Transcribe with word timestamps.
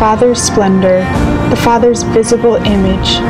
radiance 0.00 0.48
of 0.48 0.50
the 0.50 0.64
Father's 0.64 1.00
splendor, 1.00 1.00
the 1.50 1.56
Father's 1.56 2.02
visible 2.02 2.56
image, 2.56 3.20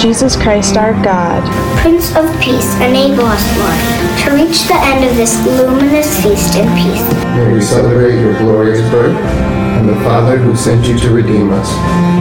Jesus 0.00 0.36
Christ 0.36 0.76
our 0.76 0.92
God. 1.02 1.42
Prince 1.78 2.14
of 2.16 2.26
Peace, 2.40 2.74
enable 2.76 3.24
us, 3.24 3.44
Lord, 3.58 3.78
to 4.24 4.30
reach 4.34 4.66
the 4.66 4.74
end 4.74 5.04
of 5.04 5.16
this 5.16 5.36
luminous 5.46 6.22
feast 6.22 6.56
in 6.56 6.66
peace. 6.76 7.14
May 7.36 7.52
we 7.52 7.60
celebrate 7.60 8.20
your 8.20 8.36
glorious 8.38 8.80
birth, 8.90 9.16
and 9.16 9.88
the 9.88 9.96
Father 10.02 10.38
who 10.38 10.56
sent 10.56 10.86
you 10.86 10.98
to 10.98 11.10
redeem 11.10 11.50
us, 11.52 11.68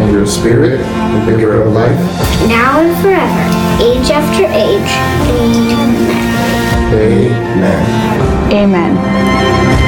and 0.01 0.12
your 0.12 0.26
Spirit, 0.26 0.79
the 1.26 1.35
giver 1.37 1.62
of 1.62 1.73
life, 1.73 1.99
now 2.48 2.79
and 2.79 2.95
forever, 3.01 3.43
age 3.84 4.09
after 4.12 4.46
age. 4.46 4.91
Amen. 6.93 7.85
Amen. 8.51 8.96
Good 9.70 9.79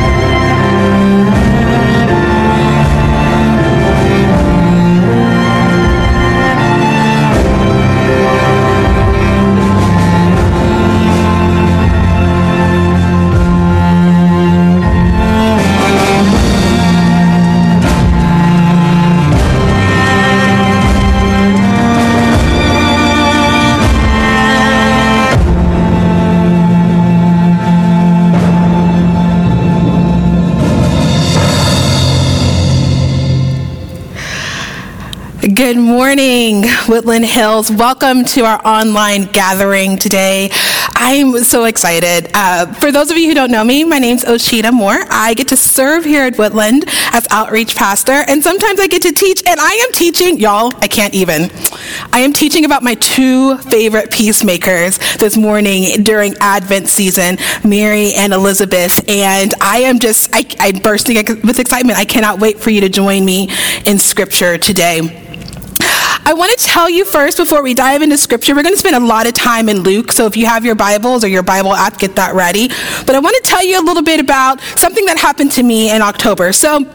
morning, 36.11 36.65
Woodland 36.89 37.23
Hills. 37.23 37.71
Welcome 37.71 38.25
to 38.25 38.41
our 38.41 38.59
online 38.67 39.27
gathering 39.27 39.97
today. 39.97 40.49
I'm 40.97 41.37
so 41.45 41.63
excited. 41.63 42.29
Uh, 42.33 42.73
for 42.73 42.91
those 42.91 43.11
of 43.11 43.17
you 43.17 43.29
who 43.29 43.33
don't 43.33 43.49
know 43.49 43.63
me, 43.63 43.85
my 43.85 43.97
name's 43.97 44.25
Osheta 44.25 44.73
Moore. 44.73 45.05
I 45.09 45.33
get 45.35 45.47
to 45.47 45.55
serve 45.55 46.03
here 46.03 46.23
at 46.23 46.37
Woodland 46.37 46.83
as 47.13 47.25
outreach 47.31 47.77
pastor, 47.77 48.25
and 48.27 48.43
sometimes 48.43 48.81
I 48.81 48.87
get 48.87 49.03
to 49.03 49.13
teach, 49.13 49.41
and 49.47 49.57
I 49.57 49.71
am 49.71 49.93
teaching, 49.93 50.37
y'all, 50.37 50.73
I 50.81 50.89
can't 50.89 51.13
even. 51.13 51.49
I 52.11 52.19
am 52.19 52.33
teaching 52.33 52.65
about 52.65 52.83
my 52.83 52.95
two 52.95 53.55
favorite 53.59 54.11
peacemakers 54.11 54.97
this 55.15 55.37
morning 55.37 56.03
during 56.03 56.35
Advent 56.41 56.89
season, 56.89 57.37
Mary 57.63 58.11
and 58.17 58.33
Elizabeth, 58.33 59.07
and 59.07 59.53
I 59.61 59.83
am 59.83 59.97
just, 59.97 60.29
I, 60.35 60.43
I'm 60.59 60.79
bursting 60.81 61.15
with 61.15 61.59
excitement. 61.59 61.97
I 61.97 62.03
cannot 62.03 62.41
wait 62.41 62.59
for 62.59 62.69
you 62.69 62.81
to 62.81 62.89
join 62.89 63.23
me 63.23 63.47
in 63.85 63.97
scripture 63.97 64.57
today. 64.57 65.29
I 66.23 66.33
want 66.33 66.57
to 66.57 66.65
tell 66.65 66.89
you 66.89 67.03
first 67.03 67.37
before 67.37 67.63
we 67.63 67.73
dive 67.73 68.03
into 68.03 68.15
scripture, 68.15 68.53
we're 68.53 68.61
going 68.63 68.75
to 68.75 68.79
spend 68.79 68.95
a 68.95 68.99
lot 68.99 69.25
of 69.25 69.33
time 69.33 69.67
in 69.69 69.79
Luke. 69.79 70.11
So 70.11 70.27
if 70.27 70.37
you 70.37 70.45
have 70.45 70.63
your 70.63 70.75
Bibles 70.75 71.23
or 71.23 71.27
your 71.27 71.41
Bible 71.41 71.73
app, 71.73 71.97
get 71.97 72.15
that 72.15 72.35
ready. 72.35 72.67
But 73.05 73.15
I 73.15 73.19
want 73.19 73.35
to 73.43 73.49
tell 73.49 73.65
you 73.65 73.81
a 73.81 73.83
little 73.83 74.03
bit 74.03 74.19
about 74.19 74.61
something 74.77 75.05
that 75.05 75.17
happened 75.17 75.51
to 75.53 75.63
me 75.63 75.89
in 75.89 76.01
October. 76.01 76.53
So 76.53 76.85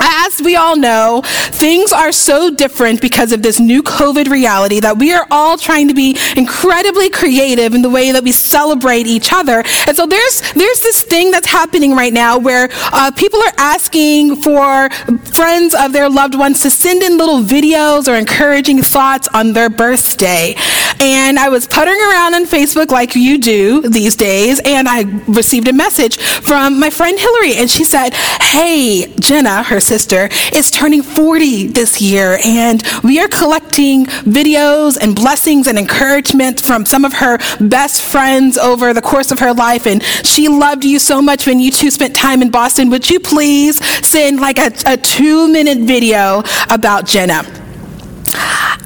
as 0.00 0.40
we 0.42 0.56
all 0.56 0.76
know, 0.76 1.22
things 1.24 1.92
are 1.92 2.12
so 2.12 2.50
different 2.50 3.00
because 3.00 3.32
of 3.32 3.42
this 3.42 3.60
new 3.60 3.82
COVID 3.82 4.28
reality 4.28 4.80
that 4.80 4.96
we 4.98 5.12
are 5.12 5.26
all 5.30 5.56
trying 5.56 5.88
to 5.88 5.94
be 5.94 6.16
incredibly 6.36 7.10
creative 7.10 7.74
in 7.74 7.82
the 7.82 7.90
way 7.90 8.12
that 8.12 8.24
we 8.24 8.32
celebrate 8.32 9.06
each 9.06 9.32
other. 9.32 9.62
And 9.86 9.96
so 9.96 10.06
there's 10.06 10.40
there's 10.52 10.80
this 10.80 11.02
thing 11.02 11.30
that's 11.30 11.46
happening 11.46 11.94
right 11.94 12.12
now 12.12 12.38
where 12.38 12.68
uh, 12.92 13.10
people 13.16 13.40
are 13.40 13.52
asking 13.58 14.36
for 14.36 14.90
friends 15.34 15.74
of 15.74 15.92
their 15.92 16.08
loved 16.08 16.36
ones 16.36 16.60
to 16.62 16.70
send 16.70 17.02
in 17.02 17.18
little 17.18 17.40
videos 17.40 18.08
or 18.08 18.16
encouraging 18.16 18.82
thoughts 18.82 19.28
on 19.34 19.52
their 19.52 19.70
birthday. 19.70 20.54
And 21.00 21.38
I 21.38 21.48
was 21.48 21.66
puttering 21.66 22.00
around 22.00 22.34
on 22.34 22.44
Facebook 22.44 22.90
like 22.90 23.14
you 23.14 23.38
do 23.38 23.82
these 23.88 24.16
days, 24.16 24.60
and 24.64 24.86
I 24.88 25.02
received 25.26 25.68
a 25.68 25.72
message 25.72 26.18
from 26.18 26.78
my 26.78 26.90
friend 26.90 27.18
Hillary, 27.18 27.54
and 27.54 27.70
she 27.70 27.84
said, 27.84 28.12
"Hey, 28.14 29.12
Jenna, 29.18 29.62
her 29.62 29.80
sister, 29.90 30.28
is 30.52 30.70
turning 30.70 31.02
40 31.02 31.66
this 31.66 32.00
year, 32.00 32.38
and 32.44 32.80
we 33.02 33.18
are 33.18 33.26
collecting 33.26 34.06
videos 34.06 34.96
and 34.96 35.16
blessings 35.16 35.66
and 35.66 35.76
encouragement 35.76 36.60
from 36.60 36.86
some 36.86 37.04
of 37.04 37.12
her 37.14 37.38
best 37.58 38.02
friends 38.02 38.56
over 38.56 38.94
the 38.94 39.02
course 39.02 39.32
of 39.32 39.40
her 39.40 39.52
life. 39.52 39.88
And 39.88 40.00
she 40.24 40.46
loved 40.46 40.84
you 40.84 41.00
so 41.00 41.20
much 41.20 41.44
when 41.44 41.58
you 41.58 41.72
two 41.72 41.90
spent 41.90 42.14
time 42.14 42.40
in 42.40 42.50
Boston. 42.52 42.88
Would 42.90 43.10
you 43.10 43.18
please 43.18 43.84
send 44.06 44.38
like 44.38 44.58
a, 44.58 44.70
a 44.86 44.96
two 44.96 45.48
minute 45.48 45.78
video 45.78 46.44
about 46.70 47.04
Jenna? 47.04 47.42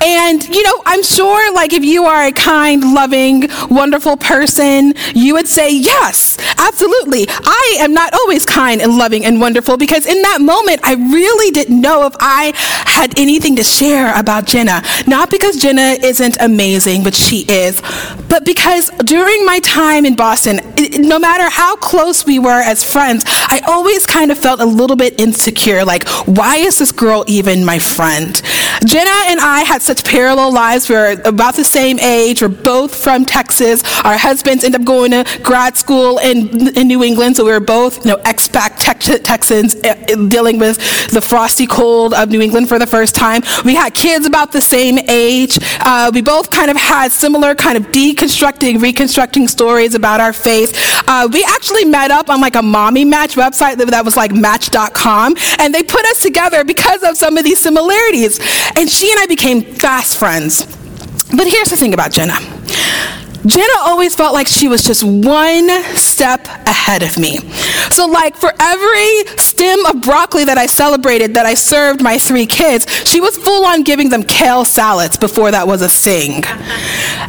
And, 0.04 0.46
you 0.54 0.62
know, 0.62 0.82
I'm 0.84 1.02
sure, 1.02 1.52
like, 1.54 1.72
if 1.72 1.82
you 1.82 2.04
are 2.04 2.26
a 2.26 2.32
kind, 2.32 2.92
loving, 2.92 3.48
wonderful 3.70 4.18
person, 4.18 4.92
you 5.14 5.32
would 5.32 5.48
say, 5.48 5.74
yes, 5.74 6.36
absolutely. 6.58 7.24
I 7.28 7.76
am 7.80 7.94
not 7.94 8.12
always 8.12 8.44
kind 8.44 8.82
and 8.82 8.98
loving 8.98 9.24
and 9.24 9.40
wonderful 9.40 9.78
because 9.78 10.06
in 10.06 10.20
that 10.20 10.42
moment, 10.42 10.80
I 10.84 10.94
really 10.94 11.50
didn't 11.52 11.80
know 11.80 12.06
if 12.06 12.14
I 12.20 12.52
had 12.84 13.18
anything 13.18 13.56
to 13.56 13.64
share 13.64 14.18
about 14.18 14.44
Jenna. 14.46 14.82
Not 15.06 15.30
because 15.30 15.56
Jenna 15.56 15.96
isn't 16.02 16.36
amazing, 16.38 17.02
but 17.02 17.14
she 17.14 17.46
is, 17.48 17.80
but 18.28 18.44
because 18.44 18.90
during 19.06 19.46
my 19.46 19.58
time 19.60 20.04
in 20.04 20.16
Boston, 20.16 20.60
no 20.98 21.18
matter 21.18 21.48
how 21.48 21.76
close 21.76 22.26
we 22.26 22.38
were 22.38 22.60
as 22.60 22.84
friends, 22.84 23.24
I 23.26 23.62
always 23.66 24.06
kind 24.06 24.30
of 24.30 24.36
felt 24.36 24.60
a 24.60 24.66
little 24.66 24.96
bit 24.96 25.18
insecure. 25.18 25.84
Like, 25.84 26.06
why 26.26 26.56
is 26.56 26.78
this 26.78 26.92
girl 26.92 27.24
even 27.26 27.64
my 27.64 27.78
friend? 27.78 28.40
Jenna 28.84 29.14
and 29.28 29.40
I 29.40 29.64
had 29.66 29.80
such 29.82 29.93
parallel 30.02 30.52
lives. 30.52 30.88
We 30.88 30.96
are 30.96 31.12
about 31.24 31.54
the 31.54 31.64
same 31.64 31.98
age. 31.98 32.42
We're 32.42 32.48
both 32.48 32.94
from 32.94 33.24
Texas. 33.24 33.82
Our 34.04 34.16
husbands 34.16 34.64
end 34.64 34.74
up 34.74 34.84
going 34.84 35.10
to 35.12 35.24
grad 35.42 35.76
school 35.76 36.18
in, 36.18 36.76
in 36.76 36.88
New 36.88 37.02
England, 37.02 37.36
so 37.36 37.44
we 37.44 37.52
were 37.52 37.60
both, 37.60 38.04
you 38.04 38.12
know, 38.12 38.18
expat 38.18 38.78
Texans 39.24 39.76
eh, 39.84 40.14
dealing 40.28 40.58
with 40.58 40.78
the 41.10 41.20
frosty 41.20 41.66
cold 41.66 42.14
of 42.14 42.28
New 42.28 42.40
England 42.40 42.68
for 42.68 42.78
the 42.78 42.86
first 42.86 43.14
time. 43.14 43.42
We 43.64 43.74
had 43.74 43.94
kids 43.94 44.26
about 44.26 44.52
the 44.52 44.60
same 44.60 44.98
age. 45.08 45.58
Uh, 45.80 46.10
we 46.12 46.22
both 46.22 46.50
kind 46.50 46.70
of 46.70 46.76
had 46.76 47.12
similar 47.12 47.54
kind 47.54 47.76
of 47.76 47.84
deconstructing, 47.92 48.80
reconstructing 48.80 49.48
stories 49.48 49.94
about 49.94 50.20
our 50.20 50.32
faith. 50.32 50.72
Uh, 51.06 51.28
we 51.32 51.44
actually 51.44 51.84
met 51.84 52.10
up 52.10 52.28
on 52.30 52.40
like 52.40 52.56
a 52.56 52.62
mommy 52.62 53.04
match 53.04 53.34
website 53.34 53.76
that 53.76 54.04
was 54.04 54.16
like 54.16 54.32
match.com, 54.32 55.34
and 55.58 55.74
they 55.74 55.82
put 55.82 56.04
us 56.06 56.20
together 56.20 56.64
because 56.64 57.02
of 57.02 57.16
some 57.16 57.36
of 57.36 57.44
these 57.44 57.58
similarities. 57.58 58.38
And 58.76 58.88
she 58.88 59.10
and 59.10 59.20
I 59.20 59.26
became 59.26 59.62
fast 59.84 60.16
friends. 60.18 60.64
But 61.36 61.46
here's 61.46 61.68
the 61.68 61.76
thing 61.76 61.92
about 61.92 62.10
Jenna. 62.10 62.38
Jenna 63.46 63.74
always 63.80 64.14
felt 64.14 64.32
like 64.32 64.46
she 64.46 64.68
was 64.68 64.82
just 64.82 65.04
one 65.04 65.68
step 65.96 66.46
ahead 66.66 67.02
of 67.02 67.18
me. 67.18 67.38
So, 67.90 68.06
like, 68.06 68.36
for 68.36 68.52
every 68.58 69.26
stem 69.38 69.84
of 69.86 70.00
broccoli 70.00 70.44
that 70.44 70.56
I 70.56 70.66
celebrated 70.66 71.34
that 71.34 71.44
I 71.44 71.54
served 71.54 72.02
my 72.02 72.18
three 72.18 72.46
kids, 72.46 72.86
she 73.06 73.20
was 73.20 73.36
full 73.36 73.66
on 73.66 73.82
giving 73.82 74.08
them 74.08 74.22
kale 74.22 74.64
salads 74.64 75.18
before 75.18 75.50
that 75.50 75.66
was 75.66 75.82
a 75.82 75.88
thing. 75.88 76.42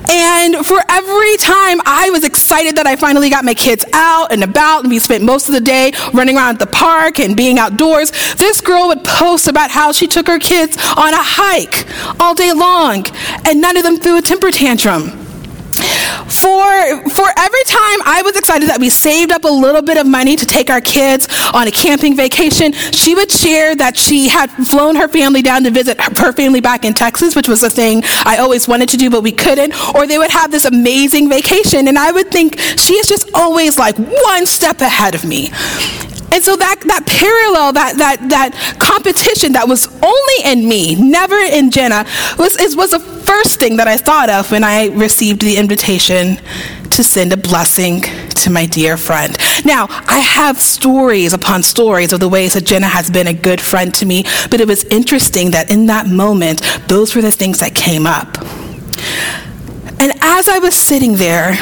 And 0.09 0.65
for 0.65 0.79
every 0.89 1.37
time 1.37 1.81
I 1.85 2.09
was 2.11 2.23
excited 2.23 2.77
that 2.77 2.87
I 2.87 2.95
finally 2.95 3.29
got 3.29 3.43
my 3.43 3.53
kids 3.53 3.83
out 3.91 4.31
and 4.31 4.43
about, 4.43 4.83
and 4.83 4.89
we 4.89 4.99
spent 4.99 5.23
most 5.23 5.49
of 5.49 5.53
the 5.53 5.61
day 5.61 5.91
running 6.13 6.37
around 6.37 6.59
the 6.59 6.67
park 6.67 7.19
and 7.19 7.35
being 7.35 7.59
outdoors, 7.59 8.11
this 8.35 8.61
girl 8.61 8.87
would 8.87 9.03
post 9.03 9.47
about 9.47 9.69
how 9.69 9.91
she 9.91 10.07
took 10.07 10.27
her 10.27 10.39
kids 10.39 10.77
on 10.95 11.13
a 11.13 11.21
hike 11.21 11.85
all 12.21 12.33
day 12.33 12.53
long, 12.53 13.05
and 13.45 13.59
none 13.59 13.75
of 13.75 13.83
them 13.83 13.97
threw 13.97 14.17
a 14.17 14.21
temper 14.21 14.51
tantrum 14.51 15.24
for 16.27 17.09
for 17.09 17.27
every 17.37 17.63
time 17.63 17.99
I 18.05 18.21
was 18.23 18.35
excited 18.35 18.69
that 18.69 18.79
we 18.79 18.89
saved 18.89 19.31
up 19.31 19.43
a 19.43 19.49
little 19.49 19.81
bit 19.81 19.97
of 19.97 20.07
money 20.07 20.35
to 20.35 20.45
take 20.45 20.69
our 20.69 20.81
kids 20.81 21.27
on 21.53 21.67
a 21.67 21.71
camping 21.71 22.15
vacation, 22.15 22.71
she 22.71 23.15
would 23.15 23.31
share 23.31 23.75
that 23.75 23.97
she 23.97 24.27
had 24.27 24.49
flown 24.51 24.95
her 24.95 25.07
family 25.07 25.41
down 25.41 25.63
to 25.63 25.71
visit 25.71 25.99
her 26.17 26.31
family 26.31 26.61
back 26.61 26.85
in 26.85 26.93
Texas, 26.93 27.35
which 27.35 27.47
was 27.47 27.63
a 27.63 27.69
thing 27.69 28.01
I 28.25 28.37
always 28.37 28.67
wanted 28.67 28.89
to 28.89 28.97
do, 28.97 29.09
but 29.09 29.21
we 29.21 29.31
couldn't. 29.31 29.73
Or 29.95 30.07
they 30.07 30.17
would 30.17 30.31
have 30.31 30.51
this 30.51 30.65
amazing 30.65 31.29
vacation, 31.29 31.87
and 31.87 31.97
I 31.97 32.11
would 32.11 32.31
think 32.31 32.59
she 32.59 32.93
is 32.93 33.07
just 33.07 33.29
always 33.33 33.77
like 33.77 33.97
one 33.97 34.45
step 34.45 34.81
ahead 34.81 35.15
of 35.15 35.25
me. 35.25 35.49
And 36.31 36.43
so 36.43 36.55
that, 36.57 36.81
that 36.87 37.05
parallel, 37.07 37.71
that, 37.73 37.97
that, 37.97 38.29
that 38.29 38.51
competition 38.79 39.53
that 39.53 39.69
was 39.69 39.87
only 40.03 40.37
in 40.43 40.67
me, 40.67 40.95
never 40.95 41.37
in 41.37 41.71
Jenna, 41.71 42.05
was, 42.37 42.57
was 42.75 42.91
the 42.91 43.14
first 43.25 43.59
thing 43.59 43.77
that 43.77 43.87
I 43.87 43.97
thought 43.97 44.29
of 44.29 44.51
when 44.51 44.63
I 44.63 44.87
received 44.87 45.41
the 45.41 45.57
invitation 45.57 46.37
to 46.91 47.03
send 47.03 47.33
a 47.33 47.37
blessing 47.37 48.01
to 48.01 48.49
my 48.49 48.65
dear 48.65 48.97
friend. 48.97 49.37
Now, 49.65 49.87
I 49.89 50.19
have 50.19 50.61
stories 50.61 51.33
upon 51.33 51.63
stories 51.63 52.13
of 52.13 52.19
the 52.19 52.29
ways 52.29 52.53
that 52.53 52.65
Jenna 52.65 52.87
has 52.87 53.09
been 53.09 53.27
a 53.27 53.33
good 53.33 53.59
friend 53.59 53.93
to 53.95 54.05
me, 54.05 54.23
but 54.49 54.61
it 54.61 54.67
was 54.67 54.83
interesting 54.85 55.51
that 55.51 55.71
in 55.71 55.87
that 55.87 56.07
moment, 56.07 56.61
those 56.87 57.15
were 57.15 57.21
the 57.21 57.31
things 57.31 57.59
that 57.59 57.75
came 57.75 58.05
up. 58.05 58.37
And 59.99 60.13
as 60.21 60.47
I 60.47 60.59
was 60.59 60.75
sitting 60.75 61.15
there, 61.15 61.57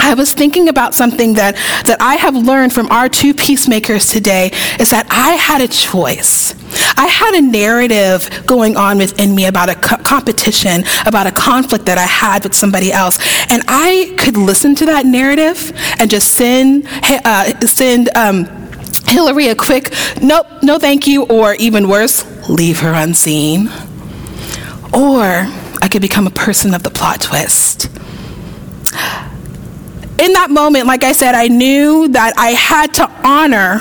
I 0.00 0.14
was 0.14 0.32
thinking 0.32 0.68
about 0.68 0.94
something 0.94 1.34
that, 1.34 1.56
that 1.86 1.98
I 2.00 2.14
have 2.16 2.34
learned 2.34 2.72
from 2.72 2.88
our 2.90 3.08
two 3.08 3.34
peacemakers 3.34 4.06
today 4.06 4.50
is 4.78 4.90
that 4.90 5.06
I 5.10 5.32
had 5.34 5.60
a 5.60 5.68
choice. 5.68 6.54
I 6.96 7.06
had 7.06 7.34
a 7.34 7.42
narrative 7.42 8.28
going 8.46 8.76
on 8.76 8.98
within 8.98 9.34
me 9.34 9.46
about 9.46 9.68
a 9.68 9.74
co- 9.74 9.96
competition, 9.98 10.84
about 11.06 11.26
a 11.26 11.32
conflict 11.32 11.86
that 11.86 11.98
I 11.98 12.06
had 12.06 12.44
with 12.44 12.54
somebody 12.54 12.92
else. 12.92 13.18
And 13.50 13.62
I 13.68 14.14
could 14.18 14.36
listen 14.36 14.74
to 14.76 14.86
that 14.86 15.06
narrative 15.06 15.72
and 15.98 16.10
just 16.10 16.32
send, 16.32 16.86
uh, 17.02 17.58
send, 17.66 18.08
um, 18.16 18.46
Hillary 19.06 19.48
a 19.48 19.54
quick, 19.54 19.92
nope, 20.20 20.46
no 20.62 20.78
thank 20.78 21.06
you, 21.06 21.24
or 21.24 21.54
even 21.54 21.88
worse, 21.88 22.24
leave 22.48 22.80
her 22.80 22.92
unseen. 22.92 23.68
Or 24.92 25.46
I 25.80 25.88
could 25.90 26.02
become 26.02 26.26
a 26.26 26.30
person 26.30 26.74
of 26.74 26.82
the 26.82 26.90
plot 26.90 27.22
twist 27.22 27.88
in 30.18 30.32
that 30.32 30.50
moment, 30.50 30.86
like 30.86 31.04
I 31.04 31.12
said, 31.12 31.34
I 31.34 31.48
knew 31.48 32.08
that 32.08 32.34
I 32.36 32.50
had 32.50 32.94
to 32.94 33.10
honor 33.24 33.80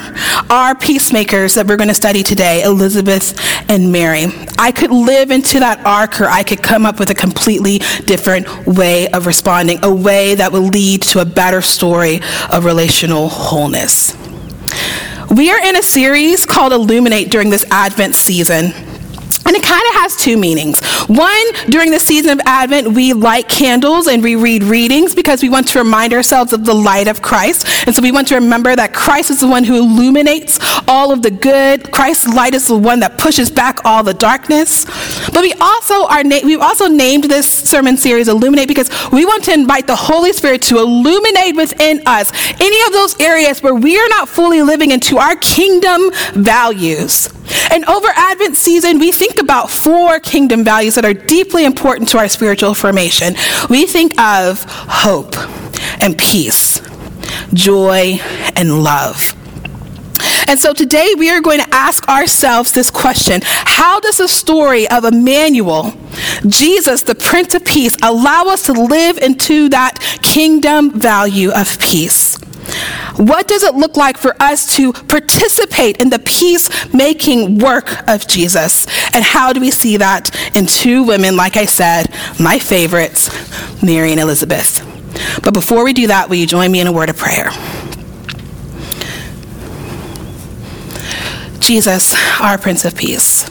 our 0.50 0.76
peacemakers 0.76 1.56
that 1.56 1.68
we're 1.68 1.78
going 1.78 1.88
to 1.90 1.96
study 1.96 2.24
today, 2.24 2.64
Elizabeth 2.64 3.36
and 3.70 3.92
Mary. 3.92 4.26
I 4.58 4.72
could 4.72 4.92
live 4.92 5.32
into 5.32 5.60
that 5.60 5.86
arc, 5.86 6.22
or 6.22 6.26
I 6.26 6.44
could 6.44 6.62
come 6.62 6.86
up 6.86 7.00
with 7.00 7.10
a 7.10 7.16
completely 7.16 7.80
different 8.06 8.68
way 8.68 9.10
of 9.10 9.26
responding, 9.26 9.80
a 9.84 9.94
way 9.94 10.36
that 10.36 10.52
would 10.52 10.74
lead 10.74 11.02
to 11.04 11.20
a 11.20 11.26
better 11.26 11.62
story 11.62 12.22
of 12.52 12.66
relational 12.66 13.30
wholeness. 13.30 14.16
We 15.36 15.52
are 15.52 15.60
in 15.60 15.76
a 15.76 15.84
series 15.84 16.46
called 16.46 16.72
Illuminate 16.72 17.30
during 17.30 17.50
this 17.50 17.66
Advent 17.70 18.16
season. 18.16 18.72
And 19.46 19.56
it 19.56 19.64
kind 19.64 19.84
of 19.90 19.96
has 19.96 20.16
two 20.16 20.38
meanings. 20.38 20.84
One, 21.08 21.46
during 21.70 21.92
the 21.92 22.00
season 22.00 22.32
of 22.32 22.40
Advent, 22.46 22.94
we 22.94 23.14
light 23.14 23.48
candles 23.48 24.08
and 24.08 24.22
we 24.22 24.36
read 24.36 24.64
readings 24.64 25.16
because 25.16 25.42
we 25.42 25.50
want 25.50 25.68
to 25.70 25.80
remind 25.80 26.14
ourselves 26.14 26.52
of 26.54 26.66
the 26.66 26.74
light 26.74 27.08
of 27.08 27.22
Christ. 27.22 27.66
And 27.88 27.96
so 27.96 28.02
we 28.02 28.12
want 28.12 28.28
to 28.30 28.36
remember 28.36 28.76
that 28.76 28.94
Christ 28.94 29.30
is 29.30 29.40
the 29.40 29.48
one 29.48 29.64
who 29.64 29.76
illuminates 29.76 30.60
all 30.88 31.12
of 31.12 31.22
the 31.22 31.32
good. 31.32 31.92
Christ's 31.92 32.28
light 32.34 32.54
is 32.56 32.68
the 32.68 32.78
one 32.78 33.00
that 33.00 33.18
pushes 33.18 33.50
back 33.50 33.80
all 33.86 34.04
the 34.04 34.14
darkness. 34.14 34.86
But 35.34 35.42
we 35.42 35.54
also 35.62 36.08
are 36.08 36.24
na- 36.24 36.42
we've 36.44 36.62
also 36.62 36.88
named 36.88 37.26
this 37.26 37.48
sermon 37.48 37.96
series 37.98 38.28
Illuminate 38.28 38.68
because 38.68 38.90
we 39.12 39.26
want 39.26 39.44
to 39.46 39.54
invite 39.54 39.88
the 39.88 39.96
Holy 39.96 40.34
Spirit 40.34 40.62
to 40.64 40.78
illuminate 40.80 41.56
within 41.56 42.02
us 42.06 42.32
any 42.60 42.86
of 42.88 42.94
those 42.94 43.20
areas 43.20 43.64
where 43.64 43.76
we 43.76 43.98
are 43.98 44.10
not 44.10 44.28
fully 44.28 44.62
living 44.62 44.92
into 44.92 45.18
our 45.18 45.36
kingdom 45.38 46.12
values. 46.34 47.30
And 47.72 47.86
over 47.86 48.08
Advent 48.16 48.56
season, 48.56 49.00
we 49.00 49.12
think 49.12 49.40
about 49.40 49.70
four 49.70 50.20
kingdom 50.20 50.64
values 50.64 50.96
that 50.96 51.06
are 51.06 51.14
deeply 51.14 51.66
important 51.66 52.10
to 52.10 52.18
our 52.18 52.28
spiritual 52.28 52.74
formation. 52.74 53.36
We 53.70 53.86
think 53.86 54.20
of 54.20 54.66
hope 54.68 55.36
and 56.02 56.18
peace, 56.18 56.82
joy 57.54 58.20
and 58.56 58.84
love. 58.84 59.34
And 60.48 60.58
so 60.60 60.74
today 60.74 61.14
we 61.18 61.30
are 61.30 61.42
going 61.42 61.60
to 61.60 61.76
ask 61.76 62.08
ourselves 62.08 62.72
this 62.72 62.90
question 62.90 63.42
How 63.44 64.00
does 64.00 64.18
the 64.18 64.28
story 64.28 64.88
of 64.90 65.04
Emmanuel, 65.04 65.94
Jesus, 66.48 67.02
the 67.02 67.16
Prince 67.16 67.54
of 67.54 67.66
Peace, 67.66 67.96
allow 68.02 68.46
us 68.46 68.64
to 68.64 68.74
live 68.74 69.18
into 69.18 69.70
that 69.70 70.00
kingdom 70.22 70.92
value 70.92 71.52
of 71.52 71.78
peace? 71.80 72.38
What 73.18 73.48
does 73.48 73.64
it 73.64 73.76
look 73.76 73.98
like 73.98 74.18
for 74.18 74.36
us 74.40 74.76
to 74.76 74.94
participate 74.94 75.98
in 75.98 76.10
the 76.10 76.20
peacemaking 76.20 77.58
work 77.60 78.08
of 78.08 78.28
Jesus? 78.28 78.86
And 79.14 79.24
how 79.24 79.54
do 79.54 79.60
we 79.60 79.72
see 79.72 79.98
that 79.98 80.36
in 80.56 80.66
two 80.66 81.04
women, 81.04 81.36
like 81.36 81.58
I 81.58 81.66
said, 81.66 82.14
my 82.40 82.60
favorites, 82.60 83.30
Mary 83.82 84.12
and 84.12 84.20
Elizabeth? 84.20 84.84
But 85.44 85.54
before 85.54 85.84
we 85.84 85.94
do 85.94 86.08
that, 86.08 86.30
will 86.30 86.36
you 86.36 86.46
join 86.46 86.72
me 86.72 86.80
in 86.80 86.88
a 86.88 86.92
word 86.92 87.10
of 87.10 87.18
prayer? 87.18 87.50
Jesus, 91.60 92.16
our 92.40 92.58
Prince 92.58 92.86
of 92.86 92.96
Peace, 92.96 93.50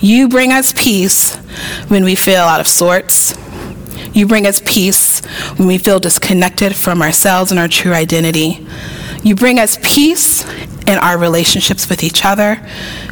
you 0.00 0.28
bring 0.28 0.52
us 0.52 0.72
peace 0.72 1.36
when 1.88 2.04
we 2.04 2.14
feel 2.14 2.42
out 2.42 2.60
of 2.60 2.66
sorts 2.66 3.36
you 4.18 4.26
bring 4.26 4.46
us 4.46 4.60
peace 4.64 5.20
when 5.56 5.68
we 5.68 5.78
feel 5.78 6.00
disconnected 6.00 6.74
from 6.74 7.02
ourselves 7.02 7.50
and 7.50 7.60
our 7.60 7.68
true 7.68 7.92
identity. 7.92 8.66
You 9.22 9.34
bring 9.34 9.58
us 9.58 9.78
peace 9.82 10.44
in 10.86 10.98
our 10.98 11.16
relationships 11.18 11.88
with 11.88 12.02
each 12.02 12.24
other. 12.24 12.60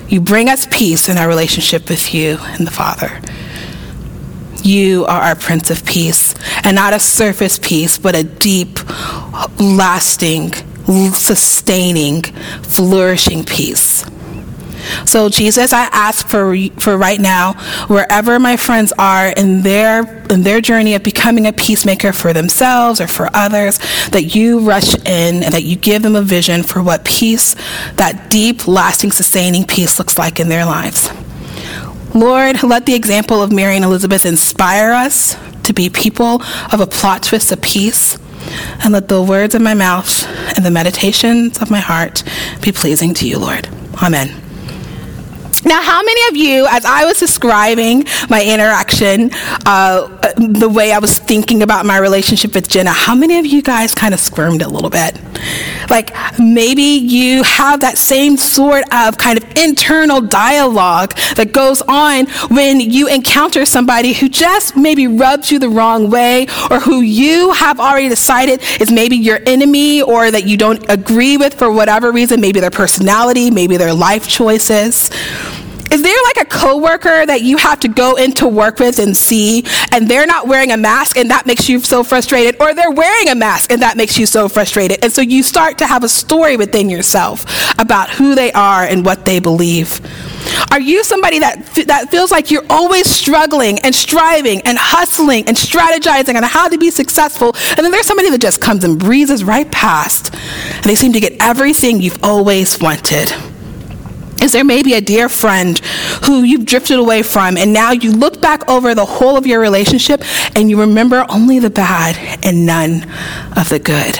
You 0.08 0.20
bring 0.20 0.48
us 0.48 0.66
peace 0.70 1.08
in 1.08 1.16
our 1.16 1.28
relationship 1.28 1.88
with 1.88 2.12
you 2.12 2.38
and 2.40 2.66
the 2.66 2.70
Father. 2.70 3.20
You 4.62 5.04
are 5.06 5.20
our 5.20 5.36
Prince 5.36 5.70
of 5.70 5.84
Peace, 5.84 6.34
and 6.64 6.74
not 6.74 6.92
a 6.92 6.98
surface 6.98 7.58
peace, 7.60 7.98
but 7.98 8.16
a 8.16 8.24
deep, 8.24 8.78
lasting, 9.60 10.52
sustaining, 11.12 12.22
flourishing 12.22 13.44
peace. 13.44 14.04
So, 15.06 15.28
Jesus, 15.28 15.72
I 15.72 15.84
ask 15.92 16.26
for, 16.26 16.56
for 16.78 16.96
right 16.96 17.20
now, 17.20 17.54
wherever 17.88 18.38
my 18.38 18.56
friends 18.56 18.92
are 18.98 19.28
in 19.28 19.62
their, 19.62 20.24
in 20.28 20.42
their 20.42 20.60
journey 20.60 20.94
of 20.94 21.02
becoming 21.02 21.46
a 21.46 21.52
peacemaker 21.52 22.12
for 22.12 22.32
themselves 22.32 23.00
or 23.00 23.06
for 23.06 23.28
others, 23.34 23.78
that 24.10 24.34
you 24.34 24.60
rush 24.60 24.94
in 24.94 25.42
and 25.42 25.54
that 25.54 25.64
you 25.64 25.76
give 25.76 26.02
them 26.02 26.16
a 26.16 26.22
vision 26.22 26.62
for 26.62 26.82
what 26.82 27.04
peace, 27.04 27.54
that 27.94 28.30
deep, 28.30 28.66
lasting, 28.66 29.12
sustaining 29.12 29.64
peace 29.64 29.98
looks 29.98 30.18
like 30.18 30.40
in 30.40 30.48
their 30.48 30.64
lives. 30.64 31.10
Lord, 32.14 32.62
let 32.62 32.86
the 32.86 32.94
example 32.94 33.42
of 33.42 33.52
Mary 33.52 33.76
and 33.76 33.84
Elizabeth 33.84 34.24
inspire 34.24 34.92
us 34.92 35.36
to 35.64 35.74
be 35.74 35.90
people 35.90 36.42
of 36.72 36.80
a 36.80 36.86
plot 36.86 37.22
twist 37.22 37.52
of 37.52 37.60
peace. 37.60 38.18
And 38.82 38.92
let 38.92 39.08
the 39.08 39.20
words 39.20 39.54
of 39.54 39.62
my 39.62 39.74
mouth 39.74 40.24
and 40.56 40.64
the 40.64 40.70
meditations 40.70 41.58
of 41.60 41.70
my 41.70 41.80
heart 41.80 42.22
be 42.62 42.70
pleasing 42.70 43.12
to 43.14 43.28
you, 43.28 43.38
Lord. 43.38 43.68
Amen. 44.02 44.45
Now, 45.64 45.82
how 45.82 46.02
many 46.02 46.20
of 46.28 46.36
you, 46.36 46.66
as 46.68 46.84
I 46.84 47.04
was 47.04 47.18
describing 47.18 48.04
my 48.28 48.42
interaction, 48.44 49.30
uh, 49.64 50.06
the 50.36 50.68
way 50.68 50.92
I 50.92 50.98
was 50.98 51.18
thinking 51.18 51.62
about 51.62 51.86
my 51.86 51.98
relationship 51.98 52.54
with 52.54 52.68
Jenna, 52.68 52.90
how 52.90 53.14
many 53.14 53.38
of 53.38 53.46
you 53.46 53.62
guys 53.62 53.94
kind 53.94 54.12
of 54.12 54.20
squirmed 54.20 54.62
a 54.62 54.68
little 54.68 54.90
bit? 54.90 55.18
Like 55.88 56.14
maybe 56.38 56.82
you 56.82 57.42
have 57.42 57.80
that 57.80 57.98
same 57.98 58.36
sort 58.36 58.84
of 58.92 59.18
kind 59.18 59.38
of 59.38 59.56
internal 59.56 60.20
dialogue 60.20 61.14
that 61.36 61.52
goes 61.52 61.82
on 61.82 62.26
when 62.48 62.80
you 62.80 63.08
encounter 63.08 63.64
somebody 63.64 64.12
who 64.12 64.28
just 64.28 64.76
maybe 64.76 65.06
rubs 65.06 65.50
you 65.50 65.58
the 65.58 65.68
wrong 65.68 66.10
way 66.10 66.46
or 66.70 66.80
who 66.80 67.00
you 67.00 67.52
have 67.52 67.80
already 67.80 68.08
decided 68.08 68.62
is 68.80 68.90
maybe 68.90 69.16
your 69.16 69.40
enemy 69.46 70.02
or 70.02 70.30
that 70.30 70.46
you 70.46 70.56
don't 70.56 70.84
agree 70.90 71.36
with 71.36 71.54
for 71.54 71.70
whatever 71.70 72.12
reason, 72.12 72.40
maybe 72.40 72.60
their 72.60 72.70
personality, 72.70 73.50
maybe 73.50 73.76
their 73.76 73.94
life 73.94 74.28
choices. 74.28 75.10
Is 75.90 76.02
there 76.02 76.16
like 76.24 76.38
a 76.38 76.44
coworker 76.44 77.26
that 77.26 77.42
you 77.42 77.56
have 77.56 77.80
to 77.80 77.88
go 77.88 78.16
into 78.16 78.48
work 78.48 78.78
with 78.78 78.98
and 78.98 79.16
see, 79.16 79.64
and 79.92 80.08
they're 80.08 80.26
not 80.26 80.48
wearing 80.48 80.72
a 80.72 80.76
mask, 80.76 81.16
and 81.16 81.30
that 81.30 81.46
makes 81.46 81.68
you 81.68 81.80
so 81.80 82.02
frustrated, 82.02 82.60
or 82.60 82.74
they're 82.74 82.90
wearing 82.90 83.28
a 83.28 83.34
mask, 83.34 83.70
and 83.70 83.82
that 83.82 83.96
makes 83.96 84.18
you 84.18 84.26
so 84.26 84.48
frustrated? 84.48 85.02
And 85.02 85.12
so 85.12 85.20
you 85.20 85.42
start 85.42 85.78
to 85.78 85.86
have 85.86 86.04
a 86.04 86.08
story 86.08 86.56
within 86.56 86.90
yourself 86.90 87.44
about 87.78 88.10
who 88.10 88.34
they 88.34 88.52
are 88.52 88.82
and 88.82 89.04
what 89.04 89.24
they 89.24 89.38
believe. 89.38 90.00
Are 90.70 90.80
you 90.80 91.04
somebody 91.04 91.38
that, 91.38 91.64
that 91.86 92.10
feels 92.10 92.30
like 92.30 92.50
you're 92.50 92.66
always 92.70 93.08
struggling 93.08 93.78
and 93.80 93.94
striving 93.94 94.60
and 94.62 94.78
hustling 94.78 95.46
and 95.48 95.56
strategizing 95.56 96.36
on 96.36 96.42
how 96.42 96.68
to 96.68 96.78
be 96.78 96.90
successful? 96.90 97.54
And 97.70 97.78
then 97.78 97.90
there's 97.90 98.06
somebody 98.06 98.30
that 98.30 98.40
just 98.40 98.60
comes 98.60 98.84
and 98.84 98.98
breezes 98.98 99.44
right 99.44 99.70
past, 99.70 100.34
and 100.34 100.84
they 100.84 100.94
seem 100.94 101.12
to 101.12 101.20
get 101.20 101.34
everything 101.40 102.00
you've 102.00 102.22
always 102.22 102.78
wanted. 102.80 103.32
Is 104.42 104.52
there 104.52 104.64
maybe 104.64 104.92
a 104.94 105.00
dear 105.00 105.28
friend 105.28 105.78
who 106.24 106.42
you've 106.42 106.66
drifted 106.66 106.98
away 106.98 107.22
from, 107.22 107.56
and 107.56 107.72
now 107.72 107.92
you 107.92 108.12
look 108.12 108.40
back 108.40 108.68
over 108.68 108.94
the 108.94 109.04
whole 109.04 109.36
of 109.36 109.46
your 109.46 109.60
relationship 109.60 110.22
and 110.54 110.70
you 110.70 110.80
remember 110.80 111.24
only 111.28 111.58
the 111.58 111.70
bad 111.70 112.16
and 112.44 112.66
none 112.66 113.10
of 113.56 113.68
the 113.68 113.78
good? 113.78 114.18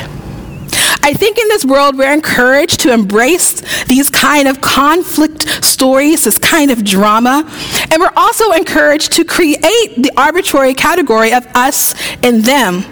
I 1.03 1.13
think 1.13 1.39
in 1.39 1.47
this 1.47 1.65
world 1.65 1.97
we're 1.97 2.13
encouraged 2.13 2.81
to 2.81 2.93
embrace 2.93 3.85
these 3.85 4.11
kind 4.11 4.49
of 4.49 4.61
conflict 4.61 5.65
stories, 5.65 6.25
this 6.25 6.39
kind 6.39 6.73
of 6.73 6.83
drama, 6.83 7.49
and 7.93 8.03
we're 8.03 8.13
also 8.17 8.51
encouraged 8.51 9.13
to 9.13 9.25
create 9.25 9.59
the 9.97 10.11
arbitrary 10.17 10.75
category 10.75 11.33
of 11.33 11.47
us 11.55 11.95
and 12.25 12.43
them 12.43 12.85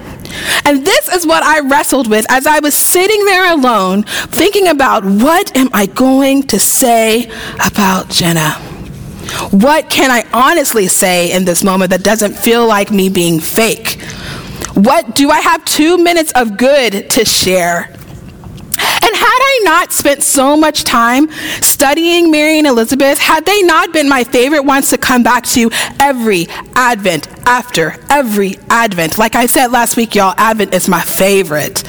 and 0.64 0.84
this 0.84 1.08
is 1.08 1.26
what 1.26 1.42
I 1.42 1.60
wrestled 1.60 2.08
with 2.08 2.26
as 2.30 2.46
I 2.46 2.60
was 2.60 2.74
sitting 2.74 3.24
there 3.24 3.52
alone, 3.52 4.04
thinking 4.04 4.68
about 4.68 5.04
what 5.04 5.56
am 5.56 5.68
I 5.72 5.86
going 5.86 6.44
to 6.44 6.58
say 6.58 7.30
about 7.66 8.10
Jenna? 8.10 8.52
What 9.50 9.90
can 9.90 10.10
I 10.10 10.24
honestly 10.32 10.86
say 10.86 11.32
in 11.32 11.44
this 11.44 11.64
moment 11.64 11.90
that 11.90 12.02
doesn't 12.02 12.34
feel 12.34 12.66
like 12.66 12.90
me 12.90 13.08
being 13.08 13.40
fake? 13.40 14.00
What 14.74 15.14
do 15.14 15.30
I 15.30 15.40
have 15.40 15.64
two 15.64 15.98
minutes 15.98 16.32
of 16.32 16.56
good 16.56 17.10
to 17.10 17.24
share? 17.24 17.94
Had 19.34 19.42
I 19.42 19.60
not 19.64 19.92
spent 19.92 20.22
so 20.22 20.56
much 20.56 20.84
time 20.84 21.28
studying 21.60 22.30
Mary 22.30 22.58
and 22.58 22.68
Elizabeth, 22.68 23.18
had 23.18 23.44
they 23.44 23.62
not 23.62 23.92
been 23.92 24.08
my 24.08 24.22
favorite 24.22 24.64
ones 24.64 24.90
to 24.90 24.96
come 24.96 25.24
back 25.24 25.42
to 25.46 25.70
every 25.98 26.46
Advent 26.76 27.26
after 27.44 27.96
every 28.08 28.58
Advent? 28.70 29.18
Like 29.18 29.34
I 29.34 29.46
said 29.46 29.72
last 29.72 29.96
week, 29.96 30.14
y'all, 30.14 30.34
Advent 30.36 30.72
is 30.72 30.88
my 30.88 31.00
favorite. 31.00 31.82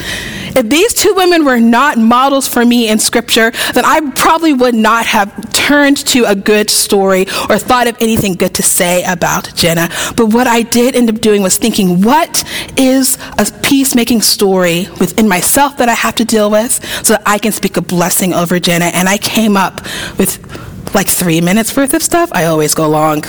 If 0.57 0.69
these 0.69 0.95
two 0.95 1.13
women 1.13 1.45
were 1.45 1.59
not 1.59 1.99
models 1.99 2.47
for 2.47 2.65
me 2.65 2.89
in 2.89 2.97
scripture, 2.97 3.51
then 3.73 3.85
I 3.85 3.99
probably 4.15 4.53
would 4.53 4.73
not 4.73 5.05
have 5.05 5.31
turned 5.65 5.97
to 5.97 6.23
a 6.25 6.35
good 6.35 6.69
story 6.69 7.23
or 7.49 7.57
thought 7.57 7.87
of 7.87 7.97
anything 7.99 8.33
good 8.33 8.53
to 8.53 8.61
say 8.61 9.03
about 9.05 9.51
Jenna. 9.55 9.89
But 10.15 10.27
what 10.27 10.45
I 10.45 10.61
did 10.61 10.95
end 10.95 11.09
up 11.09 11.19
doing 11.19 11.41
was 11.41 11.57
thinking, 11.57 12.03
what 12.03 12.43
is 12.77 13.17
a 13.39 13.45
peacemaking 13.63 14.21
story 14.21 14.87
within 14.99 15.27
myself 15.27 15.77
that 15.77 15.89
I 15.89 15.93
have 15.93 16.13
to 16.15 16.25
deal 16.25 16.51
with 16.51 16.71
so 17.03 17.13
that 17.13 17.23
I 17.25 17.39
can 17.39 17.51
speak 17.51 17.77
a 17.77 17.81
blessing 17.81 18.31
over 18.31 18.59
Jenna? 18.59 18.85
And 18.93 19.09
I 19.09 19.17
came 19.17 19.57
up 19.57 19.81
with 20.19 20.37
like 20.93 21.07
three 21.07 21.41
minutes 21.41 21.75
worth 21.75 21.95
of 21.95 22.03
stuff. 22.03 22.29
I 22.31 22.45
always 22.45 22.75
go 22.75 22.87
long. 22.87 23.23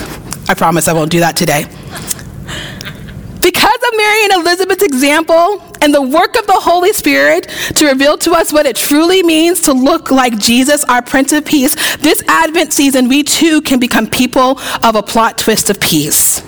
I 0.47 0.53
promise 0.53 0.87
I 0.87 0.93
won't 0.93 1.09
do 1.09 1.21
that 1.21 1.35
today. 1.35 1.63
Because 3.41 3.79
of 3.87 3.97
Mary 3.97 4.23
and 4.25 4.33
Elizabeth's 4.33 4.83
example 4.83 5.63
and 5.81 5.93
the 5.93 6.01
work 6.01 6.37
of 6.37 6.47
the 6.47 6.53
Holy 6.53 6.93
Spirit 6.93 7.47
to 7.75 7.87
reveal 7.87 8.17
to 8.19 8.31
us 8.31 8.53
what 8.53 8.65
it 8.65 8.75
truly 8.75 9.23
means 9.23 9.61
to 9.63 9.73
look 9.73 10.11
like 10.11 10.37
Jesus, 10.37 10.83
our 10.85 11.01
Prince 11.01 11.33
of 11.33 11.45
Peace, 11.45 11.75
this 11.97 12.23
Advent 12.27 12.73
season, 12.73 13.07
we 13.09 13.23
too 13.23 13.61
can 13.61 13.79
become 13.79 14.07
people 14.07 14.59
of 14.83 14.95
a 14.95 15.03
plot 15.03 15.37
twist 15.37 15.69
of 15.69 15.79
peace. 15.79 16.46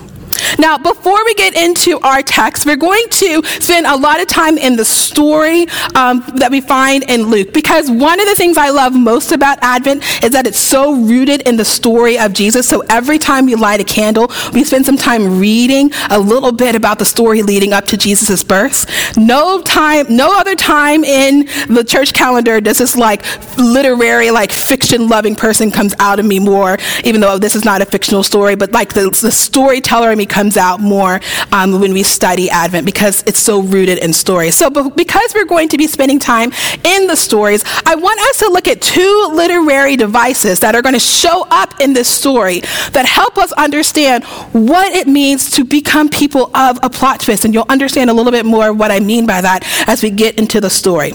Now, 0.57 0.77
before 0.77 1.23
we 1.25 1.33
get 1.35 1.55
into 1.55 1.99
our 1.99 2.21
text, 2.21 2.65
we're 2.65 2.75
going 2.75 3.05
to 3.09 3.43
spend 3.43 3.85
a 3.85 3.95
lot 3.95 4.21
of 4.21 4.27
time 4.27 4.57
in 4.57 4.75
the 4.75 4.85
story 4.85 5.67
um, 5.95 6.23
that 6.35 6.49
we 6.49 6.61
find 6.61 7.03
in 7.09 7.23
Luke 7.23 7.53
because 7.53 7.91
one 7.91 8.19
of 8.19 8.27
the 8.27 8.35
things 8.35 8.57
I 8.57 8.69
love 8.69 8.95
most 8.95 9.31
about 9.31 9.59
Advent 9.61 10.03
is 10.23 10.31
that 10.31 10.47
it's 10.47 10.59
so 10.59 10.93
rooted 10.93 11.41
in 11.41 11.57
the 11.57 11.65
story 11.65 12.17
of 12.17 12.33
Jesus. 12.33 12.67
So 12.67 12.83
every 12.89 13.19
time 13.19 13.45
we 13.45 13.55
light 13.55 13.79
a 13.79 13.83
candle, 13.83 14.31
we 14.53 14.63
spend 14.63 14.85
some 14.85 14.97
time 14.97 15.39
reading 15.39 15.91
a 16.09 16.19
little 16.19 16.51
bit 16.51 16.75
about 16.75 16.99
the 16.99 17.05
story 17.05 17.41
leading 17.43 17.73
up 17.73 17.85
to 17.85 17.97
Jesus' 17.97 18.43
birth. 18.43 19.17
No 19.17 19.61
time, 19.61 20.05
no 20.09 20.37
other 20.39 20.55
time 20.55 21.03
in 21.03 21.45
the 21.67 21.83
church 21.83 22.13
calendar 22.13 22.61
does 22.61 22.77
this 22.77 22.95
like 22.95 23.23
literary, 23.57 24.31
like 24.31 24.51
fiction 24.51 25.07
loving 25.07 25.35
person 25.35 25.71
comes 25.71 25.93
out 25.99 26.19
of 26.19 26.25
me 26.25 26.39
more, 26.39 26.77
even 27.03 27.21
though 27.21 27.37
this 27.37 27.55
is 27.55 27.65
not 27.65 27.81
a 27.81 27.85
fictional 27.85 28.23
story, 28.23 28.55
but 28.55 28.71
like 28.71 28.93
the, 28.93 29.09
the 29.21 29.31
storyteller 29.31 30.11
in 30.11 30.17
me 30.17 30.25
comes 30.25 30.38
out 30.57 30.79
more 30.79 31.19
um, 31.51 31.79
when 31.79 31.93
we 31.93 32.03
study 32.03 32.49
Advent 32.49 32.85
because 32.85 33.23
it's 33.23 33.39
so 33.39 33.61
rooted 33.61 33.97
in 33.99 34.13
stories. 34.13 34.55
So, 34.55 34.69
because 34.69 35.33
we're 35.35 35.45
going 35.45 35.69
to 35.69 35.77
be 35.77 35.87
spending 35.87 36.19
time 36.19 36.51
in 36.83 37.07
the 37.07 37.15
stories, 37.15 37.63
I 37.85 37.95
want 37.95 38.19
us 38.21 38.37
to 38.39 38.49
look 38.49 38.67
at 38.67 38.81
two 38.81 39.29
literary 39.33 39.95
devices 39.95 40.59
that 40.61 40.75
are 40.75 40.81
going 40.81 40.93
to 40.93 40.99
show 40.99 41.45
up 41.49 41.79
in 41.79 41.93
this 41.93 42.07
story 42.07 42.61
that 42.91 43.05
help 43.05 43.37
us 43.37 43.51
understand 43.53 44.23
what 44.53 44.93
it 44.93 45.07
means 45.07 45.51
to 45.51 45.63
become 45.63 46.09
people 46.09 46.55
of 46.55 46.79
a 46.83 46.89
plot 46.89 47.19
twist. 47.21 47.45
And 47.45 47.53
you'll 47.53 47.65
understand 47.69 48.09
a 48.09 48.13
little 48.13 48.31
bit 48.31 48.45
more 48.45 48.73
what 48.73 48.91
I 48.91 48.99
mean 48.99 49.25
by 49.25 49.41
that 49.41 49.63
as 49.87 50.03
we 50.03 50.09
get 50.09 50.39
into 50.39 50.61
the 50.61 50.69
story. 50.69 51.13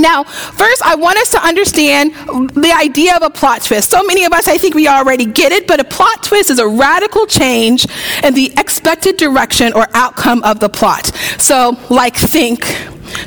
Now, 0.00 0.24
first, 0.24 0.82
I 0.82 0.94
want 0.94 1.18
us 1.18 1.30
to 1.30 1.42
understand 1.44 2.14
the 2.54 2.72
idea 2.76 3.16
of 3.16 3.22
a 3.22 3.30
plot 3.30 3.62
twist. 3.62 3.90
So 3.90 4.02
many 4.02 4.24
of 4.24 4.32
us, 4.32 4.48
I 4.48 4.58
think 4.58 4.74
we 4.74 4.88
already 4.88 5.26
get 5.26 5.52
it, 5.52 5.66
but 5.66 5.80
a 5.80 5.84
plot 5.84 6.22
twist 6.22 6.50
is 6.50 6.58
a 6.58 6.68
radical 6.68 7.26
change 7.26 7.86
in 8.24 8.34
the 8.34 8.52
expected 8.56 9.16
direction 9.16 9.72
or 9.72 9.86
outcome 9.94 10.42
of 10.42 10.60
the 10.60 10.68
plot. 10.68 11.06
So, 11.38 11.76
like, 11.90 12.16
think. 12.16 12.64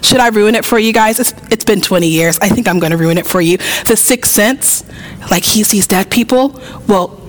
Should 0.02 0.20
I 0.20 0.30
ruin 0.30 0.56
it 0.56 0.64
for 0.64 0.80
you 0.80 0.94
guys? 0.94 1.20
it's, 1.20 1.34
it's 1.52 1.66
been 1.66 1.82
20 1.82 2.08
years. 2.08 2.40
I 2.40 2.48
think 2.48 2.70
I'm 2.70 2.80
going 2.80 2.92
to 2.92 2.98
ruin 2.98 3.18
it 3.18 3.28
for 3.28 3.42
you. 3.42 3.58
The 3.86 3.98
Sixth 3.98 4.32
Sense, 4.32 4.86
like 5.30 5.44
he 5.44 5.64
sees 5.64 5.88
dead 5.88 6.10
people. 6.10 6.62
Well, 6.88 7.23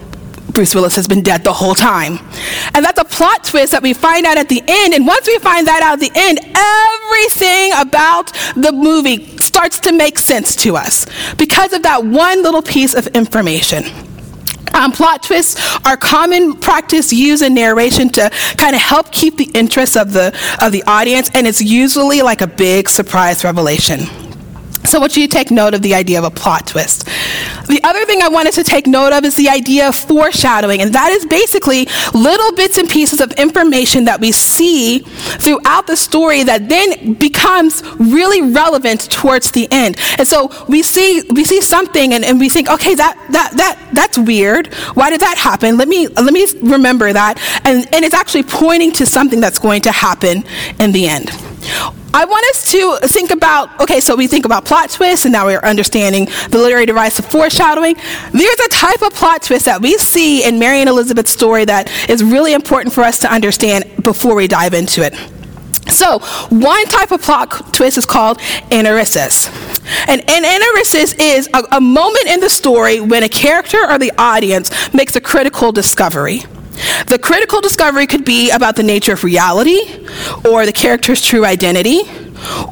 Bruce 0.54 0.74
Willis 0.74 0.94
has 0.94 1.08
been 1.08 1.22
dead 1.22 1.42
the 1.42 1.52
whole 1.52 1.74
time. 1.74 2.18
And 2.74 2.84
that's 2.84 3.00
a 3.00 3.04
plot 3.04 3.44
twist 3.44 3.72
that 3.72 3.82
we 3.82 3.92
find 3.92 4.24
out 4.24 4.38
at 4.38 4.48
the 4.48 4.62
end. 4.66 4.94
And 4.94 5.06
once 5.06 5.26
we 5.26 5.38
find 5.38 5.66
that 5.66 5.82
out 5.82 5.94
at 5.94 6.00
the 6.00 6.12
end, 6.14 6.38
everything 6.38 7.72
about 7.76 8.32
the 8.54 8.72
movie 8.72 9.36
starts 9.38 9.80
to 9.80 9.92
make 9.92 10.18
sense 10.18 10.54
to 10.56 10.76
us 10.76 11.06
because 11.34 11.72
of 11.72 11.82
that 11.82 12.04
one 12.04 12.42
little 12.42 12.62
piece 12.62 12.94
of 12.94 13.08
information. 13.08 13.84
Um, 14.74 14.90
plot 14.90 15.22
twists 15.22 15.78
are 15.86 15.96
common 15.96 16.54
practice 16.54 17.12
used 17.12 17.42
in 17.42 17.54
narration 17.54 18.08
to 18.10 18.30
kind 18.56 18.74
of 18.74 18.82
help 18.82 19.12
keep 19.12 19.36
the 19.36 19.48
interest 19.54 19.96
of 19.96 20.12
the 20.12 20.36
of 20.60 20.72
the 20.72 20.82
audience, 20.84 21.30
and 21.32 21.46
it's 21.46 21.62
usually 21.62 22.22
like 22.22 22.40
a 22.40 22.48
big 22.48 22.88
surprise 22.88 23.44
revelation. 23.44 24.00
So 24.94 24.98
I 24.98 25.00
want 25.00 25.16
you 25.16 25.26
to 25.26 25.36
take 25.36 25.50
note 25.50 25.74
of 25.74 25.82
the 25.82 25.92
idea 25.92 26.20
of 26.20 26.24
a 26.24 26.30
plot 26.30 26.68
twist. 26.68 27.04
The 27.66 27.80
other 27.82 28.04
thing 28.04 28.22
I 28.22 28.28
wanted 28.28 28.52
to 28.52 28.62
take 28.62 28.86
note 28.86 29.12
of 29.12 29.24
is 29.24 29.34
the 29.34 29.48
idea 29.48 29.88
of 29.88 29.96
foreshadowing, 29.96 30.80
and 30.80 30.94
that 30.94 31.10
is 31.10 31.26
basically 31.26 31.88
little 32.14 32.52
bits 32.54 32.78
and 32.78 32.88
pieces 32.88 33.20
of 33.20 33.32
information 33.32 34.04
that 34.04 34.20
we 34.20 34.30
see 34.30 35.00
throughout 35.00 35.88
the 35.88 35.96
story 35.96 36.44
that 36.44 36.68
then 36.68 37.14
becomes 37.14 37.82
really 37.98 38.40
relevant 38.52 39.10
towards 39.10 39.50
the 39.50 39.66
end. 39.72 39.96
And 40.16 40.28
so 40.28 40.52
we 40.68 40.84
see 40.84 41.24
we 41.30 41.42
see 41.42 41.60
something 41.60 42.14
and, 42.14 42.24
and 42.24 42.38
we 42.38 42.48
think, 42.48 42.70
okay, 42.70 42.94
that 42.94 43.18
that 43.32 43.50
that 43.56 43.88
that's 43.94 44.16
weird. 44.16 44.72
Why 44.94 45.10
did 45.10 45.22
that 45.22 45.38
happen? 45.38 45.76
Let 45.76 45.88
me 45.88 46.06
let 46.06 46.32
me 46.32 46.46
remember 46.62 47.12
that. 47.12 47.40
And 47.64 47.92
and 47.92 48.04
it's 48.04 48.14
actually 48.14 48.44
pointing 48.44 48.92
to 48.92 49.06
something 49.06 49.40
that's 49.40 49.58
going 49.58 49.82
to 49.82 49.90
happen 49.90 50.44
in 50.78 50.92
the 50.92 51.08
end. 51.08 51.32
I 52.14 52.24
want 52.24 52.46
us 52.50 52.70
to 52.72 52.98
think 53.08 53.30
about 53.30 53.80
okay, 53.80 54.00
so 54.00 54.14
we 54.14 54.26
think 54.26 54.44
about 54.44 54.64
plot 54.64 54.90
twists, 54.90 55.24
and 55.24 55.32
now 55.32 55.46
we're 55.46 55.58
understanding 55.60 56.26
the 56.50 56.58
literary 56.58 56.86
device 56.86 57.18
of 57.18 57.26
foreshadowing. 57.26 57.96
There's 58.32 58.60
a 58.60 58.68
type 58.68 59.02
of 59.02 59.12
plot 59.14 59.42
twist 59.42 59.64
that 59.64 59.80
we 59.80 59.98
see 59.98 60.46
in 60.46 60.58
Mary 60.58 60.80
and 60.80 60.88
Elizabeth's 60.88 61.32
story 61.32 61.64
that 61.64 61.90
is 62.08 62.22
really 62.22 62.54
important 62.54 62.94
for 62.94 63.02
us 63.02 63.18
to 63.20 63.32
understand 63.32 63.84
before 64.02 64.34
we 64.34 64.46
dive 64.46 64.74
into 64.74 65.04
it. 65.04 65.14
So, 65.90 66.20
one 66.48 66.86
type 66.86 67.10
of 67.10 67.20
plot 67.22 67.72
twist 67.72 67.98
is 67.98 68.06
called 68.06 68.38
anagnorisis. 68.70 69.48
And 70.08 70.22
an 70.28 70.42
anagnorisis 70.44 71.14
is 71.18 71.48
a, 71.52 71.62
a 71.72 71.80
moment 71.80 72.26
in 72.26 72.40
the 72.40 72.48
story 72.48 73.00
when 73.00 73.22
a 73.22 73.28
character 73.28 73.78
or 73.88 73.98
the 73.98 74.12
audience 74.16 74.70
makes 74.94 75.14
a 75.16 75.20
critical 75.20 75.72
discovery. 75.72 76.42
The 77.06 77.18
critical 77.18 77.60
discovery 77.60 78.06
could 78.06 78.24
be 78.24 78.50
about 78.50 78.76
the 78.76 78.82
nature 78.82 79.12
of 79.12 79.24
reality, 79.24 79.80
or 80.44 80.66
the 80.66 80.72
character's 80.72 81.20
true 81.20 81.44
identity, 81.44 82.02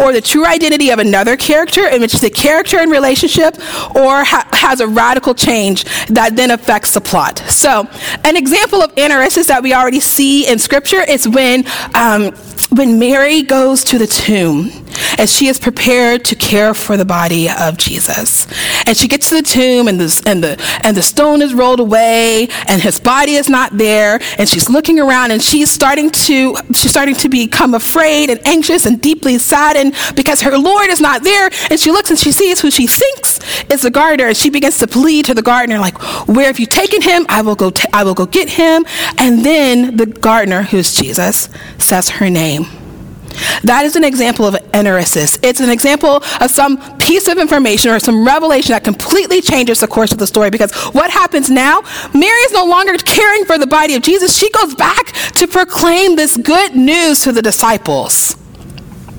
or 0.01 0.13
the 0.13 0.21
true 0.21 0.47
identity 0.47 0.91
of 0.91 0.99
another 0.99 1.37
character 1.37 1.89
in 1.89 2.01
which 2.01 2.15
the 2.15 2.31
character 2.31 2.81
in 2.81 2.91
relationship 2.91 3.57
or 3.95 4.25
ha- 4.25 4.49
has 4.53 4.81
a 4.81 4.87
radical 4.87 5.35
change 5.35 5.85
that 6.07 6.37
then 6.37 6.51
affects 6.51 6.93
the 6.93 7.01
plot. 7.01 7.39
So, 7.49 7.89
an 8.25 8.37
example 8.37 8.83
of 8.83 8.95
anagnorisis 8.95 9.47
that 9.49 9.63
we 9.63 9.75
already 9.75 10.01
see 10.01 10.51
in 10.51 10.59
scripture 10.59 11.03
is 11.03 11.29
when 11.29 11.65
um, 11.95 12.33
when 12.71 12.99
Mary 12.99 13.43
goes 13.43 13.85
to 13.85 13.99
the 13.99 14.07
tomb 14.07 14.71
as 15.19 15.35
she 15.35 15.47
is 15.47 15.59
prepared 15.59 16.25
to 16.25 16.35
care 16.35 16.75
for 16.75 16.97
the 16.97 17.05
body 17.05 17.49
of 17.49 17.77
Jesus. 17.77 18.47
And 18.87 18.97
she 18.97 19.09
gets 19.09 19.29
to 19.29 19.37
the 19.37 19.43
tomb 19.43 19.89
and 19.89 20.01
the, 20.01 20.23
and 20.27 20.43
the, 20.43 20.81
and 20.83 20.97
the 20.97 21.03
stone 21.03 21.43
is 21.43 21.55
rolled 21.55 21.81
away 21.81 22.49
and 22.69 22.81
his 22.81 22.99
body 22.99 23.33
is 23.35 23.49
not 23.49 23.77
there. 23.77 24.21
And 24.39 24.49
she's 24.49 24.71
looking 24.71 24.99
around 24.99 25.31
and 25.31 25.43
she's 25.43 25.71
starting 25.71 26.11
to, 26.11 26.57
she's 26.73 26.91
starting 26.91 27.15
to 27.17 27.29
become 27.29 27.75
afraid 27.75 28.31
and 28.31 28.47
anxious 28.47 28.87
and 28.87 29.01
deeply 29.01 29.39
saddened 29.63 29.95
because 30.17 30.41
her 30.43 30.59
Lord 30.59 30.89
is 30.91 31.01
not 31.01 31.23
there. 31.23 31.51
And 31.71 31.79
she 31.79 31.91
looks 31.91 32.11
and 32.11 32.19
she 32.19 32.33
sees 32.33 32.61
who 32.61 32.71
she 32.71 32.87
thinks 32.87 33.41
is 33.71 33.83
the 33.83 33.91
gardener. 33.91 34.29
And 34.29 34.37
she 34.37 34.51
begins 34.51 34.79
to 34.79 34.87
plead 34.87 35.27
to 35.27 35.35
the 35.35 35.43
gardener, 35.43 35.79
like, 35.79 35.97
where 36.27 36.47
have 36.47 36.59
you 36.59 36.67
taken 36.67 37.01
him? 37.03 37.27
I 37.29 37.43
will 37.43 37.55
go, 37.55 37.71
t- 37.71 37.89
I 37.93 38.05
will 38.05 38.15
go 38.15 38.27
get 38.27 38.49
him. 38.49 38.85
And 39.19 39.45
then 39.45 39.97
the 39.97 40.07
gardener, 40.07 40.63
who's 40.63 40.95
Jesus, 40.95 41.49
says 41.79 42.09
her 42.09 42.29
name. 42.29 42.65
That 43.65 43.85
is 43.87 43.97
an 43.97 44.05
example 44.05 44.45
of 44.45 44.55
anagnorisis. 44.55 45.39
It's 45.43 45.61
an 45.61 45.71
example 45.71 46.23
of 46.41 46.51
some 46.51 46.99
piece 46.99 47.29
of 47.29 47.39
information 47.39 47.91
or 47.91 47.99
some 47.99 48.27
revelation 48.27 48.73
that 48.73 48.85
completely 48.85 49.41
changes 49.41 49.81
the 49.81 49.87
course 49.87 50.13
of 50.13 50.19
the 50.19 50.27
story 50.27 50.51
because 50.51 50.73
what 50.93 51.11
happens 51.11 51.49
now? 51.49 51.81
Mary 52.13 52.43
is 52.49 52.53
no 52.53 52.67
longer 52.67 52.93
caring 52.99 53.47
for 53.47 53.57
the 53.57 53.67
body 53.67 53.95
of 53.95 54.03
Jesus. 54.03 54.37
She 54.37 54.51
goes 54.51 54.75
back 54.75 55.13
to 55.41 55.47
proclaim 55.47 56.17
this 56.17 56.37
good 56.37 56.75
news 56.77 57.23
to 57.23 57.33
the 57.33 57.41
disciples. 57.41 58.37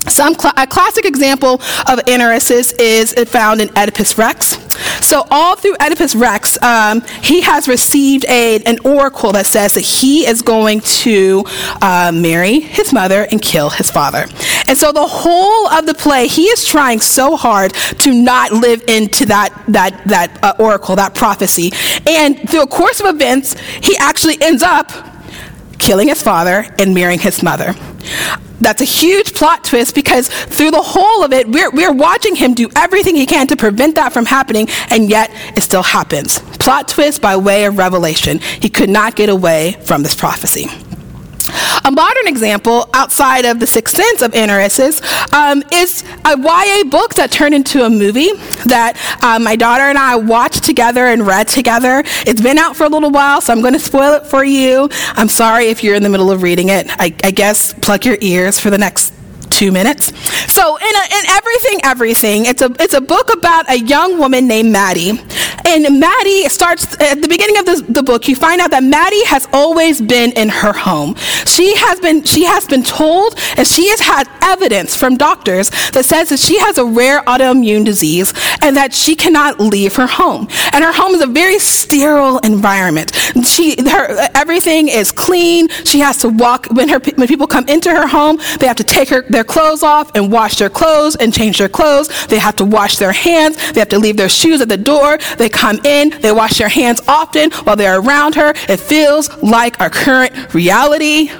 Some 0.08 0.34
cl- 0.34 0.54
a 0.56 0.66
classic 0.66 1.04
example 1.04 1.54
of 1.54 1.98
anagnorisis 2.06 2.74
is 2.78 3.14
found 3.28 3.60
in 3.60 3.70
Oedipus 3.76 4.18
Rex. 4.18 4.58
So 5.04 5.26
all 5.30 5.56
through 5.56 5.76
Oedipus 5.80 6.14
Rex, 6.14 6.60
um, 6.62 7.02
he 7.22 7.40
has 7.42 7.68
received 7.68 8.24
a, 8.28 8.58
an 8.64 8.78
oracle 8.84 9.32
that 9.32 9.46
says 9.46 9.74
that 9.74 9.82
he 9.82 10.26
is 10.26 10.42
going 10.42 10.80
to 10.80 11.44
uh, 11.80 12.10
marry 12.14 12.60
his 12.60 12.92
mother 12.92 13.26
and 13.30 13.40
kill 13.40 13.70
his 13.70 13.90
father. 13.90 14.26
And 14.66 14.76
so 14.76 14.92
the 14.92 15.06
whole 15.06 15.68
of 15.68 15.86
the 15.86 15.94
play, 15.94 16.26
he 16.26 16.44
is 16.44 16.64
trying 16.64 17.00
so 17.00 17.36
hard 17.36 17.72
to 17.74 18.12
not 18.12 18.52
live 18.52 18.82
into 18.88 19.26
that 19.26 19.50
that 19.68 20.02
that 20.06 20.38
uh, 20.42 20.54
oracle, 20.58 20.96
that 20.96 21.14
prophecy. 21.14 21.70
And 22.06 22.48
through 22.48 22.62
a 22.62 22.66
course 22.66 23.00
of 23.00 23.06
events, 23.06 23.58
he 23.82 23.96
actually 23.98 24.40
ends 24.40 24.62
up 24.62 24.90
killing 25.78 26.08
his 26.08 26.22
father 26.22 26.64
and 26.78 26.94
marrying 26.94 27.20
his 27.20 27.42
mother. 27.42 27.74
That's 28.60 28.80
a 28.80 28.84
huge 28.84 29.34
plot 29.34 29.64
twist 29.64 29.94
because 29.94 30.28
through 30.28 30.70
the 30.70 30.82
whole 30.82 31.24
of 31.24 31.32
it, 31.32 31.48
we're, 31.48 31.70
we're 31.70 31.92
watching 31.92 32.36
him 32.36 32.54
do 32.54 32.68
everything 32.76 33.14
he 33.14 33.26
can 33.26 33.46
to 33.48 33.56
prevent 33.56 33.96
that 33.96 34.12
from 34.12 34.24
happening, 34.24 34.68
and 34.90 35.10
yet 35.10 35.30
it 35.56 35.62
still 35.62 35.82
happens. 35.82 36.38
Plot 36.58 36.88
twist 36.88 37.20
by 37.20 37.36
way 37.36 37.64
of 37.64 37.78
revelation. 37.78 38.38
He 38.38 38.68
could 38.68 38.90
not 38.90 39.16
get 39.16 39.28
away 39.28 39.76
from 39.84 40.02
this 40.02 40.14
prophecy. 40.14 40.68
A 41.84 41.90
modern 41.90 42.26
example 42.26 42.88
outside 42.94 43.44
of 43.44 43.60
The 43.60 43.66
Sixth 43.66 43.96
Sense 43.96 44.22
of 44.22 44.32
Anagnorisis 44.32 45.02
um, 45.32 45.62
is 45.72 46.02
a 46.24 46.38
YA 46.38 46.88
book 46.88 47.14
that 47.14 47.30
turned 47.30 47.54
into 47.54 47.84
a 47.84 47.90
movie 47.90 48.32
that 48.66 48.96
uh, 49.22 49.38
my 49.38 49.56
daughter 49.56 49.84
and 49.84 49.98
I 49.98 50.16
watched 50.16 50.64
together 50.64 51.06
and 51.06 51.26
read 51.26 51.48
together. 51.48 52.02
It's 52.26 52.40
been 52.40 52.58
out 52.58 52.76
for 52.76 52.84
a 52.84 52.88
little 52.88 53.10
while, 53.10 53.40
so 53.40 53.52
I'm 53.52 53.60
going 53.60 53.74
to 53.74 53.78
spoil 53.78 54.14
it 54.14 54.26
for 54.26 54.44
you. 54.44 54.88
I'm 55.14 55.28
sorry 55.28 55.66
if 55.66 55.82
you're 55.82 55.94
in 55.94 56.02
the 56.02 56.08
middle 56.08 56.30
of 56.30 56.42
reading 56.42 56.68
it. 56.68 56.86
I, 56.90 57.14
I 57.22 57.30
guess 57.30 57.72
plug 57.74 58.04
your 58.04 58.18
ears 58.20 58.60
for 58.60 58.70
the 58.70 58.78
next 58.78 59.12
two 59.54 59.70
minutes. 59.70 60.12
So 60.52 60.76
in, 60.76 60.82
a, 60.82 61.04
in 61.18 61.24
everything, 61.30 61.80
everything, 61.84 62.46
it's 62.46 62.62
a 62.62 62.70
it's 62.80 62.94
a 62.94 63.00
book 63.00 63.32
about 63.32 63.70
a 63.70 63.78
young 63.78 64.18
woman 64.18 64.46
named 64.48 64.72
Maddie, 64.72 65.10
and 65.64 66.00
Maddie 66.00 66.48
starts 66.48 67.00
at 67.00 67.22
the 67.22 67.28
beginning 67.28 67.58
of 67.58 67.66
the, 67.66 67.84
the 67.88 68.02
book. 68.02 68.28
You 68.28 68.36
find 68.36 68.60
out 68.60 68.70
that 68.72 68.82
Maddie 68.82 69.24
has 69.26 69.48
always 69.52 70.00
been 70.00 70.32
in 70.32 70.48
her 70.48 70.72
home. 70.72 71.14
She 71.46 71.74
has 71.76 72.00
been 72.00 72.24
she 72.24 72.44
has 72.44 72.66
been 72.66 72.82
told, 72.82 73.34
and 73.56 73.66
she 73.66 73.88
has 73.88 74.00
had 74.00 74.28
evidence 74.42 74.96
from 74.96 75.16
doctors 75.16 75.70
that 75.92 76.04
says 76.04 76.28
that 76.30 76.38
she 76.38 76.58
has 76.60 76.78
a 76.78 76.84
rare 76.84 77.22
autoimmune 77.22 77.84
disease 77.84 78.32
and 78.62 78.76
that 78.76 78.92
she 78.92 79.14
cannot 79.14 79.60
leave 79.60 79.94
her 79.96 80.06
home. 80.06 80.48
And 80.72 80.84
her 80.84 80.92
home 80.92 81.12
is 81.12 81.22
a 81.22 81.26
very 81.26 81.58
sterile 81.58 82.38
environment. 82.38 83.14
She 83.44 83.76
her 83.88 84.28
everything 84.34 84.88
is 84.88 85.12
clean. 85.12 85.68
She 85.84 86.00
has 86.00 86.18
to 86.18 86.28
walk 86.28 86.66
when 86.70 86.88
her 86.88 86.98
when 87.16 87.28
people 87.28 87.46
come 87.46 87.68
into 87.68 87.90
her 87.90 88.06
home. 88.06 88.38
They 88.58 88.66
have 88.66 88.76
to 88.76 88.84
take 88.84 89.08
her 89.08 89.22
their 89.22 89.43
clothes 89.44 89.82
off 89.82 90.10
and 90.14 90.32
wash 90.32 90.56
their 90.56 90.70
clothes 90.70 91.16
and 91.16 91.32
change 91.32 91.58
their 91.58 91.68
clothes. 91.68 92.26
They 92.26 92.38
have 92.38 92.56
to 92.56 92.64
wash 92.64 92.98
their 92.98 93.12
hands. 93.12 93.72
They 93.72 93.80
have 93.80 93.88
to 93.90 93.98
leave 93.98 94.16
their 94.16 94.28
shoes 94.28 94.60
at 94.60 94.68
the 94.68 94.76
door. 94.76 95.18
They 95.38 95.48
come 95.48 95.78
in. 95.84 96.10
They 96.20 96.32
wash 96.32 96.58
their 96.58 96.68
hands 96.68 97.00
often 97.06 97.50
while 97.52 97.76
they're 97.76 98.00
around 98.00 98.34
her. 98.34 98.54
It 98.68 98.80
feels 98.80 99.30
like 99.42 99.80
our 99.80 99.90
current 99.90 100.54
reality. 100.54 101.30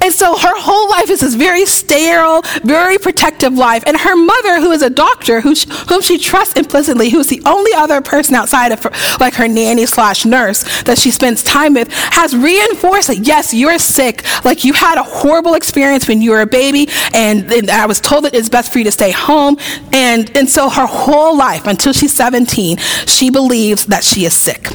And 0.00 0.12
so 0.12 0.36
her 0.36 0.60
whole 0.60 0.88
life 0.90 1.10
is 1.10 1.20
this 1.20 1.34
very 1.34 1.66
sterile, 1.66 2.42
very 2.62 2.98
protective 2.98 3.54
life. 3.54 3.82
And 3.86 3.96
her 3.96 4.16
mother, 4.16 4.60
who 4.60 4.70
is 4.72 4.82
a 4.82 4.90
doctor, 4.90 5.40
who 5.40 5.54
whom 5.88 6.02
she 6.02 6.18
trusts 6.18 6.54
implicitly, 6.54 7.10
who's 7.10 7.28
the 7.28 7.42
only 7.44 7.72
other 7.74 8.00
person 8.00 8.34
outside 8.34 8.72
of 8.72 8.82
her, 8.82 8.90
like 9.20 9.34
her 9.34 9.48
nanny 9.48 9.86
slash 9.86 10.24
nurse 10.24 10.82
that 10.82 10.98
she 10.98 11.10
spends 11.10 11.42
time 11.42 11.74
with, 11.74 11.92
has 11.92 12.36
reinforced 12.36 13.08
that 13.08 13.18
yes, 13.18 13.54
you're 13.54 13.78
sick. 13.78 14.24
Like 14.44 14.64
you 14.64 14.72
had 14.72 14.98
a 14.98 15.02
horrible 15.02 15.54
experience 15.54 16.08
when 16.08 16.20
you 16.20 16.30
were 16.32 16.42
a 16.42 16.46
baby, 16.46 16.88
and, 17.14 17.50
and 17.52 17.70
I 17.70 17.86
was 17.86 18.00
told 18.00 18.24
that 18.24 18.34
it's 18.34 18.48
best 18.48 18.72
for 18.72 18.78
you 18.78 18.84
to 18.84 18.92
stay 18.92 19.10
home. 19.10 19.56
And 19.92 20.34
and 20.36 20.48
so 20.48 20.68
her 20.68 20.86
whole 20.86 21.36
life, 21.36 21.66
until 21.66 21.92
she's 21.92 22.12
17, 22.12 22.76
she 23.06 23.30
believes 23.30 23.86
that 23.86 24.04
she 24.04 24.24
is 24.24 24.34
sick. 24.34 24.68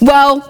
Well, 0.00 0.40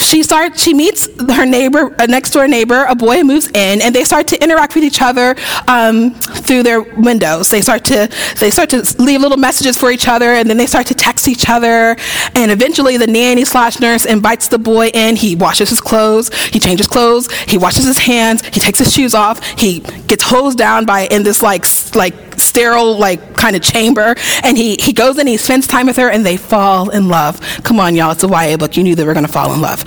she 0.00 0.22
starts 0.22 0.62
she 0.62 0.74
meets 0.74 1.08
her 1.32 1.46
neighbor 1.46 1.94
a 1.98 2.06
next 2.06 2.30
door 2.30 2.46
neighbor 2.46 2.84
a 2.88 2.94
boy 2.94 3.22
moves 3.22 3.46
in 3.48 3.80
and 3.80 3.94
they 3.94 4.04
start 4.04 4.26
to 4.28 4.42
interact 4.42 4.74
with 4.74 4.84
each 4.84 5.00
other 5.00 5.34
um, 5.66 6.14
through 6.14 6.62
their 6.62 6.82
windows. 6.82 7.48
They 7.48 7.60
start 7.60 7.84
to 7.86 8.08
they 8.38 8.50
start 8.50 8.70
to 8.70 8.82
leave 8.98 9.20
little 9.20 9.36
messages 9.36 9.76
for 9.76 9.90
each 9.90 10.08
other 10.08 10.32
and 10.32 10.48
then 10.48 10.56
they 10.56 10.66
start 10.66 10.86
to 10.88 10.94
text 10.94 11.28
each 11.28 11.48
other. 11.48 11.96
And 12.34 12.50
eventually 12.50 12.96
the 12.96 13.06
nanny 13.06 13.44
slash 13.44 13.80
nurse 13.80 14.04
invites 14.04 14.48
the 14.48 14.58
boy 14.58 14.88
in. 14.88 15.16
He 15.16 15.34
washes 15.34 15.70
his 15.70 15.80
clothes 15.80 16.30
he 16.52 16.58
changes 16.58 16.86
clothes 16.86 17.30
he 17.46 17.58
washes 17.58 17.84
his 17.84 17.98
hands 17.98 18.44
he 18.46 18.60
takes 18.60 18.78
his 18.78 18.92
shoes 18.92 19.14
off 19.14 19.44
he 19.58 19.80
gets 20.06 20.22
hosed 20.22 20.58
down 20.58 20.84
by 20.84 21.02
in 21.06 21.22
this 21.22 21.42
like 21.42 21.64
like 21.94 22.27
sterile 22.38 22.96
like 22.96 23.34
kind 23.34 23.56
of 23.56 23.62
chamber 23.62 24.14
and 24.42 24.56
he 24.56 24.76
he 24.80 24.92
goes 24.92 25.18
and 25.18 25.28
he 25.28 25.36
spends 25.36 25.66
time 25.66 25.86
with 25.86 25.96
her 25.96 26.10
and 26.10 26.24
they 26.24 26.36
fall 26.36 26.90
in 26.90 27.08
love 27.08 27.40
come 27.62 27.80
on 27.80 27.94
y'all 27.94 28.12
it's 28.12 28.24
a 28.24 28.28
ya 28.28 28.56
book 28.56 28.76
you 28.76 28.82
knew 28.82 28.94
they 28.94 29.04
were 29.04 29.14
going 29.14 29.26
to 29.26 29.32
fall 29.32 29.52
in 29.52 29.60
love 29.60 29.84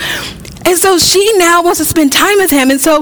and 0.63 0.77
so 0.77 0.97
she 0.97 1.37
now 1.37 1.63
wants 1.63 1.79
to 1.79 1.85
spend 1.85 2.11
time 2.11 2.37
with 2.37 2.51
him 2.51 2.69
and 2.69 2.79
so 2.79 3.01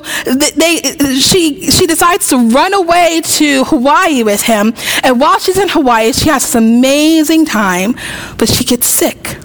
they 0.56 0.80
she 1.20 1.70
she 1.70 1.86
decides 1.86 2.28
to 2.28 2.38
run 2.50 2.74
away 2.74 3.22
to 3.24 3.64
hawaii 3.66 4.24
with 4.24 4.42
him 4.42 4.74
and 5.04 5.20
while 5.20 5.38
she's 5.40 5.58
in 5.58 5.70
hawaii 5.70 6.12
she 6.12 6.30
has 6.30 6.44
this 6.44 6.56
amazing 6.56 7.46
time 7.46 7.96
but 8.38 8.48
she 8.48 8.64
gets 8.64 8.88
sick 8.88 9.38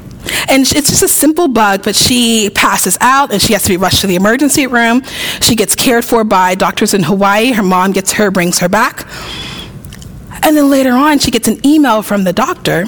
and 0.49 0.62
it's 0.62 0.90
just 0.90 1.03
a 1.03 1.09
simple 1.09 1.49
bug, 1.49 1.83
but 1.83 1.95
she 1.95 2.51
passes 2.55 2.97
out 3.01 3.33
and 3.33 3.40
she 3.40 3.53
has 3.53 3.62
to 3.64 3.69
be 3.69 3.77
rushed 3.77 4.01
to 4.03 4.07
the 4.07 4.14
emergency 4.14 4.67
room. 4.67 5.03
She 5.40 5.55
gets 5.55 5.75
cared 5.75 6.05
for 6.05 6.25
by 6.25 6.55
doctors 6.55 6.95
in 6.95 7.03
Hawaii. 7.03 7.53
Her 7.53 7.62
mom 7.62 7.93
gets 7.93 8.12
her, 8.12 8.31
brings 8.31 8.59
her 8.61 8.69
back. 8.69 9.07
And 10.42 10.57
then 10.57 10.70
later 10.70 10.92
on, 10.92 11.18
she 11.18 11.31
gets 11.31 11.49
an 11.49 11.64
email 11.66 12.03
from 12.03 12.25
the 12.25 12.33
doctor 12.33 12.87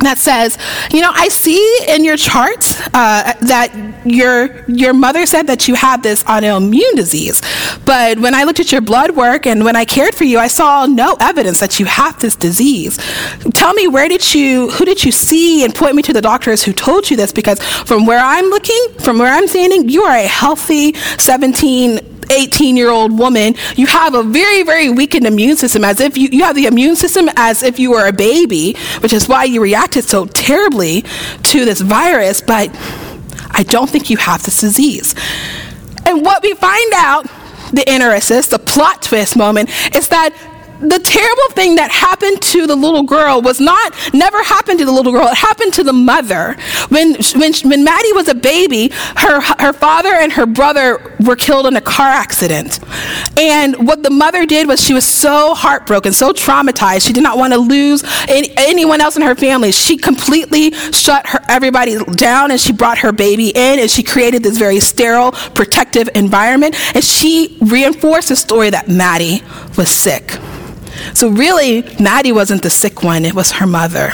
that 0.00 0.18
says, 0.18 0.58
you 0.92 1.00
know, 1.00 1.10
I 1.12 1.28
see 1.28 1.78
in 1.88 2.04
your 2.04 2.16
charts 2.16 2.80
uh, 2.92 3.32
that 3.40 3.72
your 4.04 4.64
your 4.68 4.92
mother 4.92 5.26
said 5.26 5.46
that 5.46 5.68
you 5.68 5.74
had 5.74 6.02
this 6.02 6.22
autoimmune 6.24 6.94
disease, 6.94 7.40
but 7.84 8.18
when 8.18 8.34
I 8.34 8.44
looked 8.44 8.60
at 8.60 8.72
your 8.72 8.82
blood 8.82 9.12
work 9.12 9.46
and 9.46 9.64
when 9.64 9.74
I 9.74 9.84
cared 9.84 10.14
for 10.14 10.24
you, 10.24 10.38
I 10.38 10.48
saw 10.48 10.86
no 10.86 11.16
evidence 11.20 11.60
that 11.60 11.80
you 11.80 11.86
have 11.86 12.20
this 12.20 12.36
disease. 12.36 12.98
Tell 13.54 13.72
me 13.72 13.88
where 13.88 14.08
did 14.08 14.34
you 14.34 14.70
who 14.70 14.84
did 14.84 15.02
you 15.02 15.12
see 15.12 15.64
and 15.64 15.74
point 15.74 15.94
me 15.94 16.02
to 16.02 16.12
the 16.12 16.22
doctors 16.22 16.62
who 16.62 16.72
told 16.72 17.10
you 17.10 17.16
this 17.16 17.32
because 17.32 17.62
from 17.62 18.06
where 18.06 18.20
I'm 18.20 18.46
looking, 18.46 18.82
from 19.00 19.18
where 19.18 19.32
I'm 19.32 19.48
standing, 19.48 19.88
you 19.88 20.02
are 20.02 20.16
a 20.16 20.26
healthy 20.26 20.94
17 21.18 22.15
18 22.30 22.76
year 22.76 22.90
old 22.90 23.18
woman, 23.18 23.54
you 23.76 23.86
have 23.86 24.14
a 24.14 24.22
very, 24.22 24.62
very 24.62 24.90
weakened 24.90 25.26
immune 25.26 25.56
system, 25.56 25.84
as 25.84 26.00
if 26.00 26.16
you, 26.16 26.28
you 26.30 26.44
have 26.44 26.56
the 26.56 26.66
immune 26.66 26.96
system 26.96 27.28
as 27.36 27.62
if 27.62 27.78
you 27.78 27.90
were 27.90 28.06
a 28.06 28.12
baby, 28.12 28.76
which 29.00 29.12
is 29.12 29.28
why 29.28 29.44
you 29.44 29.62
reacted 29.62 30.04
so 30.04 30.26
terribly 30.26 31.02
to 31.42 31.64
this 31.64 31.80
virus. 31.80 32.40
But 32.40 32.70
I 33.50 33.62
don't 33.62 33.88
think 33.88 34.10
you 34.10 34.16
have 34.18 34.42
this 34.42 34.60
disease. 34.60 35.14
And 36.04 36.24
what 36.24 36.42
we 36.42 36.54
find 36.54 36.92
out, 36.94 37.26
the 37.72 37.82
anagnorisis, 37.86 38.48
the 38.48 38.58
plot 38.58 39.02
twist 39.02 39.36
moment, 39.36 39.70
is 39.94 40.08
that 40.08 40.34
the 40.80 40.98
terrible 40.98 41.48
thing 41.50 41.76
that 41.76 41.90
happened 41.90 42.42
to 42.42 42.66
the 42.66 42.76
little 42.76 43.02
girl 43.02 43.40
was 43.40 43.60
not 43.60 43.94
never 44.12 44.42
happened 44.42 44.78
to 44.78 44.84
the 44.84 44.92
little 44.92 45.12
girl. 45.12 45.26
It 45.28 45.36
happened 45.36 45.72
to 45.74 45.82
the 45.82 45.92
mother. 45.92 46.56
When 46.88 47.14
when 47.36 47.52
when 47.64 47.84
maddie 47.84 48.12
was 48.12 48.28
a 48.28 48.34
baby 48.34 48.90
her 49.16 49.40
her 49.40 49.72
father 49.72 50.12
and 50.14 50.32
her 50.32 50.46
brother 50.46 51.16
were 51.20 51.36
killed 51.36 51.66
in 51.66 51.76
a 51.76 51.80
car 51.80 52.08
accident. 52.08 52.80
And 53.38 53.86
what 53.86 54.02
the 54.02 54.10
mother 54.10 54.46
did 54.46 54.68
was 54.68 54.82
she 54.82 54.94
was 54.94 55.06
so 55.06 55.54
heartbroken 55.54 56.12
so 56.12 56.32
traumatized. 56.32 57.06
She 57.06 57.12
did 57.12 57.22
not 57.22 57.38
want 57.38 57.52
to 57.52 57.58
lose 57.58 58.04
any, 58.28 58.52
anyone 58.56 59.00
else 59.00 59.16
in 59.16 59.22
her 59.22 59.34
family. 59.34 59.72
She 59.72 59.96
completely 59.96 60.72
shut 60.72 61.26
her 61.28 61.40
everybody 61.48 62.02
down 62.16 62.50
and 62.50 62.60
she 62.60 62.72
brought 62.72 62.98
her 62.98 63.12
baby 63.12 63.48
in 63.48 63.78
and 63.78 63.90
she 63.90 64.02
created 64.02 64.42
this 64.42 64.58
very 64.58 64.80
sterile 64.80 65.32
protective 65.32 66.08
environment. 66.14 66.74
And 66.94 67.02
she 67.02 67.56
reinforced 67.60 68.28
the 68.28 68.36
story 68.36 68.70
that 68.70 68.88
maddie 68.88 69.42
was 69.76 69.88
sick 69.88 70.38
so, 71.14 71.28
really, 71.28 71.82
Maddie 72.00 72.32
wasn't 72.32 72.62
the 72.62 72.70
sick 72.70 73.02
one, 73.02 73.24
it 73.24 73.34
was 73.34 73.52
her 73.52 73.66
mother. 73.66 74.12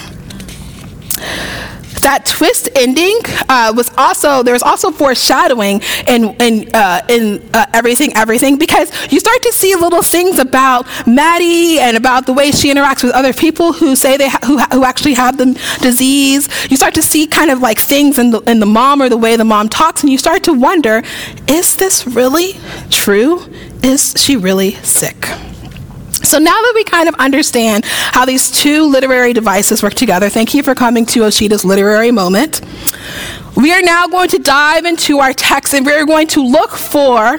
That 2.03 2.27
twist 2.27 2.69
ending 2.75 3.21
uh, 3.49 3.73
was 3.77 3.89
also, 3.97 4.43
there 4.43 4.55
was 4.55 4.63
also 4.65 4.91
foreshadowing 4.91 5.81
in, 6.09 6.35
in, 6.41 6.75
uh, 6.75 7.01
in 7.09 7.49
uh, 7.55 7.67
everything, 7.73 8.13
everything, 8.17 8.59
because 8.59 8.91
you 9.13 9.21
start 9.21 9.41
to 9.43 9.53
see 9.53 9.77
little 9.77 10.03
things 10.03 10.41
about 10.41 10.85
Maddie 11.07 11.79
and 11.79 11.97
about 11.97 12.27
the 12.27 12.33
way 12.33 12.51
she 12.51 12.75
interacts 12.75 13.05
with 13.05 13.13
other 13.13 13.33
people 13.33 13.73
who 13.73 13.95
say 13.95 14.17
they 14.17 14.29
ha- 14.29 14.41
who, 14.45 14.59
ha- 14.59 14.69
who 14.73 14.85
actually 14.85 15.15
have 15.15 15.39
the 15.39 15.57
disease. 15.81 16.49
You 16.69 16.77
start 16.77 16.95
to 16.95 17.03
see 17.03 17.29
kind 17.29 17.53
of 17.53 17.61
like 17.61 17.79
things 17.79 18.19
in 18.19 18.33
the, 18.33 18.41
in 18.51 18.59
the 18.59 18.67
mom 18.67 19.01
or 19.01 19.09
the 19.09 19.17
way 19.17 19.37
the 19.37 19.45
mom 19.45 19.69
talks, 19.69 20.03
and 20.03 20.11
you 20.11 20.19
start 20.19 20.43
to 20.45 20.53
wonder 20.53 21.05
is 21.47 21.77
this 21.77 22.05
really 22.05 22.55
true? 22.91 23.47
Is 23.85 24.15
she 24.17 24.37
really 24.37 24.73
sick? 24.83 25.29
So 26.23 26.39
now 26.39 26.51
that 26.51 26.73
we 26.75 26.85
kind 26.85 27.09
of 27.09 27.15
understand 27.17 27.85
how 27.85 28.25
these 28.25 28.51
two 28.51 28.85
literary 28.85 29.33
devices 29.33 29.83
work 29.83 29.95
together, 29.95 30.29
thank 30.29 30.55
you 30.55 30.63
for 30.63 30.75
coming 30.75 31.05
to 31.07 31.21
Osheta's 31.21 31.65
literary 31.65 32.11
moment. 32.11 32.61
We 33.57 33.73
are 33.73 33.83
now 33.83 34.07
going 34.07 34.31
to 34.31 34.39
dive 34.39 34.87
into 34.87 35.19
our 35.19 35.35
text 35.35 35.75
and 35.75 35.85
we're 35.85 36.07
going 36.07 36.27
to 36.29 36.43
look 36.43 36.71
for 36.71 37.39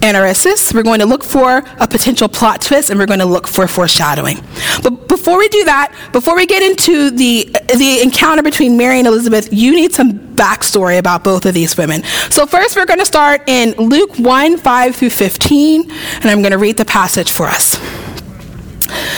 anagnorisis, 0.00 0.74
we're 0.74 0.82
going 0.82 1.00
to 1.00 1.06
look 1.06 1.22
for 1.22 1.62
a 1.78 1.86
potential 1.86 2.28
plot 2.28 2.62
twist, 2.62 2.90
and 2.90 2.98
we're 2.98 3.06
going 3.06 3.20
to 3.20 3.26
look 3.26 3.46
for 3.46 3.66
foreshadowing. 3.66 4.38
But 4.82 5.08
before 5.08 5.38
we 5.38 5.48
do 5.48 5.64
that, 5.64 5.94
before 6.12 6.36
we 6.36 6.46
get 6.46 6.62
into 6.62 7.10
the, 7.10 7.48
the 7.76 8.00
encounter 8.02 8.42
between 8.42 8.76
Mary 8.76 8.98
and 8.98 9.06
Elizabeth, 9.06 9.52
you 9.52 9.74
need 9.74 9.92
some 9.92 10.12
backstory 10.12 10.98
about 10.98 11.24
both 11.24 11.46
of 11.46 11.54
these 11.54 11.76
women. 11.76 12.02
So 12.30 12.46
first 12.46 12.76
we're 12.76 12.86
going 12.86 13.00
to 13.00 13.06
start 13.06 13.42
in 13.46 13.72
Luke 13.78 14.18
1 14.18 14.58
5 14.58 14.96
through 14.96 15.10
15, 15.10 15.90
and 15.90 16.24
I'm 16.24 16.40
going 16.40 16.52
to 16.52 16.58
read 16.58 16.76
the 16.76 16.84
passage 16.84 17.32
for 17.32 17.46
us. 17.46 17.80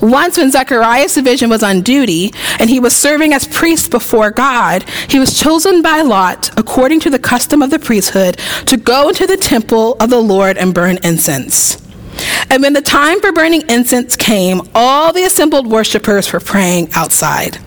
Once, 0.00 0.36
when 0.36 0.50
Zechariah's 0.50 1.14
division 1.14 1.50
was 1.50 1.62
on 1.62 1.80
duty 1.80 2.32
and 2.58 2.68
he 2.68 2.80
was 2.80 2.94
serving 2.94 3.32
as 3.32 3.46
priest 3.46 3.90
before 3.90 4.30
God, 4.30 4.84
he 5.08 5.18
was 5.18 5.38
chosen 5.38 5.82
by 5.82 6.02
Lot, 6.02 6.50
according 6.58 7.00
to 7.00 7.10
the 7.10 7.18
custom 7.18 7.62
of 7.62 7.70
the 7.70 7.78
priesthood, 7.78 8.38
to 8.66 8.76
go 8.76 9.08
into 9.08 9.26
the 9.26 9.36
temple 9.36 9.96
of 10.00 10.10
the 10.10 10.20
Lord 10.20 10.58
and 10.58 10.74
burn 10.74 10.98
incense. 11.02 11.82
And 12.50 12.62
when 12.62 12.72
the 12.72 12.82
time 12.82 13.20
for 13.20 13.32
burning 13.32 13.68
incense 13.68 14.16
came, 14.16 14.62
all 14.74 15.12
the 15.12 15.24
assembled 15.24 15.66
worshippers 15.66 16.32
were 16.32 16.40
praying 16.40 16.90
outside. 16.94 17.58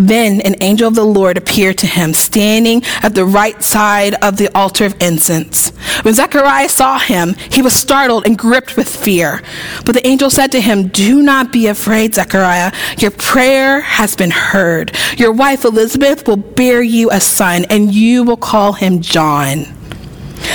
Then 0.00 0.40
an 0.40 0.56
angel 0.62 0.88
of 0.88 0.94
the 0.94 1.04
Lord 1.04 1.36
appeared 1.36 1.76
to 1.78 1.86
him, 1.86 2.14
standing 2.14 2.82
at 3.02 3.14
the 3.14 3.26
right 3.26 3.62
side 3.62 4.14
of 4.22 4.38
the 4.38 4.48
altar 4.56 4.86
of 4.86 4.96
incense. 4.98 5.68
When 6.02 6.14
Zechariah 6.14 6.70
saw 6.70 6.98
him, 6.98 7.34
he 7.50 7.60
was 7.60 7.74
startled 7.74 8.24
and 8.26 8.38
gripped 8.38 8.78
with 8.78 8.88
fear. 8.88 9.42
But 9.84 9.94
the 9.94 10.06
angel 10.06 10.30
said 10.30 10.52
to 10.52 10.60
him, 10.60 10.88
Do 10.88 11.20
not 11.20 11.52
be 11.52 11.66
afraid, 11.66 12.14
Zechariah. 12.14 12.72
Your 12.98 13.10
prayer 13.10 13.82
has 13.82 14.16
been 14.16 14.30
heard. 14.30 14.96
Your 15.18 15.32
wife 15.32 15.66
Elizabeth 15.66 16.26
will 16.26 16.38
bear 16.38 16.80
you 16.80 17.10
a 17.10 17.20
son, 17.20 17.66
and 17.68 17.94
you 17.94 18.24
will 18.24 18.38
call 18.38 18.72
him 18.72 19.02
John. 19.02 19.66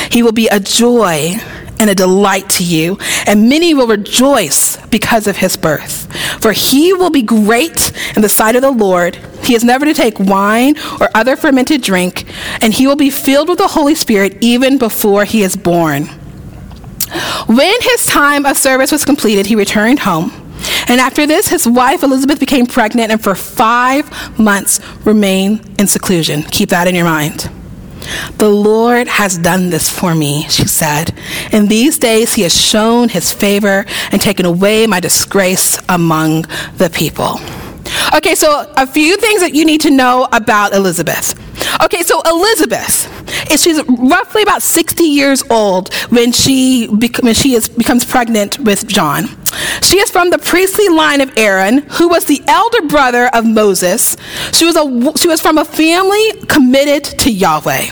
He 0.10 0.23
will 0.23 0.31
be 0.31 0.47
a 0.47 0.60
joy 0.60 1.36
and 1.79 1.89
a 1.89 1.95
delight 1.95 2.49
to 2.49 2.63
you, 2.63 2.97
and 3.27 3.49
many 3.49 3.73
will 3.73 3.88
rejoice 3.88 4.77
because 4.88 5.27
of 5.27 5.38
his 5.38 5.58
birth. 5.58 6.12
For 6.41 6.51
he 6.51 6.93
will 6.93 7.10
be 7.10 7.21
great 7.21 7.91
in 8.15 8.21
the 8.21 8.29
sight 8.29 8.55
of 8.55 8.62
the 8.62 8.71
Lord. 8.71 9.17
He 9.45 9.55
is 9.55 9.63
never 9.63 9.86
to 9.86 9.93
take 9.93 10.19
wine 10.19 10.75
or 10.99 11.10
other 11.13 11.36
fermented 11.36 11.81
drink, 11.81 12.25
and 12.62 12.73
he 12.73 12.88
will 12.88 12.95
be 12.95 13.10
filled 13.10 13.49
with 13.49 13.60
the 13.60 13.67
Holy 13.67 13.95
Spirit 13.95 14.38
even 14.41 14.77
before 14.77 15.23
he 15.23 15.43
is 15.43 15.55
born. 15.55 16.08
When 17.47 17.81
his 17.81 18.05
time 18.05 18.45
of 18.45 18.58
service 18.58 18.91
was 18.91 19.05
completed, 19.05 19.45
he 19.45 19.55
returned 19.55 19.99
home. 19.99 20.31
And 20.88 20.99
after 20.99 21.27
this, 21.27 21.47
his 21.47 21.67
wife 21.67 22.03
Elizabeth 22.03 22.39
became 22.39 22.65
pregnant 22.65 23.12
and 23.12 23.23
for 23.23 23.36
five 23.36 24.39
months 24.39 24.79
remained 25.05 25.79
in 25.79 25.88
seclusion. 25.88 26.43
Keep 26.43 26.69
that 26.69 26.88
in 26.88 26.95
your 26.95 27.05
mind. 27.05 27.49
The 28.38 28.49
Lord 28.49 29.08
has 29.08 29.38
done 29.38 29.69
this 29.69 29.89
for 29.91 30.13
me, 30.13 30.47
she 30.49 30.67
said. 30.67 31.13
In 31.51 31.67
these 31.67 31.97
days, 31.97 32.34
he 32.34 32.43
has 32.43 32.60
shown 32.60 33.10
his 33.10 33.34
favor 33.34 33.86
and 34.12 34.21
taken 34.21 34.45
away 34.45 34.86
my 34.86 34.99
disgrace 34.99 35.79
among 35.89 36.43
the 36.77 36.89
people. 36.91 37.39
Okay, 38.15 38.36
so 38.36 38.71
a 38.77 38.88
few 38.88 39.17
things 39.17 39.41
that 39.41 39.53
you 39.53 39.65
need 39.65 39.81
to 39.81 39.91
know 39.91 40.27
about 40.31 40.73
Elizabeth. 40.73 41.34
Okay, 41.84 42.03
so 42.03 42.21
Elizabeth, 42.25 43.10
she's 43.60 43.81
roughly 43.88 44.41
about 44.43 44.62
60 44.62 45.03
years 45.03 45.43
old 45.49 45.93
when 46.10 46.31
she, 46.31 46.88
when 46.88 47.34
she 47.34 47.53
is, 47.53 47.67
becomes 47.69 48.05
pregnant 48.05 48.60
with 48.60 48.88
John. 48.88 49.25
She 49.81 49.99
is 49.99 50.10
from 50.10 50.29
the 50.29 50.38
priestly 50.38 50.89
line 50.89 51.21
of 51.21 51.38
Aaron, 51.38 51.79
who 51.79 52.08
was 52.08 52.25
the 52.25 52.41
elder 52.47 52.81
brother 52.88 53.29
of 53.34 53.45
Moses. 53.45 54.17
She 54.53 54.65
was, 54.65 54.75
a, 54.75 55.17
she 55.17 55.27
was 55.27 55.41
from 55.41 55.58
a 55.58 55.65
family 55.65 56.34
committed 56.47 57.03
to 57.19 57.31
Yahweh. 57.31 57.88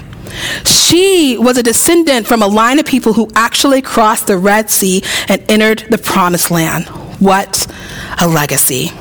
She 0.66 1.38
was 1.38 1.58
a 1.58 1.64
descendant 1.64 2.28
from 2.28 2.42
a 2.42 2.48
line 2.48 2.80
of 2.80 2.86
people 2.86 3.14
who 3.14 3.30
actually 3.36 3.82
crossed 3.82 4.28
the 4.28 4.38
Red 4.38 4.70
Sea 4.70 5.04
and 5.28 5.44
entered 5.50 5.86
the 5.90 5.98
promised 5.98 6.52
land. 6.52 6.88
What 7.20 7.68
a 8.20 8.28
legacy. 8.28 8.92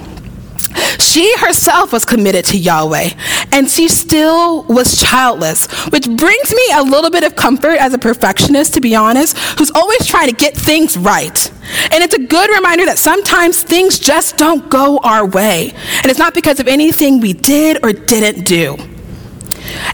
She 0.98 1.36
herself 1.36 1.92
was 1.92 2.04
committed 2.04 2.44
to 2.46 2.58
Yahweh, 2.58 3.10
and 3.52 3.68
she 3.68 3.88
still 3.88 4.62
was 4.64 5.00
childless, 5.00 5.66
which 5.90 6.06
brings 6.06 6.54
me 6.54 6.62
a 6.74 6.82
little 6.82 7.10
bit 7.10 7.24
of 7.24 7.36
comfort 7.36 7.76
as 7.78 7.92
a 7.94 7.98
perfectionist, 7.98 8.74
to 8.74 8.80
be 8.80 8.94
honest, 8.94 9.36
who's 9.58 9.70
always 9.74 10.06
trying 10.06 10.28
to 10.28 10.34
get 10.34 10.54
things 10.54 10.96
right. 10.96 11.50
And 11.92 12.02
it's 12.02 12.14
a 12.14 12.26
good 12.26 12.50
reminder 12.50 12.84
that 12.86 12.98
sometimes 12.98 13.62
things 13.62 13.98
just 13.98 14.36
don't 14.36 14.70
go 14.70 14.98
our 14.98 15.26
way, 15.26 15.72
and 16.02 16.06
it's 16.06 16.18
not 16.18 16.34
because 16.34 16.60
of 16.60 16.68
anything 16.68 17.20
we 17.20 17.32
did 17.32 17.84
or 17.84 17.92
didn't 17.92 18.44
do. 18.44 18.76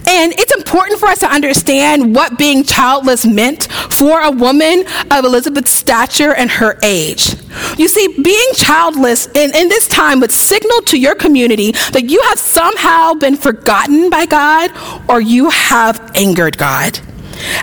And 0.06 0.32
it's 0.38 0.54
important 0.54 0.98
for 0.98 1.06
us 1.06 1.18
to 1.20 1.30
understand 1.30 2.14
what 2.14 2.38
being 2.38 2.64
childless 2.64 3.26
meant 3.26 3.70
for 3.90 4.20
a 4.20 4.30
woman 4.30 4.84
of 5.10 5.24
Elizabeth's 5.24 5.70
stature 5.70 6.34
and 6.34 6.50
her 6.50 6.78
age. 6.82 7.34
You 7.76 7.88
see, 7.88 8.22
being 8.22 8.48
childless 8.54 9.26
in, 9.28 9.54
in 9.54 9.68
this 9.68 9.88
time 9.88 10.20
would 10.20 10.30
signal 10.30 10.82
to 10.82 10.98
your 10.98 11.14
community 11.14 11.72
that 11.92 12.04
you 12.04 12.20
have 12.22 12.38
somehow 12.38 13.14
been 13.14 13.36
forgotten 13.36 14.10
by 14.10 14.26
God 14.26 14.70
or 15.08 15.20
you 15.20 15.50
have 15.50 16.10
angered 16.14 16.58
God. 16.58 16.98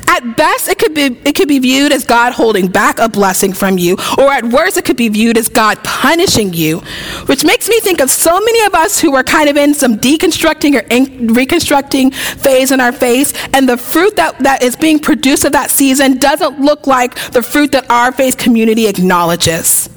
At 0.08 0.38
best, 0.38 0.68
it 0.68 0.80
could 0.80 0.94
be 0.94 1.06
it 1.26 1.36
could 1.36 1.48
be 1.48 1.60
viewed 1.60 1.92
as 1.92 2.06
God 2.06 2.34
holding 2.34 2.68
back 2.68 3.00
a 3.00 3.10
blessing 3.10 3.54
from 3.54 3.78
you, 3.78 3.98
or 4.18 4.32
at 4.32 4.46
worst, 4.46 4.78
it 4.78 4.86
could 4.86 4.98
be 4.98 5.10
viewed 5.10 5.38
as 5.38 5.50
God 5.50 5.84
punishing 5.84 6.54
you, 6.54 6.80
which 7.26 7.44
makes 7.44 7.68
me 7.70 7.80
think 7.80 8.02
of 8.02 8.10
so 8.10 8.40
many 8.40 8.66
of 8.66 8.74
us 8.74 9.00
who 9.00 9.16
are 9.16 9.24
kind 9.24 9.50
of 9.50 9.58
in 9.58 9.74
some 9.74 9.98
deconstructing 9.98 10.76
or 10.76 10.86
in- 10.90 11.34
reconstructing 11.34 12.12
phase 12.12 12.72
in 12.72 12.80
our 12.80 12.92
faith, 12.92 13.50
and 13.54 13.68
the 13.68 13.78
fruit 13.78 14.16
that, 14.16 14.38
that 14.40 14.64
is 14.64 14.76
being 14.76 15.00
produced 15.00 15.46
of 15.46 15.52
that 15.52 15.70
season 15.70 16.18
doesn't 16.18 16.60
look 16.60 16.88
like 16.88 17.16
the 17.32 17.42
fruit 17.42 17.72
that 17.72 17.90
our 17.90 18.12
faith 18.12 18.38
community 18.38 18.88
acknowledges. 18.88 19.90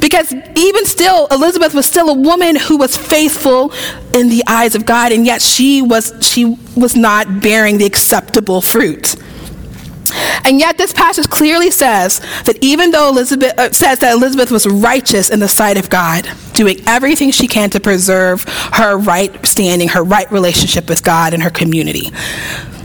Because 0.00 0.32
even 0.32 0.84
still, 0.84 1.26
Elizabeth 1.30 1.74
was 1.74 1.86
still 1.86 2.10
a 2.10 2.14
woman 2.14 2.56
who 2.56 2.76
was 2.76 2.96
faithful 2.96 3.72
in 4.14 4.28
the 4.28 4.42
eyes 4.46 4.74
of 4.74 4.86
God, 4.86 5.12
and 5.12 5.26
yet 5.26 5.42
she 5.42 5.82
was, 5.82 6.12
she 6.20 6.56
was 6.76 6.96
not 6.96 7.40
bearing 7.40 7.78
the 7.78 7.86
acceptable 7.86 8.60
fruit. 8.60 9.16
And 10.44 10.58
yet, 10.58 10.76
this 10.76 10.92
passage 10.92 11.28
clearly 11.28 11.70
says 11.70 12.20
that 12.44 12.58
even 12.60 12.90
though 12.90 13.08
Elizabeth 13.08 13.58
uh, 13.58 13.72
says 13.72 14.00
that 14.00 14.12
Elizabeth 14.12 14.50
was 14.50 14.66
righteous 14.66 15.30
in 15.30 15.40
the 15.40 15.48
sight 15.48 15.76
of 15.76 15.88
God, 15.88 16.28
doing 16.52 16.80
everything 16.86 17.30
she 17.30 17.46
can 17.46 17.70
to 17.70 17.80
preserve 17.80 18.44
her 18.72 18.96
right 18.98 19.46
standing, 19.46 19.88
her 19.88 20.02
right 20.02 20.30
relationship 20.32 20.88
with 20.88 21.04
God 21.04 21.34
and 21.34 21.42
her 21.42 21.50
community, 21.50 22.10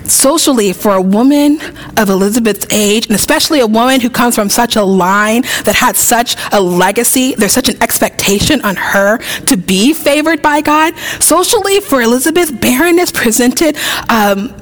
socially 0.08 0.74
for 0.74 0.96
a 0.96 1.02
woman 1.02 1.60
of 1.98 2.10
Elizabeth's 2.10 2.66
age, 2.72 3.08
and 3.08 3.16
especially 3.16 3.60
a 3.60 3.68
woman 3.68 4.02
who 4.02 4.10
comes 4.10 4.36
from 4.36 4.50
such 4.50 4.76
a 4.76 4.84
line 4.84 5.42
that 5.64 5.76
had 5.76 5.96
such 5.96 6.36
a 6.52 6.62
legacy, 6.62 7.36
there's 7.36 7.54
such 7.54 7.70
an 7.70 7.82
expectation 7.82 8.62
on 8.62 8.76
her 8.76 9.18
to 9.46 9.58
be 9.58 9.94
favored 9.94 10.42
by 10.42 10.62
God. 10.62 10.96
Socially, 11.20 11.80
for 11.80 12.02
Elizabeth, 12.02 12.60
barrenness 12.62 13.12
presented 13.12 13.78
um, 14.10 14.54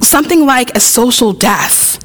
something 0.00 0.46
like 0.46 0.74
a 0.76 0.80
social 0.80 1.32
death. 1.32 1.98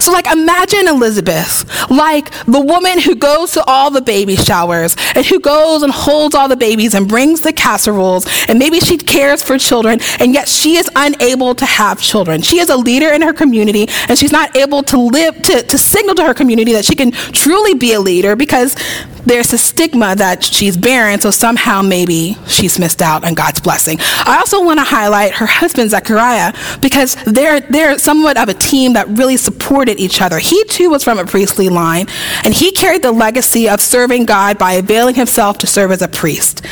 So, 0.00 0.12
like, 0.12 0.26
imagine 0.26 0.88
Elizabeth, 0.88 1.90
like 1.90 2.30
the 2.44 2.60
woman 2.60 3.00
who 3.00 3.14
goes 3.14 3.52
to 3.52 3.64
all 3.64 3.90
the 3.90 4.00
baby 4.00 4.36
showers 4.36 4.96
and 5.14 5.24
who 5.24 5.40
goes 5.40 5.82
and 5.82 5.92
holds 5.92 6.34
all 6.34 6.48
the 6.48 6.56
babies 6.56 6.94
and 6.94 7.08
brings 7.08 7.40
the 7.40 7.52
casseroles, 7.52 8.26
and 8.48 8.58
maybe 8.58 8.80
she 8.80 8.96
cares 8.98 9.42
for 9.42 9.58
children, 9.58 10.00
and 10.20 10.34
yet 10.34 10.48
she 10.48 10.76
is 10.76 10.90
unable 10.96 11.54
to 11.54 11.66
have 11.66 12.00
children. 12.00 12.42
She 12.42 12.58
is 12.58 12.70
a 12.70 12.76
leader 12.76 13.08
in 13.08 13.22
her 13.22 13.32
community, 13.32 13.86
and 14.08 14.18
she's 14.18 14.32
not 14.32 14.56
able 14.56 14.82
to 14.84 14.98
live, 14.98 15.42
to, 15.44 15.62
to 15.62 15.78
signal 15.78 16.14
to 16.16 16.24
her 16.24 16.34
community 16.34 16.72
that 16.72 16.84
she 16.84 16.94
can 16.94 17.12
truly 17.12 17.74
be 17.74 17.92
a 17.92 18.00
leader 18.00 18.36
because 18.36 18.76
there's 19.24 19.52
a 19.52 19.58
stigma 19.58 20.14
that 20.16 20.44
she's 20.44 20.76
barren, 20.76 21.20
so 21.20 21.30
somehow 21.30 21.82
maybe 21.82 22.36
she's 22.46 22.78
missed 22.78 23.02
out 23.02 23.24
on 23.24 23.34
God's 23.34 23.60
blessing. 23.60 23.98
I 24.00 24.36
also 24.38 24.64
want 24.64 24.78
to 24.78 24.84
highlight 24.84 25.32
her 25.34 25.46
husband, 25.46 25.90
Zechariah, 25.90 26.52
because 26.80 27.16
they're, 27.24 27.60
they're 27.60 27.98
somewhat 27.98 28.36
of 28.38 28.48
a 28.48 28.54
team 28.54 28.94
that 28.94 29.08
really 29.08 29.36
supported 29.36 30.00
each 30.00 30.20
other. 30.20 30.38
He 30.38 30.62
too 30.64 30.90
was 30.90 31.04
from 31.04 31.18
a 31.18 31.24
priestly 31.24 31.68
line, 31.68 32.06
and 32.44 32.54
he 32.54 32.72
carried 32.72 33.02
the 33.02 33.12
legacy 33.12 33.68
of 33.68 33.80
serving 33.80 34.24
God 34.24 34.58
by 34.58 34.74
availing 34.74 35.14
himself 35.14 35.58
to 35.58 35.66
serve 35.66 35.90
as 35.90 36.02
a 36.02 36.08
priest. 36.08 36.64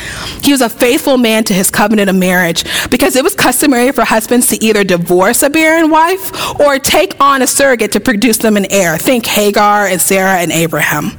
He 0.43 0.51
was 0.51 0.61
a 0.61 0.69
faithful 0.69 1.17
man 1.17 1.43
to 1.45 1.53
his 1.53 1.69
covenant 1.69 2.09
of 2.09 2.15
marriage 2.15 2.63
because 2.89 3.15
it 3.15 3.23
was 3.23 3.35
customary 3.35 3.91
for 3.91 4.03
husbands 4.03 4.47
to 4.47 4.63
either 4.63 4.83
divorce 4.83 5.43
a 5.43 5.49
barren 5.49 5.89
wife 5.89 6.59
or 6.59 6.79
take 6.79 7.19
on 7.19 7.41
a 7.41 7.47
surrogate 7.47 7.91
to 7.93 7.99
produce 7.99 8.37
them 8.37 8.57
an 8.57 8.65
heir. 8.71 8.97
Think 8.97 9.25
Hagar 9.25 9.87
and 9.87 10.01
Sarah 10.01 10.37
and 10.37 10.51
Abraham. 10.51 11.17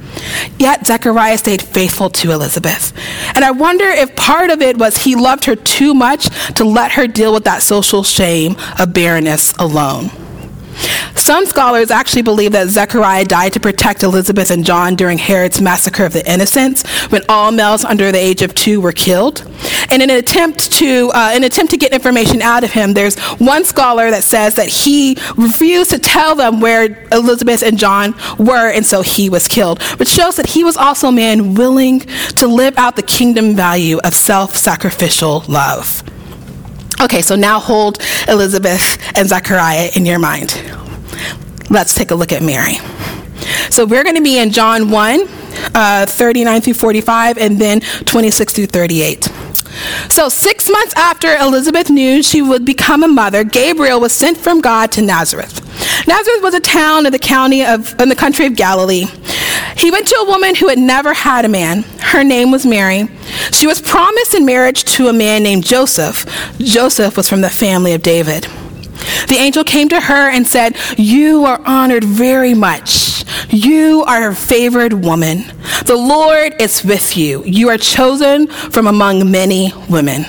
Yet 0.57 0.85
Zechariah 0.85 1.37
stayed 1.37 1.61
faithful 1.61 2.09
to 2.11 2.31
Elizabeth. 2.31 2.93
And 3.35 3.45
I 3.45 3.51
wonder 3.51 3.85
if 3.85 4.15
part 4.15 4.49
of 4.49 4.61
it 4.61 4.77
was 4.77 4.97
he 4.97 5.15
loved 5.15 5.45
her 5.45 5.55
too 5.55 5.93
much 5.93 6.29
to 6.55 6.63
let 6.63 6.93
her 6.93 7.07
deal 7.07 7.33
with 7.33 7.45
that 7.45 7.63
social 7.63 8.03
shame 8.03 8.55
of 8.79 8.93
barrenness 8.93 9.53
alone. 9.53 10.11
Some 11.15 11.45
scholars 11.45 11.91
actually 11.91 12.21
believe 12.21 12.53
that 12.53 12.69
Zechariah 12.69 13.25
died 13.25 13.53
to 13.53 13.59
protect 13.59 14.03
Elizabeth 14.03 14.51
and 14.51 14.65
John 14.65 14.95
during 14.95 15.17
Herod's 15.17 15.61
massacre 15.61 16.05
of 16.05 16.13
the 16.13 16.31
innocents, 16.31 16.87
when 17.11 17.21
all 17.29 17.51
males 17.51 17.83
under 17.85 18.11
the 18.11 18.17
age 18.17 18.41
of 18.41 18.55
two 18.55 18.81
were 18.81 18.91
killed. 18.91 19.45
And 19.91 20.01
in 20.01 20.09
an 20.09 20.17
attempt 20.17 20.71
to, 20.73 21.11
uh, 21.13 21.31
an 21.33 21.43
attempt 21.43 21.71
to 21.71 21.77
get 21.77 21.93
information 21.93 22.41
out 22.41 22.63
of 22.63 22.71
him, 22.71 22.93
there's 22.93 23.17
one 23.39 23.63
scholar 23.65 24.09
that 24.11 24.23
says 24.23 24.55
that 24.55 24.67
he 24.67 25.17
refused 25.35 25.91
to 25.91 25.99
tell 25.99 26.35
them 26.35 26.61
where 26.61 27.07
Elizabeth 27.11 27.63
and 27.63 27.77
John 27.77 28.15
were, 28.37 28.69
and 28.69 28.85
so 28.85 29.01
he 29.01 29.29
was 29.29 29.47
killed. 29.47 29.81
Which 29.99 30.09
shows 30.09 30.35
that 30.37 30.47
he 30.47 30.63
was 30.63 30.77
also 30.77 31.09
a 31.09 31.11
man 31.11 31.53
willing 31.55 32.01
to 32.37 32.47
live 32.47 32.77
out 32.77 32.95
the 32.95 33.03
kingdom 33.03 33.55
value 33.55 33.99
of 34.03 34.13
self-sacrificial 34.13 35.45
love. 35.47 36.03
Okay, 37.01 37.21
so 37.21 37.35
now 37.35 37.59
hold 37.59 37.99
Elizabeth 38.27 38.97
and 39.17 39.29
Zechariah 39.29 39.89
in 39.95 40.05
your 40.05 40.19
mind. 40.19 40.61
Let's 41.69 41.93
take 41.93 42.11
a 42.11 42.15
look 42.15 42.33
at 42.33 42.41
Mary. 42.43 42.75
So 43.69 43.85
we're 43.85 44.03
going 44.03 44.15
to 44.15 44.21
be 44.21 44.37
in 44.37 44.51
John 44.51 44.89
1, 44.89 45.27
uh, 45.75 46.05
39 46.05 46.61
through 46.61 46.73
45, 46.73 47.37
and 47.37 47.59
then 47.59 47.81
26 47.81 48.53
through 48.53 48.67
38. 48.67 49.29
So, 50.09 50.29
six 50.29 50.69
months 50.69 50.93
after 50.95 51.35
Elizabeth 51.35 51.89
knew 51.89 52.23
she 52.23 52.41
would 52.41 52.65
become 52.65 53.03
a 53.03 53.07
mother, 53.07 53.43
Gabriel 53.43 53.99
was 53.99 54.13
sent 54.13 54.37
from 54.37 54.61
God 54.61 54.91
to 54.93 55.01
Nazareth. 55.01 55.65
Nazareth 56.07 56.41
was 56.41 56.53
a 56.53 56.59
town 56.59 57.05
in 57.05 57.11
the 57.11 57.19
county 57.19 57.63
of 57.63 57.99
in 57.99 58.09
the 58.09 58.15
country 58.15 58.45
of 58.45 58.55
Galilee. 58.55 59.05
He 59.77 59.91
went 59.91 60.07
to 60.07 60.15
a 60.17 60.25
woman 60.25 60.55
who 60.55 60.67
had 60.67 60.79
never 60.79 61.13
had 61.13 61.45
a 61.45 61.49
man. 61.49 61.83
Her 62.01 62.23
name 62.23 62.51
was 62.51 62.65
Mary. 62.65 63.07
She 63.51 63.67
was 63.67 63.81
promised 63.81 64.33
in 64.33 64.45
marriage 64.45 64.83
to 64.95 65.07
a 65.07 65.13
man 65.13 65.43
named 65.43 65.65
Joseph. 65.65 66.25
Joseph 66.57 67.15
was 67.15 67.29
from 67.29 67.41
the 67.41 67.49
family 67.49 67.93
of 67.93 68.01
David. 68.01 68.47
The 69.27 69.37
angel 69.37 69.63
came 69.63 69.87
to 69.89 70.01
her 70.01 70.29
and 70.29 70.45
said, 70.47 70.75
You 70.97 71.45
are 71.45 71.61
honored 71.65 72.03
very 72.03 72.53
much. 72.53 73.18
You 73.49 74.03
are 74.07 74.29
a 74.29 74.35
favored 74.35 74.93
woman. 74.93 75.45
The 75.85 75.95
Lord 75.95 76.61
is 76.61 76.83
with 76.83 77.17
you. 77.17 77.43
You 77.43 77.69
are 77.69 77.77
chosen 77.77 78.47
from 78.47 78.85
among 78.85 79.31
many 79.31 79.73
women. 79.89 80.25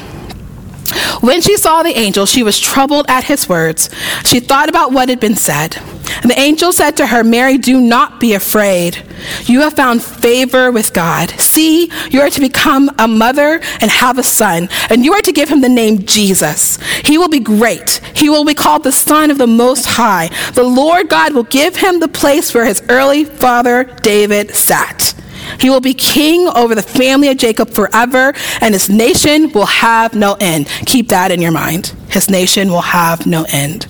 When 1.21 1.43
she 1.43 1.57
saw 1.57 1.83
the 1.83 1.97
angel, 1.97 2.25
she 2.25 2.43
was 2.43 2.59
troubled 2.59 3.07
at 3.09 3.25
his 3.25 3.49
words. 3.49 3.91
She 4.25 4.41
thought 4.41 4.69
about 4.69 4.93
what 4.93 5.11
had 5.11 5.21
been 5.21 5.37
said. 5.37 5.77
The 6.23 6.39
angel 6.39 6.73
said 6.73 6.97
to 6.99 7.07
her, 7.07 7.25
Mary, 7.25 7.59
do 7.59 7.81
not 7.81 8.21
be 8.21 8.35
afraid. 8.35 9.03
You 9.45 9.61
have 9.61 9.75
found 9.75 10.03
favor 10.03 10.71
with 10.71 10.93
God. 10.93 11.31
See, 11.41 11.91
you 12.11 12.21
are 12.21 12.31
to 12.31 12.41
become 12.41 12.91
a 12.99 13.09
mother 13.09 13.61
and 13.81 13.91
have 13.91 14.19
a 14.19 14.23
son, 14.23 14.69
and 14.89 15.05
you 15.05 15.13
are 15.13 15.23
to 15.23 15.33
give 15.33 15.49
him 15.49 15.61
the 15.61 15.69
name 15.69 16.05
Jesus. 16.07 16.79
He 17.05 17.19
will 17.19 17.29
be 17.29 17.41
great. 17.41 18.01
He 18.15 18.29
will 18.29 18.45
be 18.45 18.55
called 18.55 18.85
the 18.85 18.93
Son 18.93 19.31
of 19.31 19.39
the 19.39 19.47
Most 19.47 19.87
High. 19.87 20.29
The 20.55 20.63
Lord 20.63 21.09
God 21.09 21.35
will 21.35 21.45
give 21.45 21.77
him 21.77 22.01
the 22.01 22.09
place 22.09 22.55
where 22.55 22.65
his 22.65 22.83
early 22.89 23.25
father 23.25 23.85
David 24.03 24.55
sat. 24.55 25.15
He 25.59 25.71
will 25.71 25.81
be 25.81 25.95
king 25.95 26.49
over 26.49 26.75
the 26.75 26.83
family 26.83 27.29
of 27.29 27.37
Jacob 27.37 27.71
forever, 27.71 28.35
and 28.61 28.75
his 28.75 28.89
nation 28.89 29.51
will 29.53 29.67
have 29.67 30.15
no 30.15 30.37
end. 30.41 30.69
Keep 30.87 31.09
that 31.09 31.31
in 31.31 31.41
your 31.41 31.53
mind. 31.53 31.93
His 32.09 32.31
nation 32.31 32.71
will 32.71 32.83
have 32.83 33.27
no 33.27 33.47
end. 33.51 33.87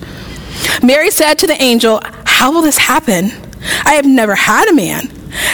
Mary 0.83 1.11
said 1.11 1.35
to 1.39 1.47
the 1.47 1.61
angel, 1.61 2.01
How 2.25 2.51
will 2.51 2.61
this 2.61 2.77
happen? 2.77 3.31
I 3.85 3.93
have 3.93 4.05
never 4.05 4.35
had 4.35 4.69
a 4.69 4.73
man. 4.73 5.09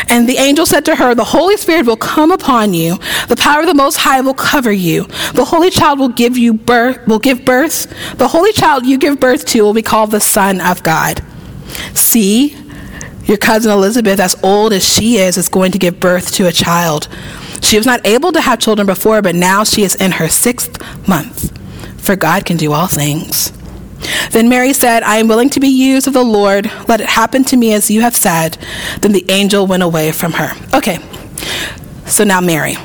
And 0.10 0.28
the 0.28 0.38
angel 0.38 0.66
said 0.66 0.86
to 0.86 0.96
her, 0.96 1.14
The 1.14 1.24
Holy 1.24 1.58
Spirit 1.58 1.86
will 1.86 1.98
come 1.98 2.32
upon 2.32 2.74
you. 2.74 2.98
The 3.28 3.36
power 3.36 3.62
of 3.62 3.68
the 3.68 3.74
Most 3.74 3.98
High 3.98 4.22
will 4.22 4.34
cover 4.34 4.72
you. 4.72 5.04
The 5.34 5.46
Holy 5.46 5.70
Child 5.70 6.00
will 6.00 6.10
give 6.10 6.38
you 6.38 6.54
birth, 6.54 7.06
will 7.08 7.20
give 7.20 7.46
birth. 7.46 7.88
The 8.18 8.28
Holy 8.28 8.52
Child 8.54 8.86
you 8.86 8.98
give 8.98 9.20
birth 9.20 9.46
to 9.48 9.62
will 9.62 9.74
be 9.74 9.82
called 9.82 10.12
the 10.12 10.20
Son 10.20 10.62
of 10.62 10.84
God. 10.84 11.22
See, 11.94 12.58
your 13.26 13.38
cousin 13.38 13.72
Elizabeth, 13.72 14.20
as 14.20 14.42
old 14.42 14.74
as 14.74 14.88
she 14.88 15.18
is, 15.18 15.38
is 15.38 15.50
going 15.50 15.74
to 15.74 15.78
give 15.78 16.00
birth 16.00 16.34
to 16.36 16.48
a 16.48 16.52
child. 16.52 17.10
She 17.62 17.78
was 17.78 17.86
not 17.86 18.06
able 18.06 18.32
to 18.32 18.42
have 18.42 18.60
children 18.60 18.86
before, 18.86 19.22
but 19.22 19.36
now 19.36 19.64
she 19.64 19.84
is 19.84 19.96
in 19.96 20.14
her 20.14 20.30
sixth 20.30 20.80
month. 21.08 21.52
For 22.02 22.16
God 22.16 22.46
can 22.46 22.56
do 22.56 22.72
all 22.72 22.88
things. 22.88 23.52
Then 24.32 24.50
Mary 24.50 24.74
said, 24.74 25.04
I 25.04 25.18
am 25.18 25.28
willing 25.28 25.50
to 25.52 25.60
be 25.60 25.68
used 25.68 26.08
of 26.08 26.14
the 26.14 26.24
Lord. 26.24 26.72
Let 26.88 27.02
it 27.02 27.08
happen 27.08 27.44
to 27.46 27.58
me 27.58 27.74
as 27.74 27.90
you 27.90 28.02
have 28.02 28.16
said. 28.16 28.58
Then 29.02 29.12
the 29.12 29.26
angel 29.30 29.68
went 29.68 29.84
away 29.84 30.12
from 30.12 30.34
her. 30.34 30.52
Okay, 30.74 31.00
so 32.06 32.24
now 32.24 32.42
Mary. 32.42 32.76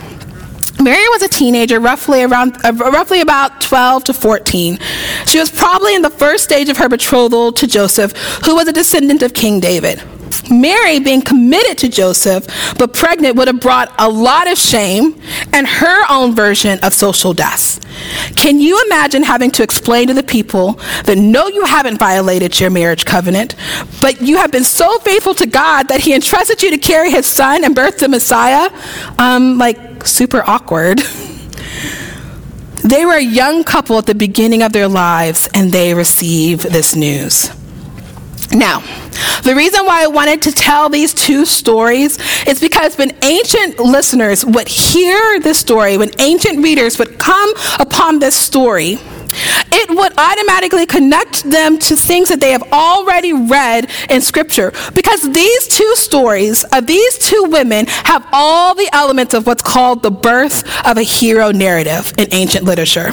Mary 0.81 1.09
was 1.11 1.22
a 1.22 1.29
teenager, 1.29 1.79
roughly 1.79 2.22
around, 2.22 2.57
uh, 2.64 2.72
roughly 2.72 3.20
about 3.20 3.61
12 3.61 4.05
to 4.05 4.14
14. 4.14 4.79
She 5.27 5.38
was 5.38 5.51
probably 5.51 5.94
in 5.94 6.03
the 6.03 6.11
first 6.11 6.44
stage 6.44 6.68
of 6.68 6.79
her 6.79 6.88
betrothal 6.88 7.53
to 7.53 7.66
Joseph, 7.66 8.12
who 8.44 8.57
was 8.57 8.66
a 8.66 8.72
descendant 8.72 9.22
of 9.22 9.33
King 9.33 9.61
David. 9.61 10.03
Mary, 10.51 10.99
being 11.01 11.23
committed 11.23 11.79
to 11.79 11.88
Joseph 11.88 12.47
but 12.79 12.95
pregnant, 12.95 13.37
would 13.37 13.49
have 13.49 13.61
brought 13.61 13.92
a 13.99 14.09
lot 14.09 14.51
of 14.51 14.59
shame 14.59 15.21
and 15.53 15.66
her 15.66 16.05
own 16.11 16.35
version 16.35 16.79
of 16.83 16.95
social 16.95 17.33
death. 17.33 17.81
Can 18.37 18.61
you 18.61 18.83
imagine 18.87 19.23
having 19.23 19.51
to 19.53 19.62
explain 19.62 20.09
to 20.09 20.14
the 20.14 20.23
people 20.23 20.75
that 21.05 21.16
no, 21.16 21.49
you 21.49 21.64
haven't 21.64 21.99
violated 21.99 22.59
your 22.59 22.71
marriage 22.71 23.05
covenant, 23.05 23.55
but 24.01 24.21
you 24.21 24.37
have 24.37 24.51
been 24.51 24.64
so 24.64 24.99
faithful 25.01 25.35
to 25.35 25.47
God 25.47 25.88
that 25.88 26.01
He 26.01 26.14
entrusted 26.14 26.62
you 26.62 26.71
to 26.71 26.79
carry 26.79 27.11
His 27.11 27.27
son 27.27 27.64
and 27.64 27.75
birth 27.75 27.99
the 27.99 28.09
Messiah? 28.09 28.71
Um, 29.18 29.59
like, 29.59 30.07
super 30.07 30.42
awkward. 30.47 31.01
They 32.85 33.07
were 33.07 33.14
a 33.14 33.23
young 33.23 33.62
couple 33.62 33.97
at 33.99 34.07
the 34.07 34.14
beginning 34.14 34.62
of 34.62 34.73
their 34.73 34.88
lives, 34.88 35.49
and 35.55 35.71
they 35.71 35.95
receive 35.95 36.62
this 36.62 36.97
news. 36.97 37.49
Now, 38.53 38.81
the 39.43 39.55
reason 39.57 39.87
why 39.87 40.05
I 40.05 40.07
wanted 40.07 40.43
to 40.43 40.53
tell 40.53 40.88
these 40.88 41.15
two 41.15 41.45
stories 41.47 42.19
is 42.47 42.61
because 42.61 42.97
when 42.97 43.17
ancient 43.23 43.79
listeners 43.79 44.45
would 44.45 44.69
hear 44.69 45.41
this 45.41 45.59
story, 45.59 45.97
when 45.97 46.11
ancient 46.19 46.62
readers 46.62 46.99
would 46.99 47.19
come 47.19 47.53
upon 47.79 48.19
this 48.19 48.37
story, 48.37 48.99
it 49.73 49.91
would 49.91 50.12
automatically 50.19 50.87
connect 50.87 51.45
them 51.45 51.79
to 51.79 51.97
things 51.97 52.29
that 52.29 52.41
they 52.41 52.53
have 52.53 52.62
already 52.73 53.33
read 53.33 53.91
in 54.11 54.21
Scripture. 54.21 54.73
Because 54.95 55.23
these 55.33 55.69
two 55.69 55.95
stories 55.97 56.65
of 56.65 56.87
these 56.87 57.19
two 57.19 57.45
women 57.49 57.87
have 57.87 58.27
all 58.33 58.75
the 58.75 58.88
elements 58.93 59.35
of 59.35 59.47
what's 59.47 59.62
called 59.62 60.03
the 60.03 60.11
birth 60.11 60.65
of 60.87 60.99
a 60.99 61.03
hero 61.03 61.51
narrative 61.51 62.12
in 62.19 62.29
ancient 62.33 62.65
literature. 62.65 63.12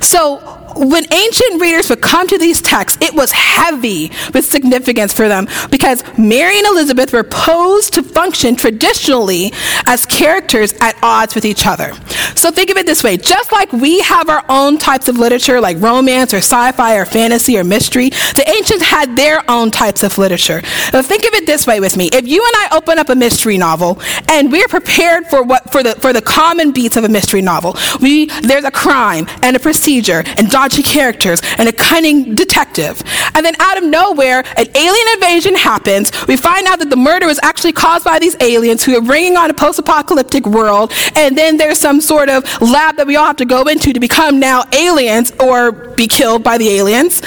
So, 0.00 0.63
when 0.76 1.04
ancient 1.12 1.60
readers 1.60 1.88
would 1.90 2.00
come 2.00 2.26
to 2.28 2.38
these 2.38 2.60
texts, 2.60 2.98
it 3.00 3.14
was 3.14 3.32
heavy 3.32 4.10
with 4.32 4.44
significance 4.44 5.12
for 5.12 5.28
them 5.28 5.46
because 5.70 6.04
Mary 6.18 6.58
and 6.58 6.66
Elizabeth 6.66 7.12
were 7.12 7.24
posed 7.24 7.94
to 7.94 8.02
function 8.02 8.56
traditionally 8.56 9.52
as 9.86 10.06
characters 10.06 10.74
at 10.80 10.96
odds 11.02 11.34
with 11.34 11.44
each 11.44 11.66
other. 11.66 11.92
So 12.34 12.50
think 12.50 12.70
of 12.70 12.76
it 12.76 12.86
this 12.86 13.02
way 13.02 13.16
just 13.16 13.52
like 13.52 13.72
we 13.72 14.00
have 14.00 14.28
our 14.28 14.44
own 14.48 14.78
types 14.78 15.08
of 15.08 15.18
literature, 15.18 15.60
like 15.60 15.80
romance 15.80 16.34
or 16.34 16.38
sci 16.38 16.72
fi 16.72 16.96
or 16.96 17.04
fantasy 17.04 17.58
or 17.58 17.64
mystery, 17.64 18.10
the 18.10 18.44
ancients 18.46 18.84
had 18.84 19.16
their 19.16 19.48
own 19.50 19.70
types 19.70 20.02
of 20.02 20.18
literature. 20.18 20.62
Now 20.92 21.02
think 21.02 21.24
of 21.24 21.34
it 21.34 21.46
this 21.46 21.66
way 21.66 21.80
with 21.80 21.96
me. 21.96 22.08
If 22.12 22.26
you 22.26 22.44
and 22.44 22.52
I 22.56 22.76
open 22.76 22.98
up 22.98 23.08
a 23.08 23.14
mystery 23.14 23.58
novel 23.58 24.00
and 24.28 24.50
we're 24.50 24.68
prepared 24.68 25.26
for 25.26 25.42
what 25.42 25.70
for 25.70 25.82
the 25.82 25.94
for 25.96 26.12
the 26.12 26.22
common 26.22 26.72
beats 26.72 26.96
of 26.96 27.04
a 27.04 27.08
mystery 27.08 27.42
novel, 27.42 27.76
we 28.00 28.26
there's 28.42 28.64
a 28.64 28.70
crime 28.70 29.26
and 29.42 29.56
a 29.56 29.60
procedure 29.60 30.22
and 30.36 30.50
dodgy 30.64 30.82
characters 30.82 31.42
and 31.58 31.68
a 31.68 31.72
cunning 31.72 32.34
detective. 32.34 33.02
And 33.34 33.44
then 33.44 33.54
out 33.60 33.78
of 33.78 33.84
nowhere, 33.84 34.44
an 34.56 34.66
alien 34.74 35.06
invasion 35.14 35.54
happens. 35.54 36.12
We 36.26 36.36
find 36.36 36.66
out 36.66 36.78
that 36.80 36.90
the 36.90 36.96
murder 36.96 37.26
was 37.26 37.40
actually 37.42 37.72
caused 37.72 38.04
by 38.04 38.18
these 38.18 38.36
aliens 38.40 38.84
who 38.84 38.96
are 38.96 39.00
bringing 39.02 39.36
on 39.36 39.50
a 39.50 39.54
post 39.54 39.78
apocalyptic 39.78 40.46
world. 40.46 40.92
And 41.16 41.36
then 41.36 41.56
there's 41.56 41.78
some 41.78 42.00
sort 42.00 42.28
of 42.28 42.44
lab 42.60 42.96
that 42.96 43.06
we 43.06 43.16
all 43.16 43.26
have 43.26 43.36
to 43.36 43.44
go 43.44 43.64
into 43.64 43.92
to 43.92 44.00
become 44.00 44.38
now 44.38 44.64
aliens 44.72 45.32
or 45.40 45.72
be 45.72 46.06
killed 46.06 46.42
by 46.42 46.58
the 46.58 46.68
aliens. 46.68 47.22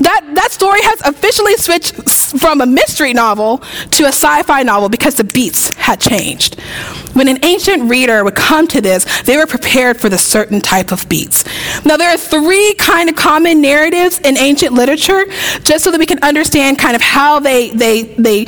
That, 0.00 0.22
that 0.34 0.50
story 0.50 0.80
has 0.82 1.00
officially 1.02 1.56
switched 1.56 1.94
from 2.38 2.60
a 2.60 2.66
mystery 2.66 3.12
novel 3.12 3.58
to 3.92 4.04
a 4.04 4.08
sci 4.08 4.42
fi 4.42 4.62
novel 4.62 4.88
because 4.88 5.14
the 5.14 5.24
beats 5.24 5.70
had 5.76 6.00
changed. 6.00 6.60
When 7.14 7.28
an 7.28 7.44
ancient 7.44 7.88
reader 7.88 8.24
would 8.24 8.34
come 8.34 8.66
to 8.68 8.80
this, 8.80 9.22
they 9.22 9.36
were 9.36 9.46
prepared 9.46 10.00
for 10.00 10.08
the 10.08 10.18
certain 10.18 10.60
type 10.60 10.90
of 10.90 11.08
beats. 11.08 11.44
Now, 11.84 11.96
there 11.96 12.10
are 12.10 12.16
three 12.16 12.74
kind 12.74 13.08
of 13.08 13.14
common 13.14 13.60
narratives 13.60 14.18
in 14.18 14.36
ancient 14.36 14.72
literature, 14.72 15.26
just 15.62 15.84
so 15.84 15.90
that 15.90 15.98
we 15.98 16.06
can 16.06 16.22
understand 16.22 16.78
kind 16.78 16.96
of 16.96 17.02
how 17.02 17.40
they, 17.40 17.70
they, 17.70 18.02
they 18.02 18.46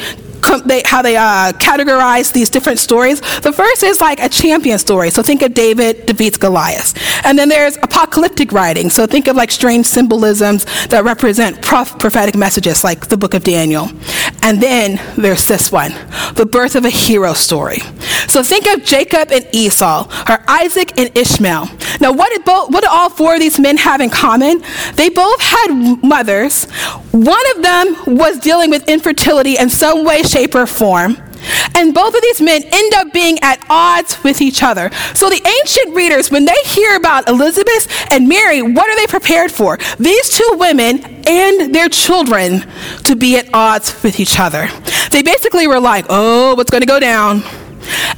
they, 0.64 0.82
how 0.84 1.02
they 1.02 1.16
uh, 1.16 1.52
categorize 1.58 2.32
these 2.32 2.50
different 2.50 2.78
stories. 2.78 3.20
The 3.40 3.52
first 3.52 3.82
is 3.82 4.00
like 4.00 4.20
a 4.20 4.28
champion 4.28 4.78
story. 4.78 5.10
So 5.10 5.22
think 5.22 5.42
of 5.42 5.54
David 5.54 6.06
defeats 6.06 6.36
Goliath. 6.36 6.94
And 7.24 7.38
then 7.38 7.48
there's 7.48 7.76
apocalyptic 7.78 8.52
writing. 8.52 8.90
So 8.90 9.06
think 9.06 9.28
of 9.28 9.36
like 9.36 9.50
strange 9.50 9.86
symbolisms 9.86 10.64
that 10.88 11.04
represent 11.04 11.62
prof- 11.62 11.98
prophetic 11.98 12.36
messages, 12.36 12.84
like 12.84 13.08
the 13.08 13.16
book 13.16 13.34
of 13.34 13.44
Daniel. 13.44 13.88
And 14.42 14.60
then 14.60 15.00
there's 15.16 15.46
this 15.46 15.72
one, 15.72 15.92
the 16.34 16.46
birth 16.50 16.76
of 16.76 16.84
a 16.84 16.90
hero 16.90 17.32
story. 17.32 17.78
So 18.28 18.42
think 18.42 18.66
of 18.66 18.84
Jacob 18.84 19.32
and 19.32 19.46
Esau, 19.52 20.08
or 20.28 20.44
Isaac 20.48 20.98
and 20.98 21.16
Ishmael. 21.16 21.68
Now, 22.00 22.12
what 22.12 22.30
did, 22.32 22.44
both, 22.44 22.70
what 22.70 22.82
did 22.82 22.90
all 22.90 23.08
four 23.08 23.34
of 23.34 23.40
these 23.40 23.58
men 23.58 23.76
have 23.78 24.00
in 24.00 24.10
common? 24.10 24.62
They 24.94 25.08
both 25.08 25.40
had 25.40 25.98
mothers. 26.02 26.64
One 27.12 27.56
of 27.56 27.62
them 27.62 28.16
was 28.16 28.38
dealing 28.38 28.70
with 28.70 28.88
infertility 28.88 29.56
in 29.56 29.70
some 29.70 30.04
way, 30.04 30.22
shape, 30.36 30.54
or 30.54 30.66
form. 30.66 31.16
And 31.74 31.94
both 31.94 32.14
of 32.14 32.20
these 32.22 32.40
men 32.42 32.62
end 32.64 32.94
up 32.94 33.12
being 33.12 33.38
at 33.40 33.64
odds 33.70 34.22
with 34.22 34.42
each 34.42 34.62
other. 34.62 34.90
So 35.14 35.30
the 35.30 35.40
ancient 35.60 35.94
readers, 35.94 36.30
when 36.30 36.44
they 36.44 36.60
hear 36.64 36.96
about 36.96 37.28
Elizabeth 37.28 37.86
and 38.10 38.28
Mary, 38.28 38.60
what 38.60 38.90
are 38.90 38.96
they 38.96 39.06
prepared 39.06 39.50
for? 39.50 39.78
These 39.98 40.30
two 40.36 40.56
women 40.58 41.04
and 41.26 41.74
their 41.74 41.88
children 41.88 42.66
to 43.04 43.16
be 43.16 43.38
at 43.38 43.48
odds 43.54 44.02
with 44.02 44.20
each 44.20 44.38
other. 44.38 44.68
They 45.10 45.22
basically 45.22 45.66
were 45.66 45.80
like, 45.80 46.06
oh, 46.08 46.54
what's 46.54 46.70
going 46.70 46.82
to 46.82 46.86
go 46.86 47.00
down? 47.00 47.42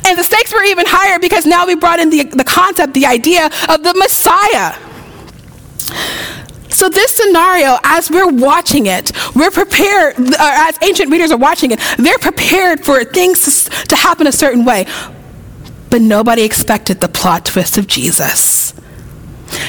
And 0.07 0.19
the 0.19 0.25
stakes 0.25 0.53
were 0.53 0.65
even 0.65 0.87
higher 0.89 1.19
because 1.19 1.47
now 1.47 1.67
we 1.67 1.77
brought 1.77 2.01
in 2.01 2.11
the, 2.11 2.25
the 2.25 2.45
concept, 2.45 2.95
the 2.95 3.07
idea 3.07 3.47
of 3.69 3.83
the 3.83 3.95
Messiah. 3.95 4.75
So, 6.79 6.89
this 6.89 7.11
scenario, 7.11 7.77
as 7.83 8.09
we're 8.09 8.31
watching 8.31 8.87
it, 8.87 9.11
we're 9.35 9.51
prepared, 9.51 10.17
or 10.17 10.37
as 10.39 10.79
ancient 10.81 11.11
readers 11.11 11.33
are 11.33 11.37
watching 11.37 11.73
it, 11.73 11.81
they're 11.99 12.19
prepared 12.19 12.85
for 12.85 13.03
things 13.03 13.65
to, 13.89 13.97
happen 13.97 14.29
a 14.29 14.33
certain 14.33 14.65
way. 14.65 14.87
But 15.91 16.03
nobody 16.03 16.43
expected 16.45 17.01
the 17.01 17.09
plot 17.09 17.47
twist 17.47 17.79
of 17.79 17.89
Jesus. 17.89 18.75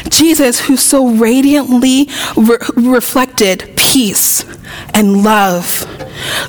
Jesus, 0.09 0.59
who 0.59 0.77
so 0.77 1.07
radiantly 1.07 2.09
re- 2.37 2.59
reflected 2.75 3.73
peace 3.75 4.45
and 4.93 5.23
love. 5.23 5.87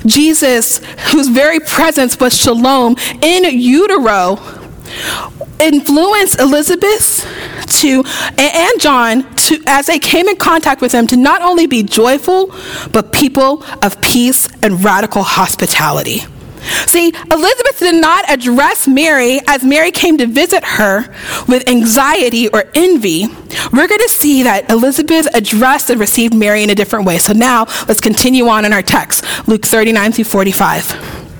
Jesus, 0.05 0.77
whose 1.11 1.27
very 1.27 1.59
presence 1.59 2.19
was 2.19 2.37
shalom 2.37 2.97
in 3.23 3.45
utero, 3.59 4.35
influenced 5.59 6.39
Elizabeth 6.39 7.25
to 7.79 8.03
and 8.37 8.81
John 8.81 9.35
to 9.35 9.61
as 9.67 9.85
they 9.87 9.99
came 9.99 10.27
in 10.27 10.35
contact 10.35 10.81
with 10.81 10.91
him 10.91 11.07
to 11.07 11.17
not 11.17 11.41
only 11.41 11.67
be 11.67 11.83
joyful 11.83 12.53
but 12.91 13.11
people 13.11 13.63
of 13.81 14.01
peace 14.01 14.47
and 14.63 14.83
radical 14.83 15.23
hospitality. 15.23 16.21
See, 16.87 17.11
Elizabeth 17.31 17.79
did 17.79 17.99
not 17.99 18.29
address 18.29 18.87
Mary 18.87 19.39
as 19.47 19.63
Mary 19.63 19.91
came 19.91 20.17
to 20.19 20.27
visit 20.27 20.63
her 20.63 21.07
with 21.47 21.67
anxiety 21.67 22.49
or 22.49 22.65
envy. 22.75 23.27
We're 23.73 23.87
going 23.87 23.99
to 24.01 24.09
see 24.09 24.43
that 24.43 24.69
Elizabeth 24.69 25.27
addressed 25.33 25.89
and 25.89 25.99
received 25.99 26.35
Mary 26.35 26.63
in 26.63 26.69
a 26.69 26.75
different 26.75 27.05
way. 27.05 27.17
So 27.17 27.33
now 27.33 27.65
let's 27.87 27.99
continue 28.01 28.47
on 28.47 28.65
in 28.65 28.73
our 28.73 28.83
text, 28.83 29.25
Luke 29.47 29.65
39 29.65 30.11
through 30.11 30.25
45. 30.25 31.30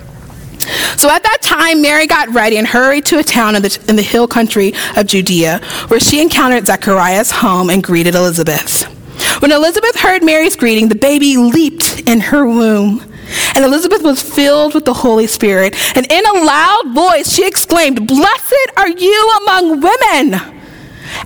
So 0.97 1.09
at 1.09 1.23
that 1.23 1.39
time, 1.41 1.81
Mary 1.81 2.07
got 2.07 2.29
ready 2.29 2.57
and 2.57 2.67
hurried 2.67 3.05
to 3.05 3.19
a 3.19 3.23
town 3.23 3.55
in 3.55 3.61
the, 3.61 3.85
in 3.87 3.95
the 3.95 4.01
hill 4.01 4.27
country 4.27 4.73
of 4.95 5.07
Judea, 5.07 5.59
where 5.87 5.99
she 5.99 6.21
encountered 6.21 6.65
Zechariah's 6.65 7.31
home 7.31 7.69
and 7.69 7.83
greeted 7.83 8.15
Elizabeth. 8.15 8.83
When 9.41 9.51
Elizabeth 9.51 9.95
heard 9.95 10.23
Mary's 10.23 10.55
greeting, 10.55 10.89
the 10.89 10.95
baby 10.95 11.37
leaped 11.37 12.03
in 12.07 12.19
her 12.19 12.45
womb. 12.45 13.03
And 13.55 13.63
Elizabeth 13.63 14.01
was 14.01 14.21
filled 14.21 14.73
with 14.73 14.85
the 14.85 14.93
Holy 14.93 15.27
Spirit. 15.27 15.75
And 15.95 16.11
in 16.11 16.25
a 16.25 16.43
loud 16.43 16.93
voice, 16.93 17.33
she 17.33 17.47
exclaimed, 17.47 18.07
Blessed 18.07 18.71
are 18.77 18.89
you 18.89 19.39
among 19.41 19.81
women, 19.81 20.41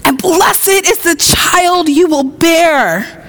and 0.03 0.21
blessed 0.21 0.67
is 0.67 0.99
the 0.99 1.15
child 1.15 1.89
you 1.89 2.07
will 2.07 2.23
bear. 2.23 3.24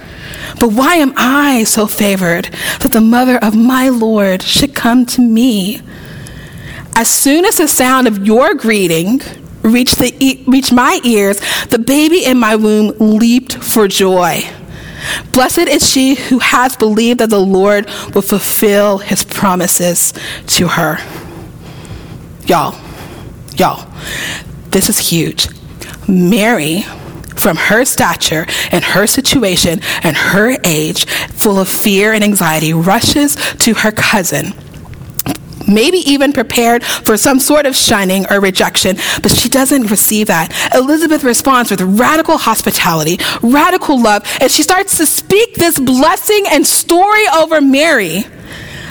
But 0.59 0.73
why 0.73 0.97
am 0.97 1.13
I 1.17 1.65
so 1.65 1.87
favored 1.87 2.47
that 2.81 2.93
the 2.93 3.01
mother 3.01 3.39
of 3.39 3.55
my 3.55 3.89
Lord 3.89 4.43
should 4.43 4.75
come 4.75 5.05
to 5.07 5.21
me? 5.21 5.81
As 6.95 7.09
soon 7.09 7.45
as 7.45 7.59
the 7.59 7.69
sound 7.69 8.09
of 8.09 8.27
your 8.27 8.55
greeting 8.55 9.21
reached, 9.63 9.99
the, 9.99 10.43
reached 10.47 10.73
my 10.73 11.01
ears, 11.05 11.41
the 11.69 11.79
baby 11.79 12.25
in 12.25 12.39
my 12.39 12.57
womb 12.57 12.95
leaped 12.99 13.55
for 13.55 13.87
joy. 13.87 14.43
Blessed 15.33 15.59
is 15.59 15.89
she 15.89 16.15
who 16.15 16.39
has 16.39 16.77
believed 16.77 17.21
that 17.21 17.31
the 17.31 17.39
Lord 17.39 17.87
will 18.15 18.23
fulfill 18.23 18.99
his 18.99 19.25
promises 19.25 20.13
to 20.47 20.69
her. 20.69 20.99
Y'all, 22.47 22.79
y'all, 23.57 23.89
this 24.71 24.89
is 24.89 24.99
huge. 24.99 25.49
Mary, 26.09 26.85
from 27.47 27.57
her 27.57 27.85
stature 27.85 28.45
and 28.73 28.83
her 28.83 29.07
situation 29.07 29.79
and 30.03 30.17
her 30.17 30.57
age, 30.65 31.07
full 31.07 31.61
of 31.61 31.69
fear 31.69 32.13
and 32.13 32.25
anxiety, 32.25 32.73
rushes 32.73 33.37
to 33.59 33.73
her 33.73 33.93
cousin 33.93 34.53
maybe 35.69 35.99
even 35.99 36.33
prepared 36.33 36.85
for 36.85 37.17
some 37.17 37.41
sort 37.41 37.67
of 37.67 37.75
shunning 37.75 38.25
or 38.31 38.41
rejection, 38.41 38.97
but 39.21 39.33
she 39.33 39.49
doesn't 39.49 39.91
receive 39.91 40.29
that. 40.29 40.53
Elizabeth 40.75 41.25
responds 41.25 41.73
with 41.73 41.81
radical 41.81 42.39
hospitality, 42.39 43.19
radical 43.43 44.01
love, 44.01 44.25
and 44.41 44.49
she 44.51 44.63
starts 44.63 44.97
to 44.99 45.05
speak 45.05 45.55
this 45.55 45.77
blessing 45.77 46.45
and 46.53 46.65
story 46.65 47.27
over 47.35 47.61
Mary 47.61 48.25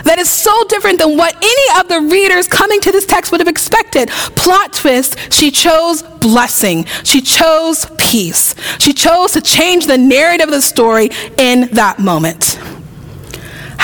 that 0.06 0.18
is 0.20 0.30
so 0.30 0.63
different 0.65 1.00
than 1.00 1.18
what 1.18 1.36
any 1.36 1.80
of 1.80 1.88
the 1.89 2.02
readers 2.12 2.48
coming 2.48 2.80
to 2.82 2.91
this 2.91 3.06
text 3.06 3.32
would 3.32 3.41
have 3.41 3.48
expected. 3.48 4.10
Plot 4.10 4.74
twist, 4.74 5.18
she 5.34 5.52
chose 5.52 6.02
blessing. 6.02 6.86
She 7.04 7.22
chose 7.22 7.86
peace. 7.98 8.56
She 8.80 8.94
chose 8.94 9.34
to 9.34 9.41
change 9.41 9.88
the 9.88 9.98
narrative 9.98 10.48
of 10.48 10.54
the 10.54 10.62
story 10.62 11.10
in 11.38 11.70
that 11.74 12.00
moment. 12.00 12.60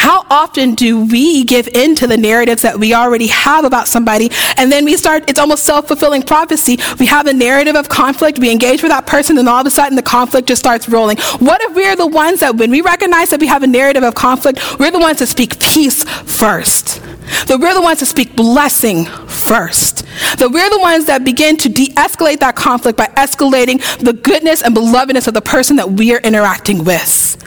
How 0.02 0.26
often 0.32 0.74
do 0.74 1.06
we 1.06 1.44
give 1.44 1.68
in 1.68 1.94
to 1.98 2.08
the 2.08 2.18
narratives 2.18 2.64
that 2.64 2.80
we 2.80 2.92
already 2.96 3.28
have 3.28 3.66
about 3.66 3.88
somebody 3.88 4.32
and 4.58 4.72
then 4.72 4.84
we 4.84 4.98
start, 4.98 5.30
it's 5.30 5.38
almost 5.38 5.64
self 5.64 5.88
fulfilling 5.88 6.24
prophecy. 6.24 6.80
We 7.00 7.06
have 7.06 7.28
a 7.28 7.34
narrative 7.34 7.76
of 7.76 7.88
conflict, 7.88 8.40
we 8.40 8.50
engage 8.50 8.82
with 8.82 8.92
that 8.92 9.06
person, 9.06 9.38
and 9.38 9.48
all 9.48 9.62
of 9.62 9.68
a 9.68 9.70
sudden 9.70 9.96
the 9.96 10.02
conflict 10.02 10.48
just 10.48 10.60
starts 10.60 10.90
rolling. 10.90 11.18
What 11.38 11.62
if 11.62 11.76
we're 11.76 11.96
the 11.96 12.08
ones 12.08 12.40
that, 12.40 12.56
when 12.56 12.72
we 12.72 12.82
recognize 12.82 13.30
that 13.30 13.40
we 13.40 13.46
have 13.46 13.62
a 13.62 13.68
narrative 13.68 14.04
of 14.04 14.16
conflict, 14.16 14.80
we're 14.80 14.90
the 14.90 15.00
ones 15.00 15.20
that 15.20 15.28
speak 15.28 15.60
peace 15.60 16.04
first? 16.04 17.00
That 17.46 17.60
we're 17.60 17.76
the 17.76 17.82
ones 17.84 18.00
to 18.00 18.08
speak 18.08 18.36
blessing 18.36 19.06
first. 19.06 20.04
That 20.40 20.50
we're 20.52 20.70
the 20.72 20.80
ones 20.80 21.06
that 21.06 21.24
begin 21.24 21.58
to 21.58 21.70
de 21.70 21.90
escalate 21.94 22.40
that 22.40 22.56
conflict 22.56 22.98
by 22.98 23.06
escalating 23.18 23.78
the 24.00 24.14
goodness 24.14 24.64
and 24.64 24.76
belovedness 24.76 25.28
of 25.28 25.36
the 25.36 25.42
person 25.42 25.76
that 25.76 25.92
we 25.92 26.12
are 26.16 26.20
interacting 26.22 26.84
with. 26.84 27.38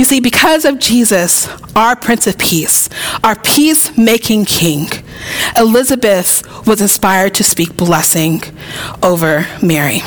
You 0.00 0.06
see, 0.06 0.20
because 0.20 0.64
of 0.64 0.78
Jesus, 0.78 1.46
our 1.76 1.94
Prince 1.94 2.26
of 2.26 2.38
Peace, 2.38 2.88
our 3.22 3.36
peacemaking 3.36 4.46
King, 4.46 4.86
Elizabeth 5.58 6.42
was 6.66 6.80
inspired 6.80 7.34
to 7.34 7.44
speak 7.44 7.76
blessing 7.76 8.40
over 9.02 9.46
Mary. 9.62 10.00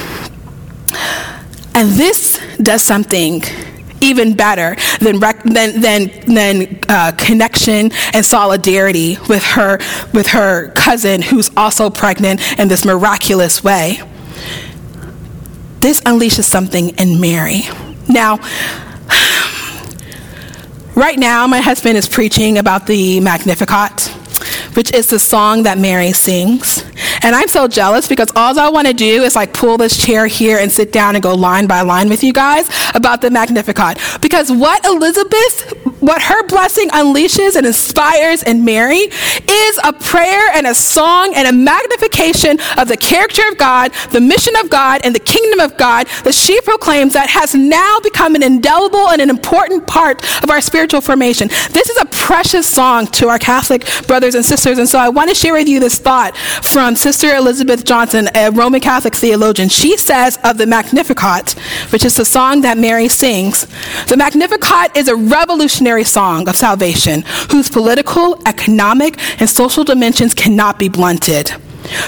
And 1.76 1.92
this 1.92 2.42
does 2.58 2.82
something 2.82 3.44
even 4.02 4.36
better 4.36 4.76
than, 5.00 5.20
than, 5.20 5.82
than, 5.82 6.08
than 6.26 6.80
uh, 6.90 7.12
connection 7.16 7.92
and 8.16 8.26
solidarity 8.26 9.20
with 9.30 9.44
her, 9.44 9.78
with 10.12 10.26
her 10.26 10.72
cousin 10.72 11.22
who's 11.22 11.52
also 11.56 11.92
pregnant 11.92 12.42
in 12.58 12.68
this 12.68 12.84
miraculous 12.84 13.64
way. 13.64 14.02
This 15.82 16.02
unleashes 16.02 16.46
something 16.46 16.98
in 16.98 17.22
Mary. 17.22 17.62
Now, 18.10 18.40
Right 20.96 21.18
now, 21.18 21.48
my 21.48 21.60
husband 21.60 21.98
is 21.98 22.08
preaching 22.08 22.60
about 22.60 22.86
the 22.86 23.20
Magnificat, 23.20 24.10
which 24.76 24.94
is 24.94 25.08
the 25.08 25.18
song 25.18 25.64
that 25.64 25.80
Mary 25.80 26.12
sings. 26.12 26.84
And 27.24 27.34
I'm 27.34 27.48
so 27.48 27.70
jealous 27.70 28.08
because 28.08 28.30
all 28.36 28.60
I 28.60 28.68
want 28.70 28.88
to 28.88 28.94
do 28.94 29.24
is 29.24 29.34
like 29.36 29.54
pull 29.54 29.78
this 29.78 29.98
chair 29.98 30.28
here 30.28 30.58
and 30.58 30.70
sit 30.70 30.92
down 30.92 31.16
and 31.16 31.24
go 31.24 31.34
line 31.34 31.68
by 31.68 31.82
line 31.82 32.10
with 32.10 32.22
you 32.22 32.34
guys 32.34 32.70
about 32.94 33.22
the 33.22 33.32
Magnificat. 33.32 33.98
Because 34.22 34.52
what 34.52 34.86
Elizabeth, 34.86 35.72
what 36.02 36.22
her 36.22 36.46
blessing 36.48 36.90
unleashes 36.90 37.56
and 37.56 37.66
inspires 37.66 38.44
in 38.44 38.66
Mary 38.66 38.98
is 38.98 39.80
a 39.86 39.94
prayer 39.94 40.50
and 40.54 40.68
a 40.68 40.76
song 40.76 41.34
and 41.34 41.48
a 41.48 41.54
magnification 41.54 42.60
of 42.78 42.90
the 42.90 42.98
character 42.98 43.42
of 43.48 43.58
God, 43.58 43.94
the 44.12 44.20
mission 44.20 44.54
of 44.58 44.70
God, 44.70 45.00
and 45.06 45.16
the 45.16 45.20
kingdom 45.20 45.62
of 45.62 45.78
God 45.78 46.08
that 46.26 46.36
she 46.36 46.60
proclaims 46.62 47.14
that 47.14 47.30
has 47.30 47.56
now 47.56 48.00
become 48.04 48.36
an 48.36 48.44
indelible 48.44 49.08
and 49.10 49.22
an 49.22 49.30
important 49.30 49.88
part 49.88 50.22
of 50.44 50.50
our 50.50 50.60
spiritual 50.60 51.00
formation. 51.00 51.48
This 51.72 51.90
is 51.90 52.02
a 52.02 52.06
precious 52.08 52.70
song 52.70 53.08
to 53.08 53.30
our 53.30 53.40
Catholic 53.40 53.86
brothers 54.08 54.36
and 54.36 54.44
sisters. 54.44 54.78
And 54.78 54.90
so 54.90 55.00
I 55.00 55.08
want 55.08 55.30
to 55.30 55.36
share 55.36 55.54
with 55.54 55.70
you 55.70 55.80
this 55.80 55.98
thought 55.98 56.36
from 56.36 56.98
Sister 56.98 57.13
Sister 57.14 57.36
Elizabeth 57.36 57.86
Johnson, 57.86 58.28
a 58.34 58.50
Roman 58.50 58.82
Catholic 58.82 59.14
theologian, 59.14 59.70
she 59.70 59.98
says 59.98 60.40
of 60.44 60.58
the 60.58 60.66
Magnificat, 60.66 61.52
which 61.92 62.04
is 62.04 62.16
the 62.16 62.26
song 62.26 62.62
that 62.62 62.76
Mary 62.76 63.08
sings, 63.08 63.68
the 64.08 64.18
Magnificat 64.18 64.98
is 64.98 65.08
a 65.08 65.16
revolutionary 65.16 66.06
song 66.06 66.50
of 66.50 66.56
salvation 66.56 67.22
whose 67.52 67.70
political, 67.70 68.42
economic, 68.48 69.20
and 69.40 69.48
social 69.48 69.84
dimensions 69.84 70.34
cannot 70.34 70.80
be 70.80 70.90
blunted. 70.90 71.52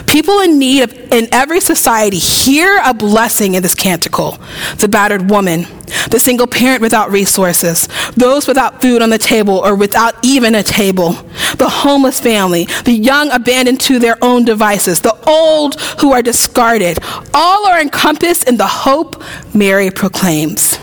People 0.08 0.40
in 0.40 0.58
need 0.58 0.84
of, 0.84 0.94
in 1.12 1.28
every 1.32 1.60
society 1.60 2.18
hear 2.18 2.82
a 2.84 2.94
blessing 2.94 3.56
in 3.56 3.64
this 3.64 3.76
canticle. 3.76 4.38
The 4.78 4.88
battered 4.88 5.30
woman, 5.30 5.62
the 6.10 6.20
single 6.20 6.48
parent 6.48 6.82
without 6.82 7.12
resources, 7.12 7.88
those 8.16 8.48
without 8.48 8.82
food 8.82 9.02
on 9.02 9.10
the 9.10 9.18
table 9.18 9.56
or 9.56 9.76
without 9.76 10.16
even 10.24 10.56
a 10.56 10.64
table, 10.64 11.14
the 11.58 11.70
homeless 11.70 12.20
family, 12.20 12.66
the 12.86 12.94
young 12.94 13.32
abandoned 13.32 13.82
to 13.82 14.00
their 14.00 14.18
own 14.22 14.46
devices, 14.46 15.02
the 15.02 15.18
old 15.28 15.80
who 16.00 16.14
are 16.14 16.22
discarded, 16.22 17.00
all 17.34 17.68
are 17.68 17.82
encompassed 17.82 18.48
in 18.48 18.58
the 18.58 18.68
hope 18.68 19.22
Mary 19.54 19.92
proclaims. 19.92 20.80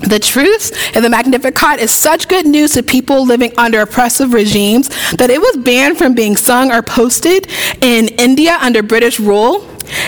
The 0.00 0.18
truth 0.18 0.94
in 0.94 1.02
the 1.02 1.08
Magnificat 1.08 1.80
is 1.80 1.90
such 1.90 2.28
good 2.28 2.46
news 2.46 2.72
to 2.72 2.82
people 2.82 3.24
living 3.24 3.52
under 3.56 3.80
oppressive 3.80 4.34
regimes 4.34 4.88
that 5.16 5.30
it 5.30 5.40
was 5.40 5.56
banned 5.56 5.96
from 5.96 6.14
being 6.14 6.36
sung 6.36 6.70
or 6.70 6.82
posted 6.82 7.46
in 7.80 8.08
India 8.08 8.58
under 8.60 8.82
British 8.82 9.18
rule. 9.18 9.62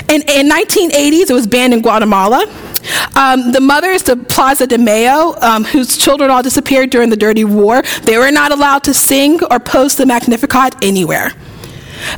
In, 0.08 0.22
in 0.28 0.48
1980s, 0.50 1.30
it 1.30 1.32
was 1.32 1.46
banned 1.46 1.72
in 1.72 1.80
Guatemala. 1.80 2.44
Um, 3.16 3.52
the 3.52 3.60
mothers, 3.60 4.02
the 4.02 4.16
Plaza 4.16 4.66
de 4.66 4.78
Mayo, 4.78 5.34
um, 5.40 5.64
whose 5.64 5.96
children 5.96 6.30
all 6.30 6.42
disappeared 6.42 6.90
during 6.90 7.10
the 7.10 7.16
Dirty 7.16 7.44
War, 7.44 7.82
they 8.02 8.18
were 8.18 8.30
not 8.30 8.52
allowed 8.52 8.84
to 8.84 8.94
sing 8.94 9.40
or 9.50 9.58
post 9.58 9.98
the 9.98 10.06
Magnificat 10.06 10.74
anywhere. 10.82 11.32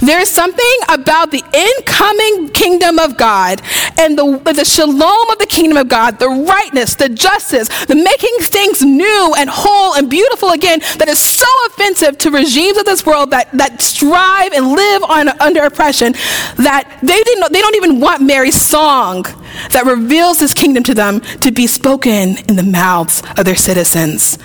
There 0.01 0.21
is 0.21 0.29
something 0.29 0.77
about 0.89 1.31
the 1.31 1.43
incoming 1.53 2.51
kingdom 2.51 2.99
of 2.99 3.17
God 3.17 3.61
and 3.99 4.19
the, 4.19 4.39
the 4.53 4.65
shalom 4.65 5.31
of 5.31 5.39
the 5.39 5.47
kingdom 5.47 5.77
of 5.77 5.89
God, 5.89 6.19
the 6.19 6.29
rightness, 6.29 6.95
the 6.95 7.09
justice, 7.09 7.69
the 7.87 7.95
making 7.95 8.37
things 8.41 8.83
new 8.83 9.35
and 9.37 9.49
whole 9.51 9.95
and 9.95 10.09
beautiful 10.09 10.51
again 10.51 10.81
that 10.99 11.09
is 11.09 11.19
so 11.19 11.47
offensive 11.67 12.19
to 12.19 12.31
regimes 12.31 12.79
of 12.79 12.85
this 12.85 13.05
world 13.05 13.31
that, 13.31 13.51
that 13.53 13.81
strive 13.81 14.53
and 14.53 14.69
live 14.69 15.03
on, 15.05 15.29
under 15.41 15.63
oppression 15.63 16.13
that 16.57 16.99
they, 17.03 17.23
didn't, 17.23 17.53
they 17.53 17.61
don't 17.61 17.77
even 17.77 18.01
want 18.01 18.23
Mary's 18.23 18.61
song 18.61 19.23
that 19.71 19.85
reveals 19.85 20.39
this 20.39 20.55
kingdom 20.55 20.83
to 20.85 20.95
them 20.95 21.21
to 21.21 21.51
be 21.51 21.67
spoken 21.67 22.37
in 22.49 22.57
the 22.57 22.63
mouths 22.63 23.23
of 23.37 23.45
their 23.45 23.57
citizens. 23.57 24.39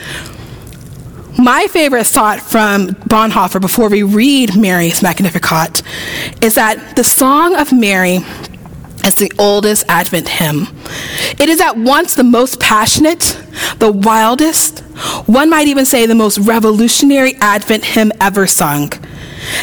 My 1.37 1.67
favorite 1.67 2.07
thought 2.07 2.39
from 2.39 2.87
Bonhoeffer 2.87 3.59
before 3.59 3.89
we 3.89 4.03
read 4.03 4.55
Mary's 4.55 5.03
Magnificat 5.03 5.81
is 6.41 6.55
that 6.55 6.95
the 6.95 7.03
Song 7.03 7.57
of 7.57 7.73
Mary 7.73 8.19
is 9.03 9.15
the 9.15 9.29
oldest 9.37 9.83
Advent 9.89 10.29
hymn. 10.29 10.67
It 11.37 11.49
is 11.49 11.59
at 11.59 11.77
once 11.77 12.15
the 12.15 12.23
most 12.23 12.61
passionate, 12.61 13.37
the 13.79 13.91
wildest, 13.91 14.79
one 15.27 15.49
might 15.49 15.67
even 15.67 15.85
say 15.85 16.05
the 16.05 16.15
most 16.15 16.37
revolutionary 16.37 17.35
Advent 17.41 17.83
hymn 17.83 18.13
ever 18.21 18.47
sung. 18.47 18.91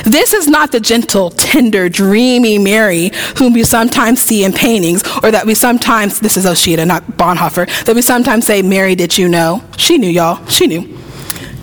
This 0.04 0.34
is 0.34 0.48
not 0.48 0.72
the 0.72 0.80
gentle, 0.80 1.30
tender, 1.30 1.88
dreamy 1.88 2.58
Mary 2.58 3.12
whom 3.38 3.54
we 3.54 3.64
sometimes 3.64 4.20
see 4.20 4.44
in 4.44 4.52
paintings, 4.52 5.02
or 5.22 5.30
that 5.30 5.46
we 5.46 5.54
sometimes, 5.54 6.20
this 6.20 6.36
is 6.36 6.44
Osheta, 6.44 6.86
not 6.86 7.02
Bonhoeffer, 7.12 7.84
that 7.86 7.96
we 7.96 8.02
sometimes 8.02 8.46
say, 8.46 8.60
Mary, 8.60 8.94
did 8.94 9.16
you 9.16 9.26
know? 9.26 9.64
She 9.78 9.96
knew, 9.96 10.10
y'all. 10.10 10.46
She 10.48 10.66
knew. 10.66 11.01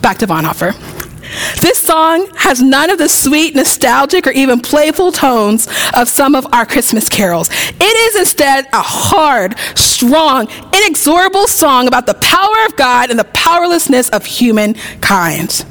Back 0.02 0.18
to 0.20 0.28
Bonhoeffer. 0.28 0.74
This 1.62 1.78
song 1.78 2.28
has 2.36 2.62
none 2.62 2.90
of 2.90 2.98
the 2.98 3.08
sweet, 3.10 3.56
nostalgic, 3.56 4.26
or 4.26 4.32
even 4.32 4.60
playful 4.60 5.12
tones 5.12 5.68
of 5.94 6.10
some 6.10 6.36
of 6.36 6.48
our 6.54 6.66
Christmas 6.66 7.08
carols. 7.08 7.50
It 7.52 7.84
is 7.84 8.16
instead 8.16 8.66
a 8.74 8.82
hard, 8.82 9.58
strong, 9.76 10.48
inexorable 10.74 11.48
song 11.48 11.88
about 11.88 12.08
the 12.08 12.16
power 12.16 12.66
of 12.66 12.76
God 12.76 13.10
and 13.12 13.20
the 13.20 13.26
powerlessness 13.26 14.10
of 14.10 14.26
humankind. 14.26 15.66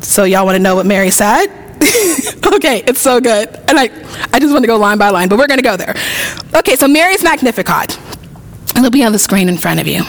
So, 0.00 0.24
y'all 0.24 0.46
want 0.46 0.56
to 0.56 0.62
know 0.62 0.74
what 0.74 0.86
Mary 0.86 1.10
said? 1.10 1.46
okay, 2.54 2.82
it's 2.86 3.00
so 3.00 3.20
good. 3.20 3.48
And 3.68 3.78
I, 3.78 3.90
I 4.32 4.40
just 4.40 4.52
want 4.52 4.64
to 4.64 4.66
go 4.66 4.76
line 4.76 4.98
by 4.98 5.10
line, 5.10 5.28
but 5.28 5.38
we're 5.38 5.46
going 5.46 5.58
to 5.58 5.64
go 5.64 5.76
there. 5.76 5.94
Okay, 6.54 6.76
so 6.76 6.88
Mary's 6.88 7.22
Magnificat. 7.22 7.98
It'll 8.76 8.90
be 8.90 9.04
on 9.04 9.12
the 9.12 9.18
screen 9.18 9.48
in 9.48 9.58
front 9.58 9.80
of 9.80 9.86
you. 9.86 10.02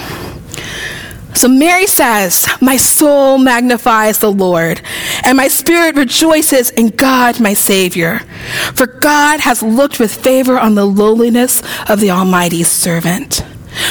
So 1.33 1.47
Mary 1.47 1.87
says, 1.87 2.47
My 2.61 2.77
soul 2.77 3.37
magnifies 3.37 4.19
the 4.19 4.31
Lord, 4.31 4.81
and 5.23 5.37
my 5.37 5.47
spirit 5.47 5.95
rejoices 5.95 6.69
in 6.71 6.89
God, 6.89 7.39
my 7.39 7.53
Savior. 7.53 8.19
For 8.73 8.85
God 8.85 9.39
has 9.39 9.63
looked 9.63 9.99
with 9.99 10.13
favor 10.13 10.59
on 10.59 10.75
the 10.75 10.85
lowliness 10.85 11.61
of 11.89 11.99
the 11.99 12.11
Almighty's 12.11 12.69
servant. 12.69 13.45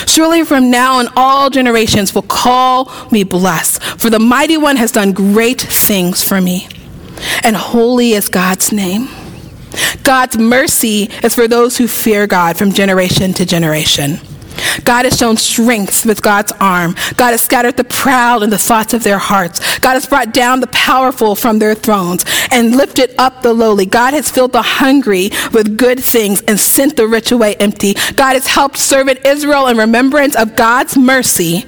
Surely 0.07 0.45
from 0.45 0.71
now 0.71 0.99
on 0.99 1.09
all 1.17 1.49
generations 1.49 2.15
will 2.15 2.23
call 2.23 2.93
me 3.11 3.25
blessed, 3.25 3.83
for 3.83 4.11
the 4.11 4.19
mighty 4.19 4.59
one 4.59 4.77
has 4.77 4.93
done 4.93 5.13
great 5.13 5.61
things 5.61 6.23
for 6.23 6.41
me. 6.41 6.69
And 7.43 7.57
holy 7.57 8.13
is 8.13 8.29
God's 8.29 8.73
name. 8.73 9.09
God's 10.03 10.37
mercy 10.37 11.05
is 11.23 11.35
for 11.35 11.49
those 11.49 11.77
who 11.77 11.87
fear 11.87 12.27
God 12.27 12.57
from 12.57 12.73
generation 12.73 13.33
to 13.35 13.47
generation. 13.47 14.19
God 14.85 15.05
has 15.05 15.17
shown 15.17 15.37
strength 15.37 16.07
with 16.07 16.23
God's 16.23 16.53
arm. 16.61 16.95
God 17.17 17.33
has 17.33 17.43
scattered 17.43 17.77
the 17.77 17.85
proud 17.85 18.43
in 18.43 18.51
the 18.51 18.59
thoughts 18.59 18.95
of 18.95 19.03
their 19.03 19.19
hearts. 19.19 19.79
God 19.79 19.95
has 19.95 20.07
brought 20.07 20.33
down 20.33 20.61
the 20.61 20.67
powerful 20.69 21.35
from 21.35 21.59
their 21.59 21.75
thrones 21.75 22.25
and 22.51 22.77
lifted 22.77 23.15
up 23.19 23.43
the 23.43 23.53
lowly. 23.53 23.87
God 23.87 24.15
has 24.15 24.31
filled 24.31 24.53
the 24.53 24.63
hungry 24.63 25.31
with 25.53 25.77
good 25.77 26.01
things 26.01 26.43
and 26.43 26.59
sent 26.59 26.97
the 26.97 27.07
rich 27.07 27.33
away 27.33 27.55
empty. 27.57 27.95
God 28.15 28.35
has 28.35 28.47
helped 28.47 28.79
servant 28.79 29.25
Israel 29.25 29.67
in 29.67 29.77
remembrance 29.77 30.37
of 30.37 30.57
God's 30.57 30.97
mercy 30.97 31.65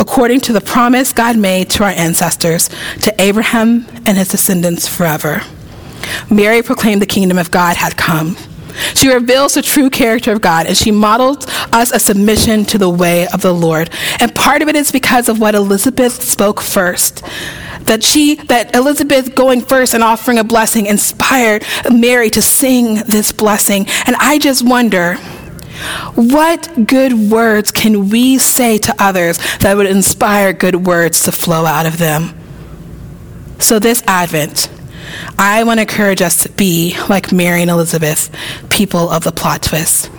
according 0.00 0.40
to 0.40 0.52
the 0.52 0.60
promise 0.60 1.12
God 1.12 1.36
made 1.36 1.70
to 1.70 1.82
our 1.84 1.90
ancestors, 1.90 2.70
to 3.00 3.14
Abraham 3.20 3.86
and 4.06 4.16
his 4.16 4.28
descendants 4.28 4.86
forever. 4.86 5.42
Mary 6.30 6.62
proclaimed 6.62 7.02
the 7.02 7.06
kingdom 7.06 7.38
of 7.38 7.50
God 7.50 7.76
had 7.76 7.96
come. 7.96 8.36
She 8.94 9.12
reveals 9.12 9.54
the 9.54 9.62
true 9.62 9.90
character 9.90 10.32
of 10.32 10.40
God 10.40 10.66
and 10.66 10.76
she 10.76 10.90
models 10.90 11.46
us 11.72 11.92
a 11.92 11.98
submission 11.98 12.64
to 12.66 12.78
the 12.78 12.90
way 12.90 13.26
of 13.28 13.42
the 13.42 13.52
Lord. 13.52 13.90
And 14.20 14.34
part 14.34 14.62
of 14.62 14.68
it 14.68 14.76
is 14.76 14.92
because 14.92 15.28
of 15.28 15.40
what 15.40 15.54
Elizabeth 15.54 16.22
spoke 16.22 16.60
first. 16.60 17.24
That 17.82 18.02
she, 18.02 18.34
that 18.34 18.74
Elizabeth 18.74 19.34
going 19.34 19.62
first 19.62 19.94
and 19.94 20.02
offering 20.02 20.38
a 20.38 20.44
blessing 20.44 20.86
inspired 20.86 21.64
Mary 21.90 22.30
to 22.30 22.42
sing 22.42 22.96
this 23.06 23.32
blessing. 23.32 23.86
And 24.06 24.14
I 24.16 24.38
just 24.38 24.66
wonder, 24.66 25.18
what 26.14 26.86
good 26.86 27.30
words 27.30 27.70
can 27.70 28.08
we 28.08 28.38
say 28.38 28.78
to 28.78 28.94
others 28.98 29.38
that 29.58 29.76
would 29.76 29.86
inspire 29.86 30.52
good 30.52 30.86
words 30.86 31.22
to 31.24 31.32
flow 31.32 31.64
out 31.64 31.86
of 31.86 31.98
them? 31.98 32.34
So 33.58 33.78
this 33.78 34.02
Advent, 34.06 34.68
I 35.38 35.64
want 35.64 35.78
to 35.78 35.82
encourage 35.82 36.22
us 36.22 36.42
to 36.44 36.50
be 36.50 36.96
like 37.08 37.32
Mary 37.32 37.62
and 37.62 37.70
Elizabeth, 37.70 38.30
people 38.70 39.10
of 39.10 39.24
the 39.24 39.32
plot 39.32 39.62
twist. 39.62 40.10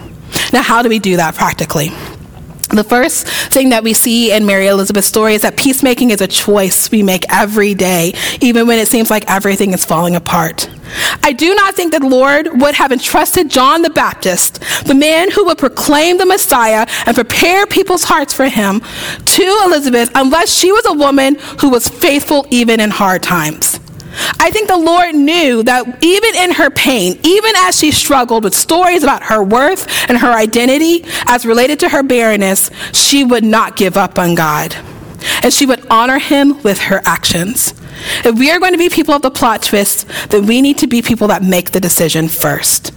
Now, 0.53 0.61
how 0.61 0.81
do 0.81 0.89
we 0.89 0.99
do 0.99 1.17
that 1.17 1.35
practically? 1.35 1.91
The 2.69 2.83
first 2.83 3.27
thing 3.27 3.69
that 3.69 3.83
we 3.83 3.93
see 3.93 4.31
in 4.31 4.45
Mary 4.45 4.67
Elizabeth's 4.67 5.07
story 5.07 5.33
is 5.33 5.41
that 5.41 5.57
peacemaking 5.57 6.11
is 6.11 6.21
a 6.21 6.27
choice 6.27 6.91
we 6.91 7.01
make 7.01 7.25
every 7.33 7.73
day, 7.73 8.13
even 8.41 8.67
when 8.67 8.77
it 8.77 8.87
seems 8.87 9.09
like 9.09 9.23
everything 9.27 9.73
is 9.73 9.83
falling 9.83 10.15
apart. 10.15 10.69
I 11.23 11.33
do 11.33 11.55
not 11.55 11.73
think 11.73 11.93
that 11.93 12.03
Lord 12.03 12.61
would 12.61 12.75
have 12.75 12.91
entrusted 12.91 13.49
John 13.49 13.81
the 13.81 13.89
Baptist, 13.89 14.61
the 14.85 14.93
man 14.93 15.31
who 15.31 15.45
would 15.45 15.57
proclaim 15.57 16.19
the 16.19 16.27
Messiah 16.27 16.85
and 17.07 17.15
prepare 17.15 17.65
people's 17.65 18.03
hearts 18.03 18.33
for 18.33 18.47
him, 18.47 18.81
to 19.25 19.61
Elizabeth 19.65 20.11
unless 20.13 20.53
she 20.53 20.71
was 20.71 20.85
a 20.85 20.93
woman 20.93 21.37
who 21.61 21.69
was 21.69 21.87
faithful 21.87 22.45
even 22.51 22.79
in 22.79 22.91
hard 22.91 23.23
times. 23.23 23.79
I 24.39 24.49
think 24.51 24.67
the 24.67 24.78
Lord 24.78 25.15
knew 25.15 25.63
that 25.63 26.03
even 26.03 26.36
in 26.36 26.51
her 26.51 26.70
pain, 26.70 27.20
even 27.24 27.53
as 27.57 27.78
she 27.78 27.91
struggled 27.91 28.43
with 28.43 28.55
stories 28.55 29.03
about 29.03 29.24
her 29.24 29.43
worth 29.43 29.88
and 30.09 30.17
her 30.17 30.32
identity 30.32 31.03
as 31.26 31.45
related 31.45 31.80
to 31.82 31.89
her 31.89 32.03
barrenness, 32.03 32.70
she 32.93 33.24
would 33.24 33.43
not 33.43 33.76
give 33.76 33.97
up 33.97 34.20
on 34.20 34.36
God. 34.36 34.76
And 35.43 35.53
she 35.53 35.65
would 35.65 35.86
honor 35.89 36.20
him 36.20 36.61
with 36.63 36.80
her 36.80 37.01
actions. 37.05 37.74
If 38.24 38.38
we 38.38 38.51
are 38.51 38.59
going 38.59 38.72
to 38.72 38.78
be 38.78 38.89
people 38.89 39.13
of 39.13 39.22
the 39.22 39.32
plot 39.32 39.63
twist, 39.63 40.07
then 40.30 40.45
we 40.45 40.61
need 40.61 40.78
to 40.80 40.88
be 40.88 41.01
people 41.01 41.28
that 41.28 41.43
make 41.43 41.72
the 41.72 41.80
decision 41.80 42.28
first. 42.30 42.93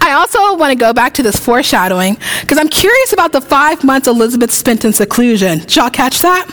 I 0.00 0.12
also 0.12 0.56
want 0.56 0.72
to 0.72 0.78
go 0.78 0.92
back 0.92 1.14
to 1.14 1.22
this 1.22 1.38
foreshadowing 1.38 2.18
because 2.40 2.58
I'm 2.58 2.68
curious 2.68 3.12
about 3.12 3.32
the 3.32 3.40
five 3.40 3.84
months 3.84 4.08
Elizabeth 4.08 4.52
spent 4.52 4.84
in 4.84 4.92
seclusion. 4.92 5.60
Did 5.60 5.76
y'all 5.76 5.90
catch 5.90 6.22
that? 6.22 6.48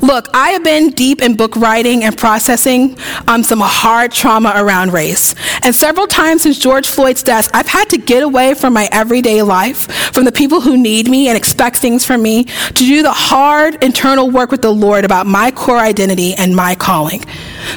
Look, 0.00 0.28
I 0.34 0.50
have 0.50 0.64
been 0.64 0.90
deep 0.90 1.22
in 1.22 1.36
book 1.36 1.56
writing 1.56 2.04
and 2.04 2.16
processing 2.16 2.96
um, 3.26 3.42
some 3.42 3.60
hard 3.60 4.12
trauma 4.12 4.52
around 4.56 4.92
race. 4.92 5.34
And 5.62 5.74
several 5.74 6.06
times 6.06 6.42
since 6.42 6.58
George 6.58 6.88
Floyd's 6.88 7.22
death, 7.22 7.48
I've 7.52 7.66
had 7.66 7.90
to 7.90 7.98
get 7.98 8.22
away 8.22 8.54
from 8.54 8.72
my 8.72 8.88
everyday 8.92 9.42
life, 9.42 9.90
from 10.12 10.24
the 10.24 10.32
people 10.32 10.60
who 10.60 10.76
need 10.76 11.08
me 11.08 11.28
and 11.28 11.36
expect 11.36 11.76
things 11.76 12.04
from 12.04 12.22
me, 12.22 12.44
to 12.44 12.72
do 12.74 13.02
the 13.02 13.12
hard 13.12 13.82
internal 13.82 14.30
work 14.30 14.50
with 14.50 14.62
the 14.62 14.72
Lord 14.72 15.04
about 15.04 15.26
my 15.26 15.50
core 15.50 15.78
identity 15.78 16.34
and 16.34 16.54
my 16.54 16.74
calling. 16.74 17.24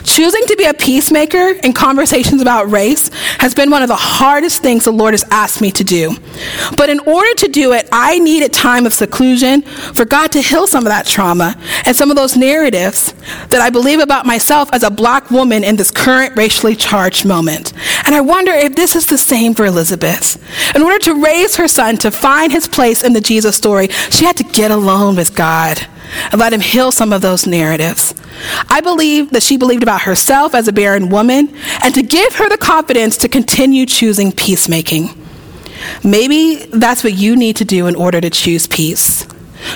Choosing 0.03 0.43
to 0.47 0.55
be 0.55 0.65
a 0.65 0.73
peacemaker 0.73 1.51
in 1.63 1.73
conversations 1.73 2.41
about 2.41 2.71
race 2.71 3.09
has 3.39 3.53
been 3.53 3.69
one 3.69 3.81
of 3.81 3.87
the 3.87 3.95
hardest 3.95 4.61
things 4.61 4.85
the 4.85 4.91
Lord 4.91 5.13
has 5.13 5.25
asked 5.31 5.61
me 5.61 5.71
to 5.71 5.83
do. 5.83 6.15
But 6.77 6.89
in 6.89 6.99
order 6.99 7.33
to 7.35 7.47
do 7.47 7.73
it, 7.73 7.87
I 7.91 8.19
need 8.19 8.43
a 8.43 8.49
time 8.49 8.85
of 8.85 8.93
seclusion 8.93 9.61
for 9.61 10.05
God 10.05 10.31
to 10.33 10.41
heal 10.41 10.67
some 10.67 10.85
of 10.85 10.89
that 10.89 11.05
trauma 11.05 11.55
and 11.85 11.90
some 11.95 12.09
of 12.09 12.15
those 12.15 12.37
narratives 12.37 13.13
that 13.49 13.61
I 13.61 13.69
believe 13.69 13.99
about 13.99 14.25
myself 14.25 14.69
as 14.73 14.83
a 14.83 14.89
black 14.89 15.31
woman 15.31 15.63
in 15.63 15.75
this 15.75 15.91
current 15.91 16.35
racially 16.35 16.75
charged 16.75 17.25
moment. 17.25 17.73
And 18.05 18.15
I 18.15 18.21
wonder 18.21 18.51
if 18.51 18.75
this 18.75 18.95
is 18.95 19.05
the 19.05 19.17
same 19.17 19.53
for 19.53 19.65
Elizabeth. 19.65 20.37
In 20.75 20.81
order 20.81 20.99
to 20.99 21.23
raise 21.23 21.55
her 21.55 21.67
son 21.67 21.97
to 21.97 22.11
find 22.11 22.51
his 22.51 22.67
place 22.67 23.03
in 23.03 23.13
the 23.13 23.21
Jesus 23.21 23.55
story, 23.55 23.87
she 24.09 24.25
had 24.25 24.37
to 24.37 24.43
get 24.43 24.71
alone 24.71 25.15
with 25.15 25.35
God 25.35 25.85
and 26.31 26.39
let 26.39 26.53
him 26.53 26.61
heal 26.61 26.91
some 26.91 27.13
of 27.13 27.21
those 27.21 27.47
narratives. 27.47 28.13
I 28.69 28.81
believe 28.81 29.31
that 29.31 29.43
she 29.43 29.57
believed 29.57 29.83
about 29.83 30.01
herself 30.01 30.55
as 30.55 30.67
a 30.67 30.73
barren 30.73 31.09
woman 31.09 31.55
and 31.83 31.93
to 31.95 32.01
give 32.01 32.35
her 32.35 32.49
the 32.49 32.57
confidence 32.57 33.17
to 33.17 33.29
continue 33.29 33.85
choosing 33.85 34.31
peacemaking. 34.31 35.09
Maybe 36.03 36.55
that's 36.55 37.03
what 37.03 37.13
you 37.13 37.35
need 37.35 37.55
to 37.57 37.65
do 37.65 37.87
in 37.87 37.95
order 37.95 38.21
to 38.21 38.29
choose 38.29 38.67
peace. 38.67 39.25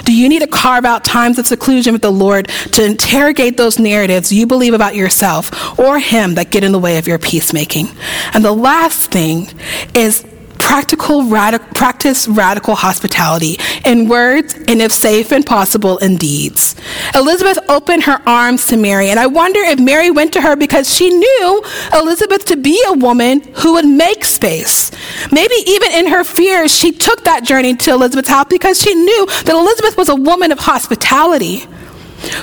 Do 0.03 0.15
you 0.15 0.29
need 0.29 0.39
to 0.39 0.47
carve 0.47 0.85
out 0.85 1.03
times 1.03 1.39
of 1.39 1.47
seclusion 1.47 1.93
with 1.93 2.01
the 2.01 2.11
Lord 2.11 2.47
to 2.73 2.83
interrogate 2.83 3.57
those 3.57 3.79
narratives 3.79 4.31
you 4.31 4.45
believe 4.47 4.73
about 4.73 4.95
yourself 4.95 5.79
or 5.79 5.99
Him 5.99 6.35
that 6.35 6.51
get 6.51 6.63
in 6.63 6.71
the 6.71 6.79
way 6.79 6.97
of 6.97 7.07
your 7.07 7.19
peacemaking? 7.19 7.87
And 8.33 8.43
the 8.43 8.51
last 8.53 9.11
thing 9.11 9.47
is 9.93 10.25
practical 10.65 11.21
radic- 11.23 11.73
practice 11.75 12.27
radical 12.27 12.73
hospitality 12.73 13.57
in 13.85 14.09
words 14.09 14.55
and 14.67 14.81
if 14.81 14.91
safe 14.91 15.31
and 15.31 15.45
possible 15.45 15.99
in 15.99 16.17
deeds. 16.17 16.75
Elizabeth 17.13 17.59
opened 17.69 18.03
her 18.03 18.19
arms 18.27 18.65
to 18.65 18.75
mary 18.75 19.09
and 19.09 19.19
i 19.19 19.27
wonder 19.27 19.59
if 19.59 19.79
mary 19.79 20.09
went 20.09 20.33
to 20.33 20.41
her 20.41 20.55
because 20.55 20.91
she 20.93 21.09
knew 21.09 21.63
elizabeth 21.93 22.45
to 22.45 22.57
be 22.57 22.81
a 22.87 22.93
woman 22.93 23.41
who 23.61 23.73
would 23.73 23.85
make 23.85 24.25
space. 24.25 24.91
Maybe 25.31 25.55
even 25.67 25.91
in 25.91 26.07
her 26.07 26.23
fears 26.23 26.73
she 26.75 26.91
took 26.91 27.23
that 27.25 27.43
journey 27.43 27.75
to 27.75 27.91
elizabeth's 27.91 28.29
house 28.29 28.47
because 28.49 28.81
she 28.81 28.93
knew 28.95 29.25
that 29.27 29.49
elizabeth 29.49 29.95
was 29.97 30.09
a 30.09 30.15
woman 30.15 30.51
of 30.51 30.59
hospitality 30.59 31.67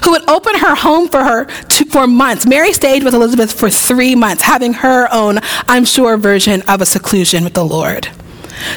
who 0.05 0.13
would 0.13 0.29
open 0.29 0.57
her 0.57 0.75
home 0.75 1.09
for 1.09 1.23
her 1.23 1.45
to, 1.45 1.85
for 1.87 2.07
months. 2.07 2.47
Mary 2.47 2.73
stayed 2.73 3.05
with 3.05 3.15
Elizabeth 3.15 3.53
for 3.53 3.71
three 3.71 4.15
months, 4.15 4.43
having 4.43 4.73
her 4.75 5.09
own, 5.13 5.39
I'm 5.69 5.85
sure, 5.85 6.17
version 6.17 6.63
of 6.69 6.81
a 6.81 6.87
seclusion 6.87 7.45
with 7.45 7.55
the 7.55 7.65
Lord. 7.65 8.09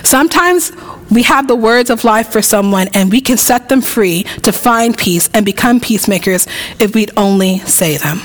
Sometimes 0.04 0.72
we 1.12 1.24
have 1.24 1.48
the 1.48 1.56
words 1.56 1.90
of 1.90 2.04
life 2.04 2.30
for 2.30 2.42
someone 2.42 2.88
and 2.94 3.12
we 3.12 3.22
can 3.22 3.38
set 3.38 3.70
them 3.70 3.82
free 3.82 4.24
to 4.44 4.52
find 4.52 4.98
peace 4.98 5.30
and 5.34 5.46
become 5.46 5.80
peacemakers 5.80 6.48
if 6.80 6.96
we'd 6.96 7.12
only 7.18 7.60
say 7.60 7.98
them. 7.98 8.20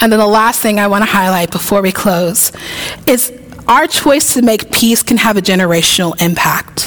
And 0.00 0.12
then 0.12 0.18
the 0.18 0.26
last 0.26 0.60
thing 0.60 0.78
I 0.78 0.86
want 0.86 1.02
to 1.02 1.10
highlight 1.10 1.50
before 1.50 1.82
we 1.82 1.92
close 1.92 2.52
is 3.06 3.32
our 3.68 3.86
choice 3.86 4.34
to 4.34 4.42
make 4.42 4.72
peace 4.72 5.02
can 5.02 5.18
have 5.18 5.36
a 5.36 5.42
generational 5.42 6.20
impact. 6.20 6.86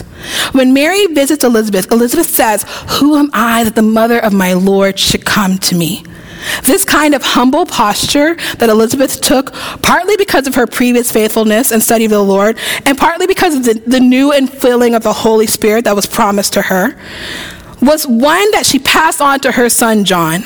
When 0.52 0.74
Mary 0.74 1.06
visits 1.08 1.44
Elizabeth, 1.44 1.92
Elizabeth 1.92 2.30
says, 2.30 2.66
Who 3.00 3.16
am 3.16 3.30
I 3.34 3.64
that 3.64 3.76
the 3.76 3.82
mother 3.82 4.20
of 4.20 4.34
my 4.34 4.54
Lord 4.54 5.00
should 5.00 5.26
come 5.26 5.58
to 5.60 5.76
me? 5.76 6.04
This 6.64 6.84
kind 6.84 7.14
of 7.14 7.22
humble 7.22 7.66
posture 7.66 8.36
that 8.58 8.70
Elizabeth 8.70 9.22
took, 9.22 9.54
partly 9.82 10.18
because 10.18 10.48
of 10.48 10.56
her 10.56 10.66
previous 10.66 11.12
faithfulness 11.12 11.72
and 11.72 11.84
study 11.84 12.06
of 12.06 12.12
the 12.12 12.24
Lord, 12.24 12.58
and 12.86 12.98
partly 12.98 13.28
because 13.28 13.56
of 13.56 13.64
the, 13.64 13.74
the 13.86 14.00
new 14.00 14.32
infilling 14.32 14.96
of 14.96 15.04
the 15.04 15.14
Holy 15.14 15.46
Spirit 15.46 15.86
that 15.86 15.96
was 15.96 16.08
promised 16.08 16.54
to 16.54 16.64
her, 16.64 16.98
was 17.82 18.06
one 18.06 18.52
that 18.52 18.66
she 18.66 18.80
passed 18.80 19.22
on 19.22 19.40
to 19.40 19.52
her 19.52 19.70
son 19.70 20.06
John. 20.06 20.44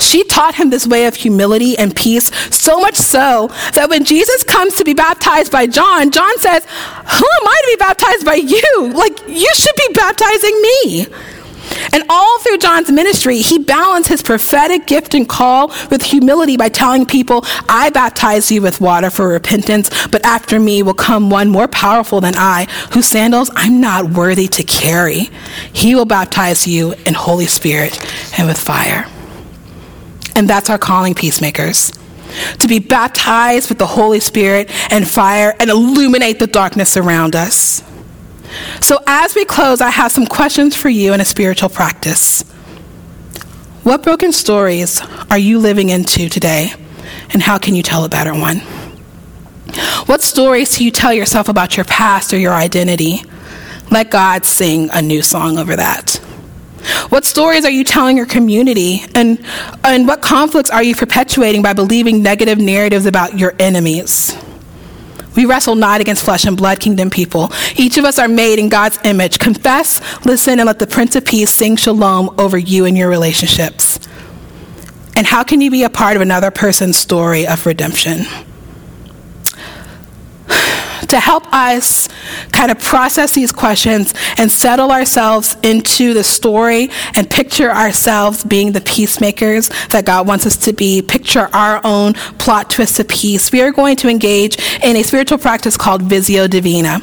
She 0.00 0.23
taught 0.34 0.56
him 0.56 0.70
this 0.70 0.84
way 0.86 1.06
of 1.06 1.14
humility 1.14 1.78
and 1.78 1.94
peace, 1.94 2.34
so 2.50 2.80
much 2.80 2.96
so 2.96 3.48
that 3.74 3.88
when 3.88 4.04
Jesus 4.04 4.42
comes 4.42 4.74
to 4.74 4.84
be 4.84 4.92
baptized 4.92 5.52
by 5.52 5.66
John, 5.68 6.10
John 6.10 6.36
says, 6.38 6.64
Who 6.64 7.26
am 7.40 7.48
I 7.48 7.60
to 7.62 7.68
be 7.70 7.76
baptized 7.76 8.26
by 8.26 8.34
you? 8.34 8.92
Like, 8.94 9.16
you 9.28 9.50
should 9.54 9.76
be 9.76 9.94
baptizing 9.94 10.60
me. 10.60 11.06
And 11.92 12.02
all 12.08 12.38
through 12.40 12.58
John's 12.58 12.90
ministry, 12.90 13.38
he 13.38 13.58
balanced 13.58 14.08
his 14.08 14.22
prophetic 14.22 14.86
gift 14.86 15.14
and 15.14 15.28
call 15.28 15.68
with 15.90 16.02
humility 16.02 16.56
by 16.56 16.68
telling 16.68 17.06
people, 17.06 17.44
I 17.68 17.90
baptize 17.90 18.50
you 18.50 18.60
with 18.60 18.80
water 18.80 19.10
for 19.10 19.28
repentance, 19.28 19.88
but 20.08 20.24
after 20.26 20.58
me 20.58 20.82
will 20.82 20.94
come 20.94 21.30
one 21.30 21.48
more 21.48 21.68
powerful 21.68 22.20
than 22.20 22.34
I, 22.36 22.66
whose 22.92 23.06
sandals 23.06 23.50
I'm 23.54 23.80
not 23.80 24.10
worthy 24.10 24.48
to 24.48 24.64
carry. 24.64 25.30
He 25.72 25.94
will 25.94 26.06
baptize 26.06 26.66
you 26.66 26.94
in 27.06 27.14
Holy 27.14 27.46
Spirit 27.46 27.98
and 28.38 28.48
with 28.48 28.58
fire. 28.58 29.08
And 30.34 30.48
that's 30.48 30.70
our 30.70 30.78
calling, 30.78 31.14
peacemakers. 31.14 31.92
To 32.60 32.68
be 32.68 32.80
baptized 32.80 33.68
with 33.68 33.78
the 33.78 33.86
Holy 33.86 34.20
Spirit 34.20 34.70
and 34.92 35.06
fire 35.06 35.54
and 35.60 35.70
illuminate 35.70 36.38
the 36.38 36.46
darkness 36.46 36.96
around 36.96 37.36
us. 37.36 37.82
So, 38.80 38.98
as 39.06 39.34
we 39.34 39.44
close, 39.44 39.80
I 39.80 39.90
have 39.90 40.12
some 40.12 40.26
questions 40.26 40.76
for 40.76 40.88
you 40.88 41.12
in 41.12 41.20
a 41.20 41.24
spiritual 41.24 41.68
practice. 41.68 42.42
What 43.82 44.02
broken 44.02 44.32
stories 44.32 45.02
are 45.30 45.38
you 45.38 45.58
living 45.58 45.90
into 45.90 46.28
today, 46.28 46.72
and 47.30 47.42
how 47.42 47.58
can 47.58 47.74
you 47.74 47.82
tell 47.82 48.04
a 48.04 48.08
better 48.08 48.32
one? 48.32 48.58
What 50.06 50.22
stories 50.22 50.76
do 50.76 50.84
you 50.84 50.90
tell 50.90 51.12
yourself 51.12 51.48
about 51.48 51.76
your 51.76 51.84
past 51.84 52.32
or 52.32 52.38
your 52.38 52.52
identity? 52.52 53.22
Let 53.90 54.10
God 54.10 54.44
sing 54.44 54.88
a 54.92 55.02
new 55.02 55.22
song 55.22 55.58
over 55.58 55.76
that. 55.76 56.20
What 57.08 57.24
stories 57.24 57.64
are 57.64 57.70
you 57.70 57.84
telling 57.84 58.16
your 58.16 58.26
community? 58.26 59.02
And, 59.14 59.44
and 59.84 60.06
what 60.06 60.22
conflicts 60.22 60.70
are 60.70 60.82
you 60.82 60.94
perpetuating 60.94 61.62
by 61.62 61.72
believing 61.72 62.22
negative 62.22 62.58
narratives 62.58 63.06
about 63.06 63.38
your 63.38 63.54
enemies? 63.58 64.36
We 65.36 65.46
wrestle 65.46 65.74
not 65.74 66.00
against 66.00 66.24
flesh 66.24 66.44
and 66.44 66.56
blood, 66.56 66.78
kingdom 66.78 67.10
people. 67.10 67.50
Each 67.76 67.98
of 67.98 68.04
us 68.04 68.18
are 68.18 68.28
made 68.28 68.58
in 68.58 68.68
God's 68.68 68.98
image. 69.04 69.38
Confess, 69.38 70.00
listen, 70.24 70.60
and 70.60 70.66
let 70.66 70.78
the 70.78 70.86
Prince 70.86 71.16
of 71.16 71.24
Peace 71.24 71.50
sing 71.50 71.76
shalom 71.76 72.34
over 72.38 72.56
you 72.56 72.84
and 72.84 72.96
your 72.96 73.08
relationships. 73.08 73.98
And 75.16 75.26
how 75.26 75.44
can 75.44 75.60
you 75.60 75.70
be 75.70 75.84
a 75.84 75.90
part 75.90 76.16
of 76.16 76.22
another 76.22 76.50
person's 76.50 76.96
story 76.96 77.46
of 77.46 77.66
redemption? 77.66 78.26
To 81.14 81.20
help 81.20 81.46
us 81.52 82.08
kind 82.50 82.72
of 82.72 82.78
process 82.80 83.32
these 83.32 83.52
questions 83.52 84.12
and 84.36 84.50
settle 84.50 84.90
ourselves 84.90 85.56
into 85.62 86.12
the 86.12 86.24
story 86.24 86.90
and 87.14 87.30
picture 87.30 87.70
ourselves 87.70 88.42
being 88.42 88.72
the 88.72 88.80
peacemakers 88.80 89.70
that 89.90 90.04
God 90.04 90.26
wants 90.26 90.44
us 90.44 90.56
to 90.58 90.72
be, 90.72 91.02
picture 91.02 91.48
our 91.52 91.80
own 91.84 92.14
plot 92.14 92.68
twist 92.68 92.98
of 92.98 93.06
peace, 93.06 93.52
we 93.52 93.62
are 93.62 93.70
going 93.70 93.96
to 93.96 94.08
engage 94.08 94.58
in 94.82 94.96
a 94.96 95.04
spiritual 95.04 95.38
practice 95.38 95.76
called 95.76 96.02
Visio 96.02 96.48
Divina. 96.48 97.00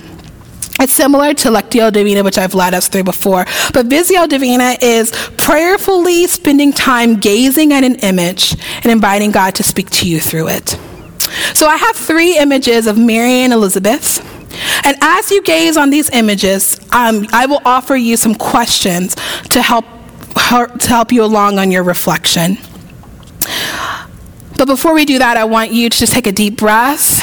It's 0.80 0.94
similar 0.94 1.34
to 1.36 1.50
Lectio 1.50 1.92
Divina, 1.94 2.24
which 2.24 2.38
I've 2.38 2.54
led 2.54 2.74
us 2.74 2.88
through 2.90 3.04
before. 3.04 3.46
But 3.74 3.86
Visio 3.86 4.28
Divina 4.28 4.76
is 4.82 5.12
prayerfully 5.38 6.28
spending 6.28 6.74
time 6.74 7.18
gazing 7.18 7.72
at 7.72 7.84
an 7.84 7.96
image 7.96 8.58
and 8.78 8.88
inviting 8.88 9.32
God 9.32 9.56
to 9.56 9.64
speak 9.64 9.90
to 9.92 10.10
you 10.10 10.20
through 10.20 10.50
it. 10.50 10.78
So 11.54 11.68
I 11.68 11.78
have 11.78 11.96
three 11.96 12.38
images 12.38 12.88
of 12.88 12.98
Mary 12.98 13.44
and 13.44 13.54
Elizabeth. 13.54 14.20
And 14.86 14.98
as 15.02 15.32
you 15.32 15.42
gaze 15.42 15.78
on 15.78 15.90
these 15.90 16.10
images, 16.10 16.80
um, 16.92 17.28
I 17.32 17.46
will 17.46 17.62
offer 17.66 17.96
you 17.96 18.18
some 18.18 18.36
questions 18.36 19.16
to 19.50 19.62
help, 19.62 19.86
to 20.36 20.88
help 20.88 21.12
you 21.12 21.24
along 21.24 21.60
on 21.60 21.72
your 21.72 21.84
reflection. 21.84 22.58
But 24.58 24.66
before 24.66 24.94
we 24.94 25.06
do 25.06 25.20
that, 25.20 25.38
I 25.38 25.46
want 25.46 25.72
you 25.72 25.90
to 25.90 25.98
just 25.98 26.14
take 26.14 26.28
a 26.28 26.32
deep 26.32 26.58
breath 26.58 27.22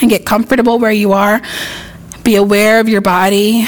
and 0.00 0.08
get 0.10 0.24
comfortable 0.24 0.78
where 0.78 0.92
you 0.92 1.12
are. 1.12 1.42
Be 2.22 2.36
aware 2.36 2.80
of 2.80 2.88
your 2.88 3.00
body. 3.00 3.66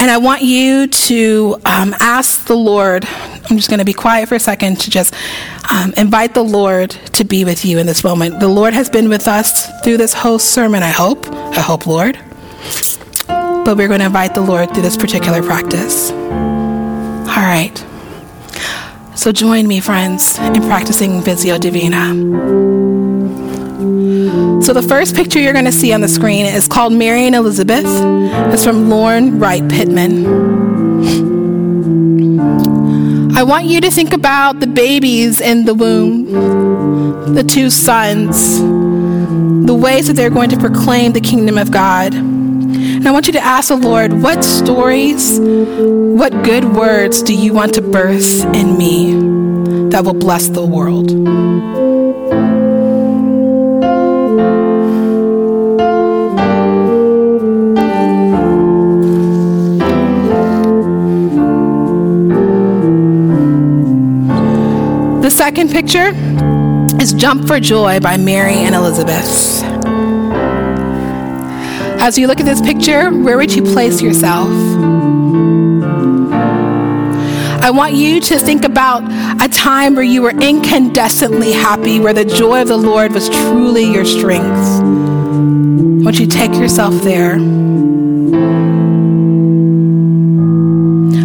And 0.00 0.10
I 0.10 0.18
want 0.18 0.42
you 0.42 0.86
to 0.86 1.60
um, 1.64 1.94
ask 2.00 2.46
the 2.46 2.56
Lord 2.56 3.06
I'm 3.50 3.56
just 3.58 3.68
going 3.68 3.78
to 3.78 3.84
be 3.84 3.92
quiet 3.92 4.28
for 4.28 4.36
a 4.36 4.40
second 4.40 4.80
to 4.80 4.90
just 4.90 5.14
um, 5.70 5.92
invite 5.96 6.34
the 6.34 6.42
Lord 6.42 6.90
to 6.90 7.24
be 7.24 7.44
with 7.44 7.64
you 7.64 7.78
in 7.78 7.86
this 7.86 8.02
moment. 8.02 8.40
The 8.40 8.48
Lord 8.48 8.72
has 8.72 8.88
been 8.88 9.08
with 9.08 9.28
us 9.28 9.68
through 9.82 9.98
this 9.98 10.14
whole 10.14 10.38
sermon, 10.38 10.82
I 10.82 10.90
hope. 10.90 11.26
I 11.28 11.60
hope, 11.60 11.86
Lord. 11.86 12.18
But 13.26 13.76
we're 13.76 13.88
going 13.88 14.00
to 14.00 14.06
invite 14.06 14.34
the 14.34 14.40
Lord 14.40 14.72
through 14.72 14.82
this 14.82 14.96
particular 14.96 15.42
practice. 15.42 16.10
All 16.10 17.42
right. 17.42 17.74
So 19.14 19.30
join 19.30 19.68
me, 19.68 19.80
friends, 19.80 20.38
in 20.38 20.62
practicing 20.62 21.20
Visio 21.20 21.58
Divina. 21.58 22.83
So 24.64 24.72
the 24.72 24.80
first 24.80 25.14
picture 25.14 25.38
you're 25.38 25.52
going 25.52 25.66
to 25.66 25.72
see 25.72 25.92
on 25.92 26.00
the 26.00 26.08
screen 26.08 26.46
is 26.46 26.66
called 26.66 26.94
Mary 26.94 27.26
and 27.26 27.34
Elizabeth. 27.34 27.84
It's 27.84 28.64
from 28.64 28.88
Lauren 28.88 29.38
Wright 29.38 29.60
Pittman. 29.68 30.24
I 33.36 33.42
want 33.42 33.66
you 33.66 33.82
to 33.82 33.90
think 33.90 34.14
about 34.14 34.60
the 34.60 34.66
babies 34.66 35.38
in 35.38 35.66
the 35.66 35.74
womb, 35.74 37.34
the 37.34 37.44
two 37.44 37.68
sons, 37.68 38.58
the 39.66 39.74
ways 39.74 40.06
that 40.06 40.14
they're 40.14 40.30
going 40.30 40.48
to 40.48 40.58
proclaim 40.58 41.12
the 41.12 41.20
kingdom 41.20 41.58
of 41.58 41.70
God. 41.70 42.14
And 42.14 43.06
I 43.06 43.10
want 43.10 43.26
you 43.26 43.34
to 43.34 43.40
ask 43.44 43.68
the 43.68 43.76
Lord, 43.76 44.14
what 44.22 44.42
stories, 44.42 45.38
what 45.38 46.42
good 46.42 46.64
words 46.74 47.22
do 47.22 47.34
you 47.34 47.52
want 47.52 47.74
to 47.74 47.82
birth 47.82 48.46
in 48.46 48.78
me 48.78 49.12
that 49.90 50.06
will 50.06 50.14
bless 50.14 50.48
the 50.48 50.64
world? 50.64 51.73
Second 65.44 65.70
picture 65.70 66.08
is 67.02 67.12
Jump 67.12 67.46
for 67.46 67.60
Joy 67.60 68.00
by 68.00 68.16
Mary 68.16 68.54
and 68.54 68.74
Elizabeth. 68.74 69.62
As 72.00 72.16
you 72.16 72.28
look 72.28 72.40
at 72.40 72.46
this 72.46 72.62
picture, 72.62 73.10
where 73.10 73.36
would 73.36 73.54
you 73.54 73.62
place 73.62 74.00
yourself? 74.00 74.48
I 77.62 77.70
want 77.70 77.92
you 77.92 78.20
to 78.20 78.38
think 78.38 78.64
about 78.64 79.02
a 79.42 79.50
time 79.50 79.94
where 79.94 80.02
you 80.02 80.22
were 80.22 80.32
incandescently 80.32 81.52
happy, 81.52 82.00
where 82.00 82.14
the 82.14 82.24
joy 82.24 82.62
of 82.62 82.68
the 82.68 82.78
Lord 82.78 83.12
was 83.12 83.28
truly 83.28 83.84
your 83.84 84.06
strength. 84.06 84.46
I 84.46 86.04
want 86.04 86.20
you 86.20 86.26
to 86.26 86.34
take 86.34 86.54
yourself 86.54 86.94
there. 87.02 87.34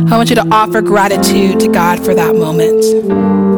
I 0.09 0.17
want 0.17 0.29
you 0.29 0.35
to 0.35 0.45
offer 0.51 0.81
gratitude 0.81 1.61
to 1.61 1.69
God 1.69 2.03
for 2.03 2.13
that 2.13 2.35
moment. 2.35 3.48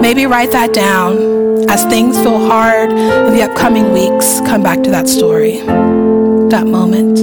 Maybe 0.00 0.26
write 0.26 0.52
that 0.52 0.72
down 0.72 1.68
as 1.68 1.84
things 1.84 2.16
feel 2.18 2.38
hard 2.48 2.90
in 2.90 3.34
the 3.34 3.42
upcoming 3.42 3.92
weeks. 3.92 4.40
Come 4.40 4.62
back 4.62 4.82
to 4.84 4.90
that 4.90 5.08
story, 5.08 5.58
that 6.48 6.66
moment. 6.66 7.18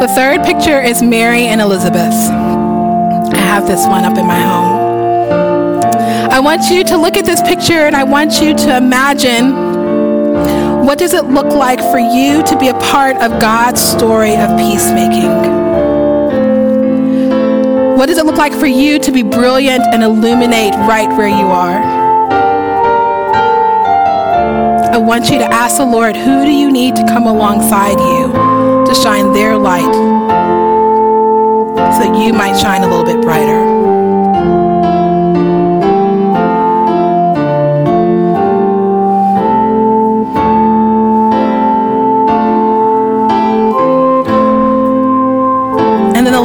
The 0.00 0.08
third 0.08 0.44
picture 0.44 0.80
is 0.82 1.02
Mary 1.02 1.46
and 1.46 1.60
Elizabeth. 1.60 2.12
I 3.32 3.36
have 3.36 3.66
this 3.66 3.86
one 3.86 4.04
up 4.04 4.18
in 4.18 4.26
my 4.26 4.40
home. 4.40 4.83
I 6.44 6.56
want 6.56 6.70
you 6.70 6.84
to 6.84 6.98
look 6.98 7.16
at 7.16 7.24
this 7.24 7.40
picture 7.40 7.86
and 7.86 7.96
I 7.96 8.04
want 8.04 8.42
you 8.42 8.54
to 8.54 8.76
imagine 8.76 9.54
what 10.84 10.98
does 10.98 11.14
it 11.14 11.24
look 11.24 11.46
like 11.46 11.80
for 11.80 11.98
you 11.98 12.42
to 12.42 12.58
be 12.58 12.68
a 12.68 12.74
part 12.74 13.16
of 13.16 13.40
God's 13.40 13.80
story 13.80 14.36
of 14.36 14.50
peacemaking? 14.58 15.30
What 17.96 18.08
does 18.10 18.18
it 18.18 18.26
look 18.26 18.36
like 18.36 18.52
for 18.52 18.66
you 18.66 18.98
to 18.98 19.10
be 19.10 19.22
brilliant 19.22 19.84
and 19.94 20.02
illuminate 20.02 20.74
right 20.86 21.08
where 21.16 21.28
you 21.28 21.46
are? 21.46 21.80
I 24.92 24.98
want 24.98 25.30
you 25.30 25.38
to 25.38 25.46
ask 25.46 25.78
the 25.78 25.86
Lord, 25.86 26.14
who 26.14 26.44
do 26.44 26.52
you 26.52 26.70
need 26.70 26.94
to 26.96 27.06
come 27.06 27.26
alongside 27.26 27.98
you 27.98 28.84
to 28.84 28.94
shine 28.94 29.32
their 29.32 29.56
light 29.56 29.94
so 31.74 32.00
that 32.00 32.22
you 32.22 32.34
might 32.34 32.60
shine 32.60 32.82
a 32.82 32.86
little 32.86 33.06
bit 33.06 33.22
brighter? 33.22 33.73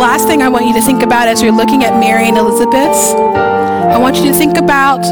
Last 0.09 0.25
thing 0.25 0.41
I 0.41 0.49
want 0.49 0.65
you 0.65 0.73
to 0.73 0.81
think 0.81 1.03
about 1.03 1.27
as 1.27 1.39
you're 1.39 1.51
looking 1.51 1.83
at 1.83 1.99
Mary 1.99 2.27
and 2.27 2.35
Elizabeth, 2.35 3.13
I 3.13 3.95
want 3.99 4.15
you 4.15 4.23
to 4.23 4.33
think 4.33 4.57
about 4.57 5.03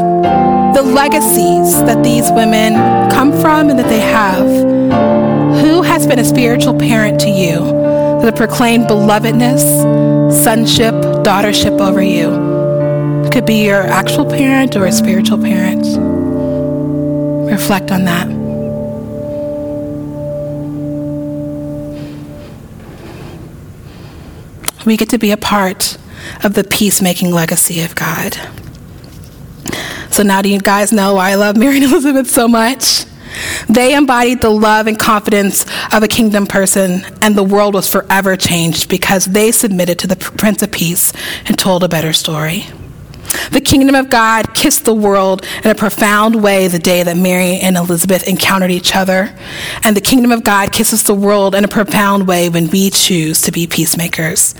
the 0.74 0.82
legacies 0.82 1.72
that 1.82 2.02
these 2.02 2.32
women 2.32 2.74
come 3.08 3.30
from 3.30 3.70
and 3.70 3.78
that 3.78 3.88
they 3.88 4.00
have. 4.00 4.44
Who 5.62 5.82
has 5.82 6.04
been 6.04 6.18
a 6.18 6.24
spiritual 6.24 6.76
parent 6.76 7.20
to 7.20 7.30
you 7.30 7.60
that 7.60 8.24
have 8.24 8.34
proclaimed 8.34 8.86
belovedness, 8.86 9.62
sonship, 10.42 10.94
daughtership 11.22 11.80
over 11.80 12.02
you? 12.02 13.24
It 13.24 13.32
could 13.32 13.46
be 13.46 13.66
your 13.66 13.82
actual 13.82 14.28
parent 14.28 14.74
or 14.74 14.86
a 14.86 14.90
spiritual 14.90 15.38
parent. 15.38 15.86
Reflect 17.48 17.92
on 17.92 18.02
that. 18.06 18.37
We 24.88 24.96
get 24.96 25.10
to 25.10 25.18
be 25.18 25.30
a 25.30 25.36
part 25.36 25.96
of 26.42 26.54
the 26.54 26.64
peacemaking 26.64 27.30
legacy 27.30 27.80
of 27.82 27.94
God. 27.94 28.36
So 30.10 30.22
now 30.22 30.42
do 30.42 30.48
you 30.48 30.58
guys 30.58 30.92
know 30.92 31.14
why 31.14 31.30
I 31.30 31.34
love 31.36 31.56
Mary 31.56 31.76
and 31.76 31.84
Elizabeth 31.84 32.28
so 32.28 32.48
much? 32.48 33.04
They 33.68 33.94
embodied 33.94 34.40
the 34.40 34.50
love 34.50 34.86
and 34.86 34.98
confidence 34.98 35.64
of 35.92 36.02
a 36.02 36.08
kingdom 36.08 36.46
person, 36.46 37.02
and 37.22 37.36
the 37.36 37.44
world 37.44 37.74
was 37.74 37.88
forever 37.88 38.36
changed 38.36 38.88
because 38.88 39.26
they 39.26 39.52
submitted 39.52 39.98
to 40.00 40.06
the 40.06 40.16
Prince 40.16 40.62
of 40.62 40.72
Peace 40.72 41.12
and 41.46 41.58
told 41.58 41.84
a 41.84 41.88
better 41.88 42.12
story. 42.12 42.66
The 43.50 43.60
kingdom 43.60 43.94
of 43.94 44.10
God 44.10 44.54
kissed 44.54 44.84
the 44.84 44.94
world 44.94 45.46
in 45.64 45.70
a 45.70 45.74
profound 45.74 46.42
way 46.42 46.68
the 46.68 46.78
day 46.78 47.02
that 47.02 47.16
Mary 47.16 47.58
and 47.58 47.76
Elizabeth 47.76 48.26
encountered 48.28 48.70
each 48.70 48.94
other. 48.94 49.34
And 49.84 49.96
the 49.96 50.00
kingdom 50.00 50.32
of 50.32 50.44
God 50.44 50.72
kisses 50.72 51.02
the 51.02 51.14
world 51.14 51.54
in 51.54 51.64
a 51.64 51.68
profound 51.68 52.26
way 52.26 52.48
when 52.48 52.68
we 52.70 52.90
choose 52.90 53.42
to 53.42 53.52
be 53.52 53.66
peacemakers. 53.66 54.54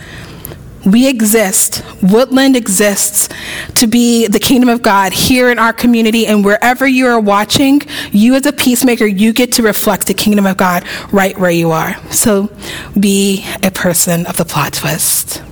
We 0.87 1.09
exist, 1.09 1.85
Woodland 2.03 2.57
exists 2.57 3.29
to 3.75 3.87
be 3.87 4.27
the 4.27 4.39
kingdom 4.39 4.69
of 4.69 4.81
God 4.81 5.13
here 5.13 5.51
in 5.51 5.59
our 5.59 5.73
community, 5.73 6.27
and 6.27 6.45
wherever 6.45 6.87
you 6.87 7.07
are 7.09 7.21
watching, 7.21 7.83
you 8.13 8.35
as 8.37 8.47
a 8.47 8.53
peacemaker, 8.53 9.05
you 9.05 9.33
get 9.33 9.53
to 9.55 9.63
reflect 9.63 10.07
the 10.07 10.15
kingdom 10.15 10.47
of 10.47 10.57
God 10.57 10.85
right 11.13 11.37
where 11.37 11.51
you 11.51 11.73
are. 11.73 11.95
So 12.11 12.51
be 12.99 13.45
a 13.63 13.71
person 13.71 14.25
of 14.27 14.37
the 14.37 14.45
plot 14.45 14.73
twist. 14.73 15.43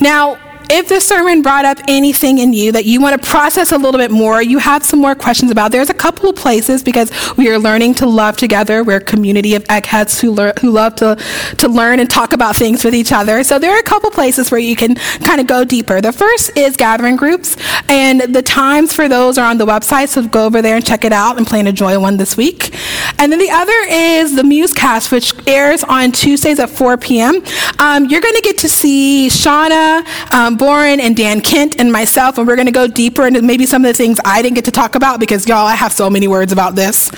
Now, 0.00 0.38
if 0.70 0.88
this 0.88 1.06
sermon 1.06 1.42
brought 1.42 1.64
up 1.64 1.78
anything 1.88 2.38
in 2.38 2.52
you 2.52 2.72
that 2.72 2.84
you 2.84 3.00
want 3.00 3.20
to 3.20 3.28
process 3.28 3.72
a 3.72 3.78
little 3.78 3.98
bit 3.98 4.10
more, 4.10 4.42
you 4.42 4.58
have 4.58 4.84
some 4.84 5.00
more 5.00 5.14
questions 5.14 5.50
about, 5.50 5.72
there's 5.72 5.90
a 5.90 5.94
couple 5.94 6.28
of 6.28 6.36
places 6.36 6.82
because 6.82 7.10
we 7.36 7.50
are 7.50 7.58
learning 7.58 7.94
to 7.94 8.06
love 8.06 8.36
together. 8.36 8.84
We're 8.84 8.98
a 8.98 9.04
community 9.04 9.54
of 9.54 9.64
eggheads 9.68 10.20
who, 10.20 10.30
lear- 10.30 10.52
who 10.60 10.70
love 10.70 10.96
to, 10.96 11.16
to 11.58 11.68
learn 11.68 12.00
and 12.00 12.10
talk 12.10 12.32
about 12.32 12.56
things 12.56 12.84
with 12.84 12.94
each 12.94 13.12
other. 13.12 13.42
So 13.44 13.58
there 13.58 13.72
are 13.72 13.78
a 13.78 13.84
couple 13.84 14.10
places 14.10 14.50
where 14.50 14.60
you 14.60 14.76
can 14.76 14.96
kind 15.24 15.40
of 15.40 15.46
go 15.46 15.64
deeper. 15.64 16.00
The 16.00 16.12
first 16.12 16.56
is 16.56 16.76
gathering 16.76 17.16
groups, 17.16 17.56
and 17.88 18.20
the 18.20 18.42
times 18.42 18.92
for 18.92 19.08
those 19.08 19.38
are 19.38 19.48
on 19.48 19.58
the 19.58 19.66
website, 19.66 20.08
so 20.08 20.26
go 20.26 20.44
over 20.44 20.60
there 20.60 20.76
and 20.76 20.84
check 20.84 21.04
it 21.04 21.12
out 21.12 21.38
and 21.38 21.46
plan 21.46 21.64
to 21.64 21.72
join 21.72 22.02
one 22.02 22.16
this 22.18 22.36
week. 22.36 22.74
And 23.18 23.32
then 23.32 23.38
the 23.38 23.50
other 23.50 23.72
is 23.88 24.36
the 24.36 24.42
Musecast, 24.42 25.10
which 25.10 25.32
airs 25.46 25.82
on 25.84 26.12
Tuesdays 26.12 26.58
at 26.58 26.68
4 26.68 26.98
p.m. 26.98 27.42
Um, 27.78 28.06
you're 28.06 28.20
going 28.20 28.34
to 28.34 28.42
get 28.42 28.58
to 28.58 28.68
see 28.68 29.28
Shauna, 29.30 30.06
um, 30.32 30.57
Boren 30.58 31.00
and 31.00 31.16
Dan 31.16 31.40
Kent 31.40 31.80
and 31.80 31.92
myself, 31.92 32.38
and 32.38 32.46
we're 32.46 32.56
going 32.56 32.66
to 32.66 32.72
go 32.72 32.86
deeper 32.86 33.26
into 33.26 33.40
maybe 33.42 33.66
some 33.66 33.84
of 33.84 33.88
the 33.88 33.94
things 33.94 34.18
I 34.24 34.42
didn't 34.42 34.56
get 34.56 34.64
to 34.66 34.70
talk 34.70 34.94
about 34.94 35.20
because, 35.20 35.46
y'all, 35.48 35.66
I 35.66 35.74
have 35.74 35.92
so 35.92 36.10
many 36.10 36.28
words 36.28 36.52
about 36.52 36.74
this. 36.74 37.10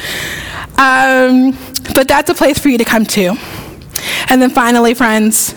Um, 0.78 1.53
but 1.95 2.07
that's 2.07 2.30
a 2.30 2.34
place 2.34 2.59
for 2.59 2.68
you 2.68 2.78
to 2.78 2.84
come 2.84 3.05
to. 3.07 3.36
And 4.28 4.41
then 4.41 4.51
finally, 4.51 4.95
friends, 4.95 5.55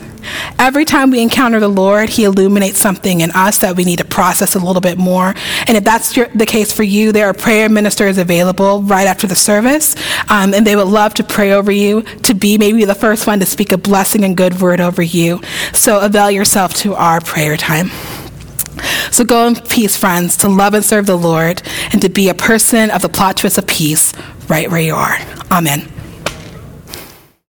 Every 0.59 0.85
time 0.85 1.11
we 1.11 1.21
encounter 1.21 1.59
the 1.59 1.67
Lord, 1.67 2.09
He 2.09 2.23
illuminates 2.23 2.79
something 2.79 3.21
in 3.21 3.31
us 3.31 3.57
that 3.59 3.75
we 3.75 3.83
need 3.83 3.99
to 3.99 4.05
process 4.05 4.55
a 4.55 4.59
little 4.59 4.81
bit 4.81 4.97
more. 4.97 5.33
And 5.67 5.77
if 5.77 5.83
that's 5.83 6.15
your, 6.15 6.27
the 6.27 6.45
case 6.45 6.71
for 6.71 6.83
you, 6.83 7.11
there 7.11 7.27
are 7.27 7.33
prayer 7.33 7.69
ministers 7.69 8.17
available 8.17 8.81
right 8.83 9.07
after 9.07 9.27
the 9.27 9.35
service, 9.35 9.95
um, 10.29 10.53
and 10.53 10.65
they 10.65 10.75
would 10.75 10.87
love 10.87 11.13
to 11.15 11.23
pray 11.23 11.53
over 11.53 11.71
you, 11.71 12.01
to 12.23 12.33
be 12.33 12.57
maybe 12.57 12.85
the 12.85 12.95
first 12.95 13.27
one 13.27 13.39
to 13.39 13.45
speak 13.45 13.71
a 13.71 13.77
blessing 13.77 14.23
and 14.23 14.37
good 14.37 14.61
word 14.61 14.79
over 14.79 15.01
you. 15.01 15.41
So 15.73 15.99
avail 15.99 16.31
yourself 16.31 16.73
to 16.75 16.95
our 16.95 17.21
prayer 17.21 17.57
time. 17.57 17.89
So 19.11 19.23
go 19.23 19.47
in 19.47 19.55
peace, 19.55 19.95
friends, 19.95 20.37
to 20.37 20.49
love 20.49 20.73
and 20.73 20.83
serve 20.83 21.05
the 21.05 21.17
Lord 21.17 21.61
and 21.91 22.01
to 22.01 22.09
be 22.09 22.29
a 22.29 22.33
person 22.33 22.89
of 22.89 23.01
the 23.01 23.09
plot 23.09 23.37
twist 23.37 23.57
of 23.57 23.67
peace 23.67 24.13
right 24.49 24.69
where 24.69 24.81
you 24.81 24.95
are. 24.95 25.17
Amen. 25.51 25.92